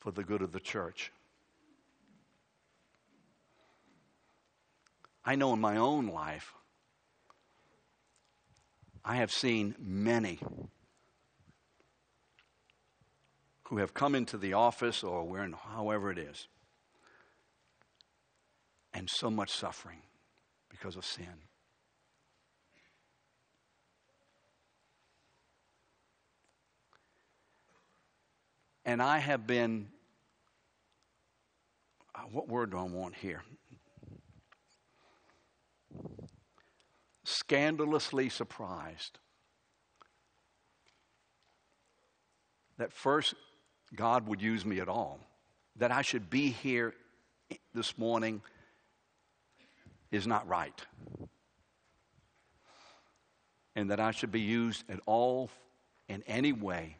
for 0.00 0.10
the 0.10 0.24
good 0.24 0.42
of 0.42 0.52
the 0.52 0.60
church. 0.60 1.12
I 5.24 5.36
know 5.36 5.52
in 5.52 5.60
my 5.60 5.76
own 5.76 6.08
life, 6.08 6.54
I 9.04 9.16
have 9.16 9.30
seen 9.30 9.74
many 9.78 10.40
who 13.64 13.76
have 13.76 13.94
come 13.94 14.14
into 14.14 14.36
the 14.36 14.54
office 14.54 15.04
or 15.04 15.24
where, 15.24 15.48
however 15.74 16.10
it 16.10 16.18
is, 16.18 16.48
and 18.92 19.08
so 19.08 19.30
much 19.30 19.50
suffering 19.50 20.02
because 20.68 20.96
of 20.96 21.04
sin. 21.04 21.49
And 28.90 29.00
I 29.00 29.18
have 29.18 29.46
been, 29.46 29.86
uh, 32.12 32.22
what 32.32 32.48
word 32.48 32.72
do 32.72 32.76
I 32.76 32.82
want 32.82 33.14
here? 33.14 33.44
Scandalously 37.22 38.30
surprised 38.30 39.20
that 42.78 42.92
first 42.92 43.34
God 43.94 44.26
would 44.26 44.42
use 44.42 44.66
me 44.66 44.80
at 44.80 44.88
all, 44.88 45.20
that 45.76 45.92
I 45.92 46.02
should 46.02 46.28
be 46.28 46.48
here 46.48 46.92
this 47.72 47.96
morning 47.96 48.42
is 50.10 50.26
not 50.26 50.48
right. 50.48 50.84
And 53.76 53.88
that 53.92 54.00
I 54.00 54.10
should 54.10 54.32
be 54.32 54.40
used 54.40 54.82
at 54.90 54.98
all 55.06 55.48
in 56.08 56.24
any 56.26 56.52
way 56.52 56.96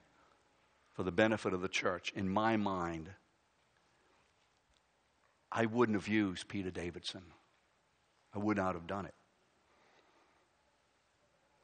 for 0.92 1.02
the 1.02 1.12
benefit 1.12 1.52
of 1.52 1.60
the 1.60 1.68
church. 1.68 2.12
In 2.14 2.28
my 2.28 2.56
mind, 2.56 3.10
I 5.52 5.66
wouldn't 5.66 5.96
have 5.96 6.08
used 6.08 6.48
Peter 6.48 6.70
Davidson. 6.70 7.22
I 8.34 8.38
would 8.38 8.56
not 8.56 8.74
have 8.74 8.86
done 8.86 9.06
it. 9.06 9.14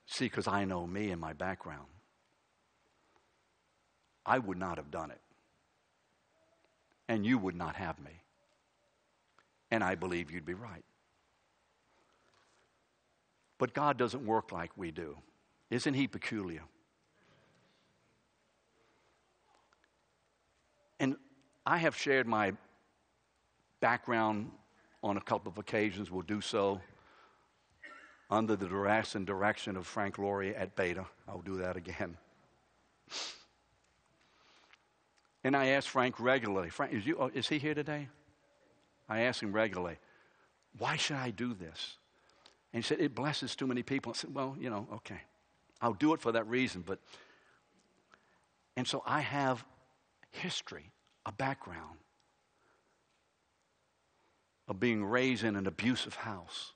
See, 0.07 0.27
because 0.27 0.47
I 0.47 0.65
know 0.65 0.87
me 0.87 1.11
and 1.11 1.21
my 1.21 1.33
background. 1.33 1.87
I 4.25 4.39
would 4.39 4.59
not 4.59 4.77
have 4.77 4.91
done 4.91 5.11
it. 5.11 5.21
And 7.09 7.25
you 7.25 7.39
would 7.39 7.55
not 7.55 7.77
have 7.77 7.99
me. 8.01 8.23
And 9.71 9.85
I 9.85 9.95
believe 9.95 10.31
you'd 10.31 10.47
be 10.47 10.55
right. 10.55 10.85
But 13.59 13.73
God 13.73 13.97
doesn't 13.97 14.25
work 14.27 14.53
like 14.53 14.71
we 14.77 14.91
do. 14.91 15.17
Isn't 15.71 15.95
He 15.95 16.07
peculiar? 16.07 16.63
And 20.99 21.17
I 21.67 21.79
have 21.79 21.97
shared 21.97 22.29
my 22.29 22.53
background 23.81 24.53
on 25.03 25.17
a 25.17 25.21
couple 25.21 25.51
of 25.51 25.59
occasions, 25.59 26.11
will 26.11 26.23
do 26.23 26.41
so 26.41 26.81
under 28.31 28.57
the 28.57 28.67
duress 28.67 29.15
and 29.15 29.27
direction 29.27 29.77
of 29.77 29.87
Frank 29.87 30.19
Laurie 30.19 30.55
at 30.55 30.77
Beta. 30.77 31.05
I'll 31.29 31.43
do 31.43 31.57
that 31.59 31.77
again. 31.77 32.17
And 35.45 35.57
I 35.57 35.67
ask 35.67 35.89
Frank 35.89 36.19
regularly, 36.19 36.71
Frank, 36.71 36.93
is, 36.93 37.07
you, 37.07 37.17
oh, 37.21 37.31
is 37.33 37.49
he 37.49 37.59
here 37.59 37.75
today? 37.75 38.09
I 39.09 39.21
ask 39.23 39.43
him 39.43 39.53
regularly, 39.53 39.99
why 40.79 40.97
should 40.97 41.17
I 41.17 41.31
do 41.31 41.55
this? 41.55 41.99
And 42.73 42.83
he 42.83 42.87
said, 42.87 43.01
It 43.01 43.15
blesses 43.15 43.55
too 43.55 43.67
many 43.67 43.83
people. 43.83 44.13
I 44.13 44.17
said, 44.17 44.35
Well, 44.35 44.57
you 44.59 44.71
know, 44.71 44.89
okay. 44.95 45.21
I'll 45.81 45.95
do 45.95 46.13
it 46.15 46.21
for 46.21 46.33
that 46.33 46.47
reason. 46.49 46.83
But, 46.85 46.99
and 48.77 48.87
so 48.87 49.03
I 49.07 49.21
have 49.21 49.65
history, 50.31 50.91
a 51.27 51.33
background 51.33 51.99
of 54.69 54.81
being 54.81 55.05
raised 55.05 55.45
in 55.45 55.57
an 55.57 55.67
abusive 55.67 56.15
house, 56.15 56.73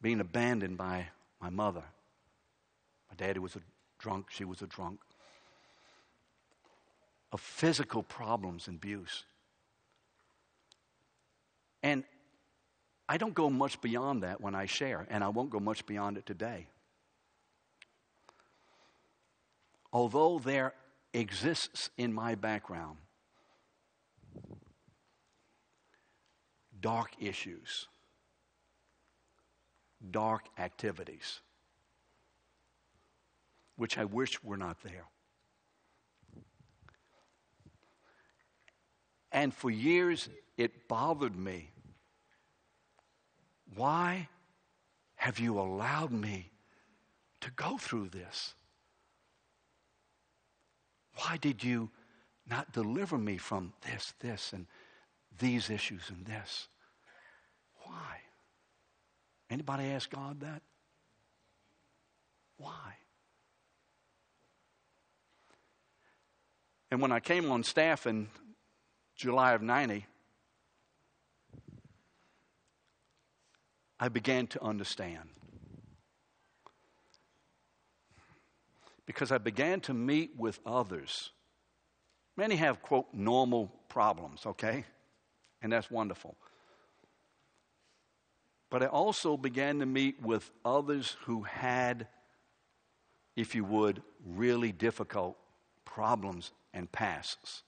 being 0.00 0.20
abandoned 0.20 0.76
by 0.76 1.06
my 1.40 1.50
mother. 1.50 1.84
My 3.08 3.16
daddy 3.16 3.38
was 3.38 3.54
a 3.56 3.60
drunk, 3.98 4.26
she 4.30 4.44
was 4.44 4.60
a 4.60 4.66
drunk. 4.66 5.00
Of 7.32 7.40
physical 7.40 8.02
problems 8.02 8.68
and 8.68 8.76
abuse. 8.76 9.24
And 11.82 12.04
I 13.08 13.16
don't 13.16 13.34
go 13.34 13.48
much 13.48 13.80
beyond 13.80 14.22
that 14.22 14.40
when 14.40 14.54
I 14.54 14.66
share, 14.66 15.06
and 15.08 15.24
I 15.24 15.28
won't 15.28 15.50
go 15.50 15.58
much 15.58 15.86
beyond 15.86 16.18
it 16.18 16.26
today. 16.26 16.66
Although 19.92 20.38
there 20.38 20.74
exists 21.14 21.90
in 21.96 22.12
my 22.12 22.34
background 22.34 22.96
dark 26.80 27.10
issues, 27.20 27.86
dark 30.10 30.46
activities, 30.58 31.40
which 33.76 33.96
I 33.96 34.04
wish 34.04 34.42
were 34.42 34.56
not 34.56 34.82
there. 34.82 35.06
And 39.30 39.54
for 39.54 39.70
years, 39.70 40.28
it 40.58 40.88
bothered 40.88 41.36
me 41.36 41.70
why 43.74 44.28
have 45.14 45.38
you 45.38 45.58
allowed 45.58 46.12
me 46.12 46.50
to 47.40 47.50
go 47.52 47.78
through 47.78 48.08
this? 48.10 48.54
Why 51.22 51.36
did 51.36 51.62
you 51.62 51.90
not 52.48 52.72
deliver 52.72 53.16
me 53.16 53.36
from 53.36 53.72
this, 53.82 54.12
this, 54.20 54.52
and 54.52 54.66
these 55.38 55.70
issues 55.70 56.10
and 56.10 56.26
this? 56.26 56.68
Why? 57.84 58.18
Anybody 59.48 59.84
ask 59.84 60.10
God 60.10 60.40
that? 60.40 60.62
Why? 62.56 62.96
And 66.90 67.00
when 67.00 67.12
I 67.12 67.20
came 67.20 67.50
on 67.50 67.62
staff 67.62 68.06
in 68.06 68.28
July 69.14 69.52
of 69.52 69.62
90, 69.62 70.06
I 74.00 74.08
began 74.08 74.46
to 74.48 74.62
understand. 74.62 75.28
Because 79.12 79.30
I 79.30 79.36
began 79.36 79.78
to 79.82 79.92
meet 79.92 80.30
with 80.38 80.58
others. 80.64 81.32
Many 82.34 82.56
have, 82.56 82.80
quote, 82.80 83.08
normal 83.12 83.70
problems, 83.90 84.46
okay? 84.46 84.86
And 85.60 85.70
that's 85.70 85.90
wonderful. 85.90 86.34
But 88.70 88.82
I 88.82 88.86
also 88.86 89.36
began 89.36 89.80
to 89.80 89.86
meet 89.86 90.22
with 90.22 90.50
others 90.64 91.18
who 91.26 91.42
had, 91.42 92.08
if 93.36 93.54
you 93.54 93.64
would, 93.64 94.02
really 94.24 94.72
difficult 94.72 95.36
problems 95.84 96.50
and 96.72 96.90
pasts. 96.90 97.64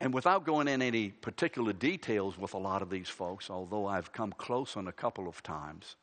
And 0.00 0.14
without 0.14 0.46
going 0.46 0.66
in 0.66 0.80
any 0.80 1.10
particular 1.10 1.74
details 1.74 2.38
with 2.38 2.54
a 2.54 2.58
lot 2.58 2.80
of 2.80 2.88
these 2.88 3.08
folks, 3.08 3.50
although 3.50 3.86
I've 3.86 4.12
come 4.12 4.32
close 4.32 4.76
on 4.76 4.88
a 4.88 4.92
couple 4.92 5.28
of 5.28 5.42
times, 5.42 5.96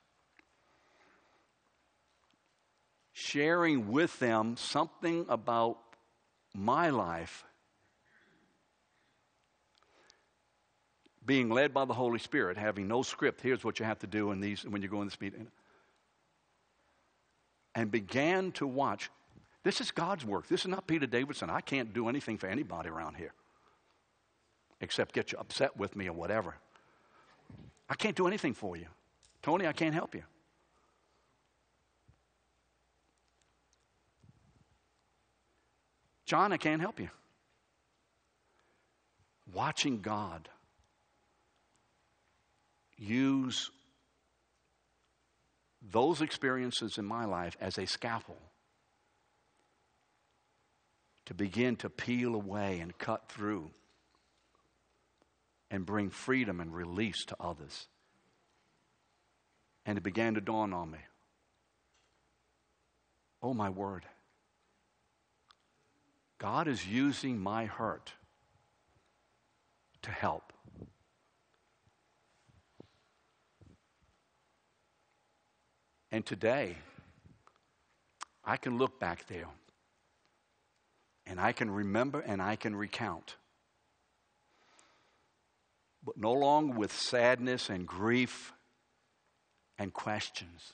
sharing 3.12 3.92
with 3.92 4.20
them 4.20 4.56
something 4.56 5.26
about 5.30 5.80
my 6.54 6.92
life 6.92 7.44
being 11.26 11.50
led 11.50 11.74
by 11.74 11.84
the 11.84 11.94
Holy 11.94 12.20
Spirit, 12.20 12.56
having 12.56 12.88
no 12.88 13.02
script. 13.02 13.42
Here's 13.42 13.64
what 13.64 13.80
you 13.80 13.86
have 13.86 14.00
to 14.00 14.08
do 14.08 14.32
in 14.32 14.40
these 14.40 14.64
when 14.64 14.82
you 14.82 14.88
go 14.88 15.02
in 15.02 15.08
this 15.08 15.20
meeting. 15.20 15.48
And 17.74 17.92
began 17.92 18.52
to 18.54 18.68
watch. 18.68 19.10
This 19.64 19.82
is 19.82 19.92
God's 19.92 20.24
work. 20.24 20.48
This 20.48 20.62
is 20.62 20.68
not 20.68 20.88
Peter 20.88 21.06
Davidson. 21.06 21.50
I 21.50 21.62
can't 21.62 21.94
do 21.94 22.08
anything 22.08 22.38
for 22.38 22.48
anybody 22.48 22.90
around 22.90 23.16
here 23.16 23.34
except 24.82 25.14
get 25.14 25.32
you 25.32 25.38
upset 25.38 25.78
with 25.78 25.96
me 25.96 26.08
or 26.08 26.14
whatever. 26.14 26.56
I 27.90 27.96
can't 27.96 28.16
do 28.16 28.28
anything 28.28 28.54
for 28.54 28.76
you. 28.76 28.88
Tony, 29.42 29.66
I 29.66 29.74
can't 29.74 29.94
help 29.94 30.14
you. 30.14 30.24
John, 36.26 36.52
I 36.52 36.58
can't 36.58 36.82
help 36.82 37.00
you. 37.00 37.10
Watching 39.54 40.02
God 40.02 40.50
use 42.98 43.72
those 45.82 46.22
experiences 46.22 46.98
in 46.98 47.06
my 47.06 47.24
life 47.24 47.56
as 47.62 47.78
a 47.78 47.88
scaffold 47.88 48.38
to 51.26 51.34
begin 51.34 51.78
to 51.78 51.90
peel 51.90 52.36
away 52.36 52.80
and 52.80 52.98
cut 52.98 53.30
through 53.30 53.70
and 55.70 55.86
bring 55.86 56.10
freedom 56.10 56.60
and 56.60 56.74
release 56.74 57.26
to 57.26 57.36
others. 57.40 57.88
And 59.86 59.98
it 59.98 60.04
began 60.04 60.34
to 60.36 60.42
dawn 60.42 60.74
on 60.74 60.92
me 60.92 61.00
oh, 63.42 63.54
my 63.54 63.70
word. 63.70 64.06
God 66.38 66.68
is 66.68 66.86
using 66.86 67.40
my 67.40 67.66
hurt 67.66 68.14
to 70.04 70.12
help. 70.12 70.54
And 76.12 76.26
today, 76.26 76.76
I 78.44 78.58
can 78.58 78.78
look 78.78 79.00
back 79.00 79.28
there 79.28 79.48
and 81.26 81.40
I 81.40 81.52
can 81.52 81.70
remember 81.70 82.22
and 82.22 82.42
I 82.42 82.56
can 82.56 82.76
recount 82.76 83.36
but 86.08 86.16
no 86.18 86.32
longer 86.32 86.74
with 86.78 86.94
sadness 86.94 87.70
and 87.70 87.86
grief 87.86 88.54
and 89.78 89.92
questions, 89.94 90.72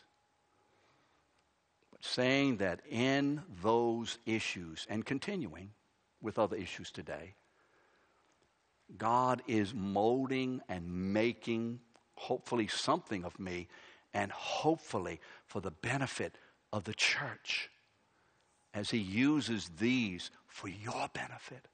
but 1.92 2.06
saying 2.06 2.58
that 2.58 2.82
in 2.88 3.42
those 3.64 4.20
issues 4.28 4.86
and 4.92 5.04
continuing 5.04 5.72
with 6.22 6.38
other 6.38 6.56
issues 6.56 6.92
today, 6.92 7.34
God 8.96 9.42
is 9.48 9.74
molding 9.74 10.62
and 10.70 10.88
making 11.14 11.80
hopefully 12.14 12.68
something 12.68 13.26
of 13.26 13.40
me 13.40 13.70
and 14.14 14.32
hopefully 14.32 15.20
for 15.48 15.62
the 15.62 15.72
benefit 15.72 16.38
of 16.72 16.84
the 16.84 16.94
church 16.94 17.72
as 18.72 18.92
He 18.92 19.00
uses 19.00 19.72
these 19.80 20.30
for 20.46 20.68
your 20.68 21.10
benefit. 21.12 21.68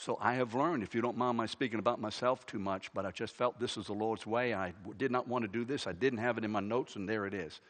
So 0.00 0.16
I 0.20 0.34
have 0.34 0.54
learned, 0.54 0.84
if 0.84 0.94
you 0.94 1.00
don't 1.00 1.16
mind 1.16 1.36
my 1.36 1.46
speaking 1.46 1.80
about 1.80 2.00
myself 2.00 2.46
too 2.46 2.60
much, 2.60 2.94
but 2.94 3.04
I 3.04 3.10
just 3.10 3.34
felt 3.34 3.58
this 3.58 3.76
is 3.76 3.86
the 3.86 3.94
Lord's 3.94 4.24
way. 4.24 4.54
I 4.54 4.72
did 4.96 5.10
not 5.10 5.26
want 5.26 5.42
to 5.42 5.48
do 5.48 5.64
this. 5.64 5.88
I 5.88 5.92
didn't 5.92 6.20
have 6.20 6.38
it 6.38 6.44
in 6.44 6.52
my 6.52 6.60
notes, 6.60 6.94
and 6.94 7.08
there 7.08 7.26
it 7.26 7.34
is. 7.34 7.60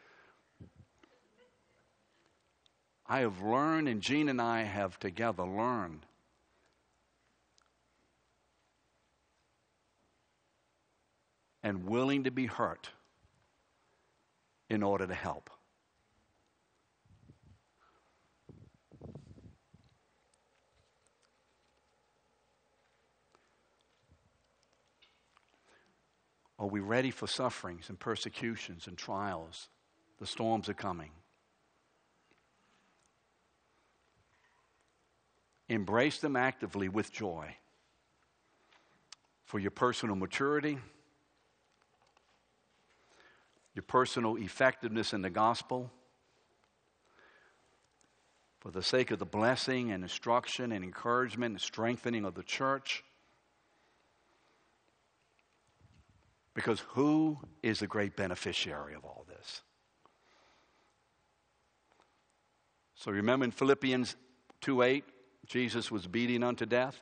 I 3.07 3.21
have 3.21 3.41
learned, 3.41 3.87
and 3.87 3.99
Jean 3.99 4.29
and 4.29 4.39
I 4.39 4.61
have 4.61 4.99
together 4.99 5.43
learned 5.43 6.05
and 11.63 11.87
willing 11.87 12.25
to 12.25 12.31
be 12.31 12.45
hurt 12.45 12.91
in 14.69 14.83
order 14.83 15.07
to 15.07 15.15
help. 15.15 15.49
Are 26.59 26.67
we 26.67 26.81
ready 26.81 27.09
for 27.09 27.25
sufferings 27.25 27.87
and 27.87 27.97
persecutions 27.97 28.87
and 28.87 28.97
trials? 28.97 29.69
The 30.19 30.27
storms 30.27 30.67
are 30.67 30.73
coming. 30.73 31.11
Embrace 35.69 36.19
them 36.19 36.35
actively 36.35 36.89
with 36.89 37.13
joy 37.13 37.55
for 39.45 39.59
your 39.59 39.71
personal 39.71 40.15
maturity, 40.15 40.77
your 43.73 43.83
personal 43.83 44.35
effectiveness 44.35 45.13
in 45.13 45.21
the 45.21 45.29
gospel, 45.29 45.89
for 48.59 48.71
the 48.71 48.83
sake 48.83 49.11
of 49.11 49.19
the 49.19 49.25
blessing 49.25 49.91
and 49.91 50.03
instruction 50.03 50.73
and 50.73 50.83
encouragement 50.83 51.53
and 51.53 51.61
strengthening 51.61 52.25
of 52.25 52.35
the 52.35 52.43
church 52.43 53.05
Because 56.59 56.81
who 56.89 57.37
is 57.63 57.79
the 57.79 57.87
great 57.87 58.17
beneficiary 58.17 58.93
of 58.93 59.05
all 59.05 59.25
this? 59.29 59.61
So 62.95 63.11
remember 63.11 63.45
in 63.45 63.51
Philippians 63.51 64.17
2 64.59 64.81
8, 64.81 65.05
Jesus 65.47 65.89
was 65.89 66.05
beaten 66.05 66.43
unto 66.43 66.65
death. 66.65 66.99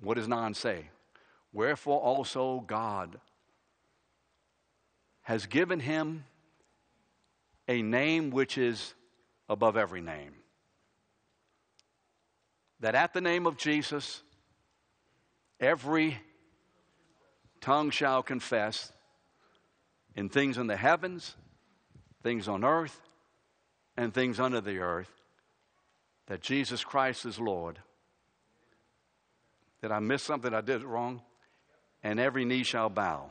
What 0.00 0.14
does 0.14 0.26
9 0.26 0.54
say? 0.54 0.88
Wherefore 1.52 2.00
also 2.00 2.64
God 2.66 3.20
has 5.20 5.44
given 5.44 5.78
him 5.78 6.24
a 7.68 7.82
name 7.82 8.30
which 8.30 8.56
is 8.56 8.94
above 9.50 9.76
every 9.76 10.00
name. 10.00 10.32
That 12.80 12.94
at 12.94 13.12
the 13.12 13.20
name 13.20 13.46
of 13.46 13.58
Jesus, 13.58 14.22
every 15.60 16.18
tongue 17.66 17.90
shall 17.90 18.22
confess 18.22 18.92
in 20.14 20.28
things 20.28 20.56
in 20.56 20.68
the 20.68 20.76
heavens, 20.76 21.34
things 22.22 22.46
on 22.46 22.62
earth, 22.62 22.96
and 23.96 24.14
things 24.14 24.38
under 24.38 24.60
the 24.60 24.78
earth 24.78 25.10
that 26.28 26.40
Jesus 26.40 26.84
Christ 26.84 27.26
is 27.26 27.40
Lord. 27.40 27.80
Did 29.82 29.90
I 29.90 29.98
miss 29.98 30.22
something? 30.22 30.54
I 30.54 30.60
did 30.60 30.82
it 30.82 30.86
wrong? 30.86 31.22
And 32.04 32.20
every 32.20 32.44
knee 32.44 32.62
shall 32.62 32.88
bow. 32.88 33.30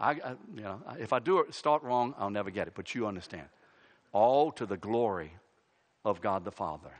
I, 0.00 0.10
I, 0.10 0.30
you 0.56 0.62
know, 0.62 0.80
if 0.98 1.12
I 1.12 1.20
do 1.20 1.38
it, 1.38 1.54
start 1.54 1.84
wrong, 1.84 2.16
I'll 2.18 2.30
never 2.30 2.50
get 2.50 2.66
it. 2.66 2.72
But 2.74 2.96
you 2.96 3.06
understand. 3.06 3.46
All 4.12 4.50
to 4.52 4.66
the 4.66 4.76
glory 4.76 5.32
of 6.04 6.20
God 6.20 6.44
the 6.44 6.50
Father. 6.50 6.90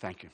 Thank 0.00 0.22
you. 0.22 0.28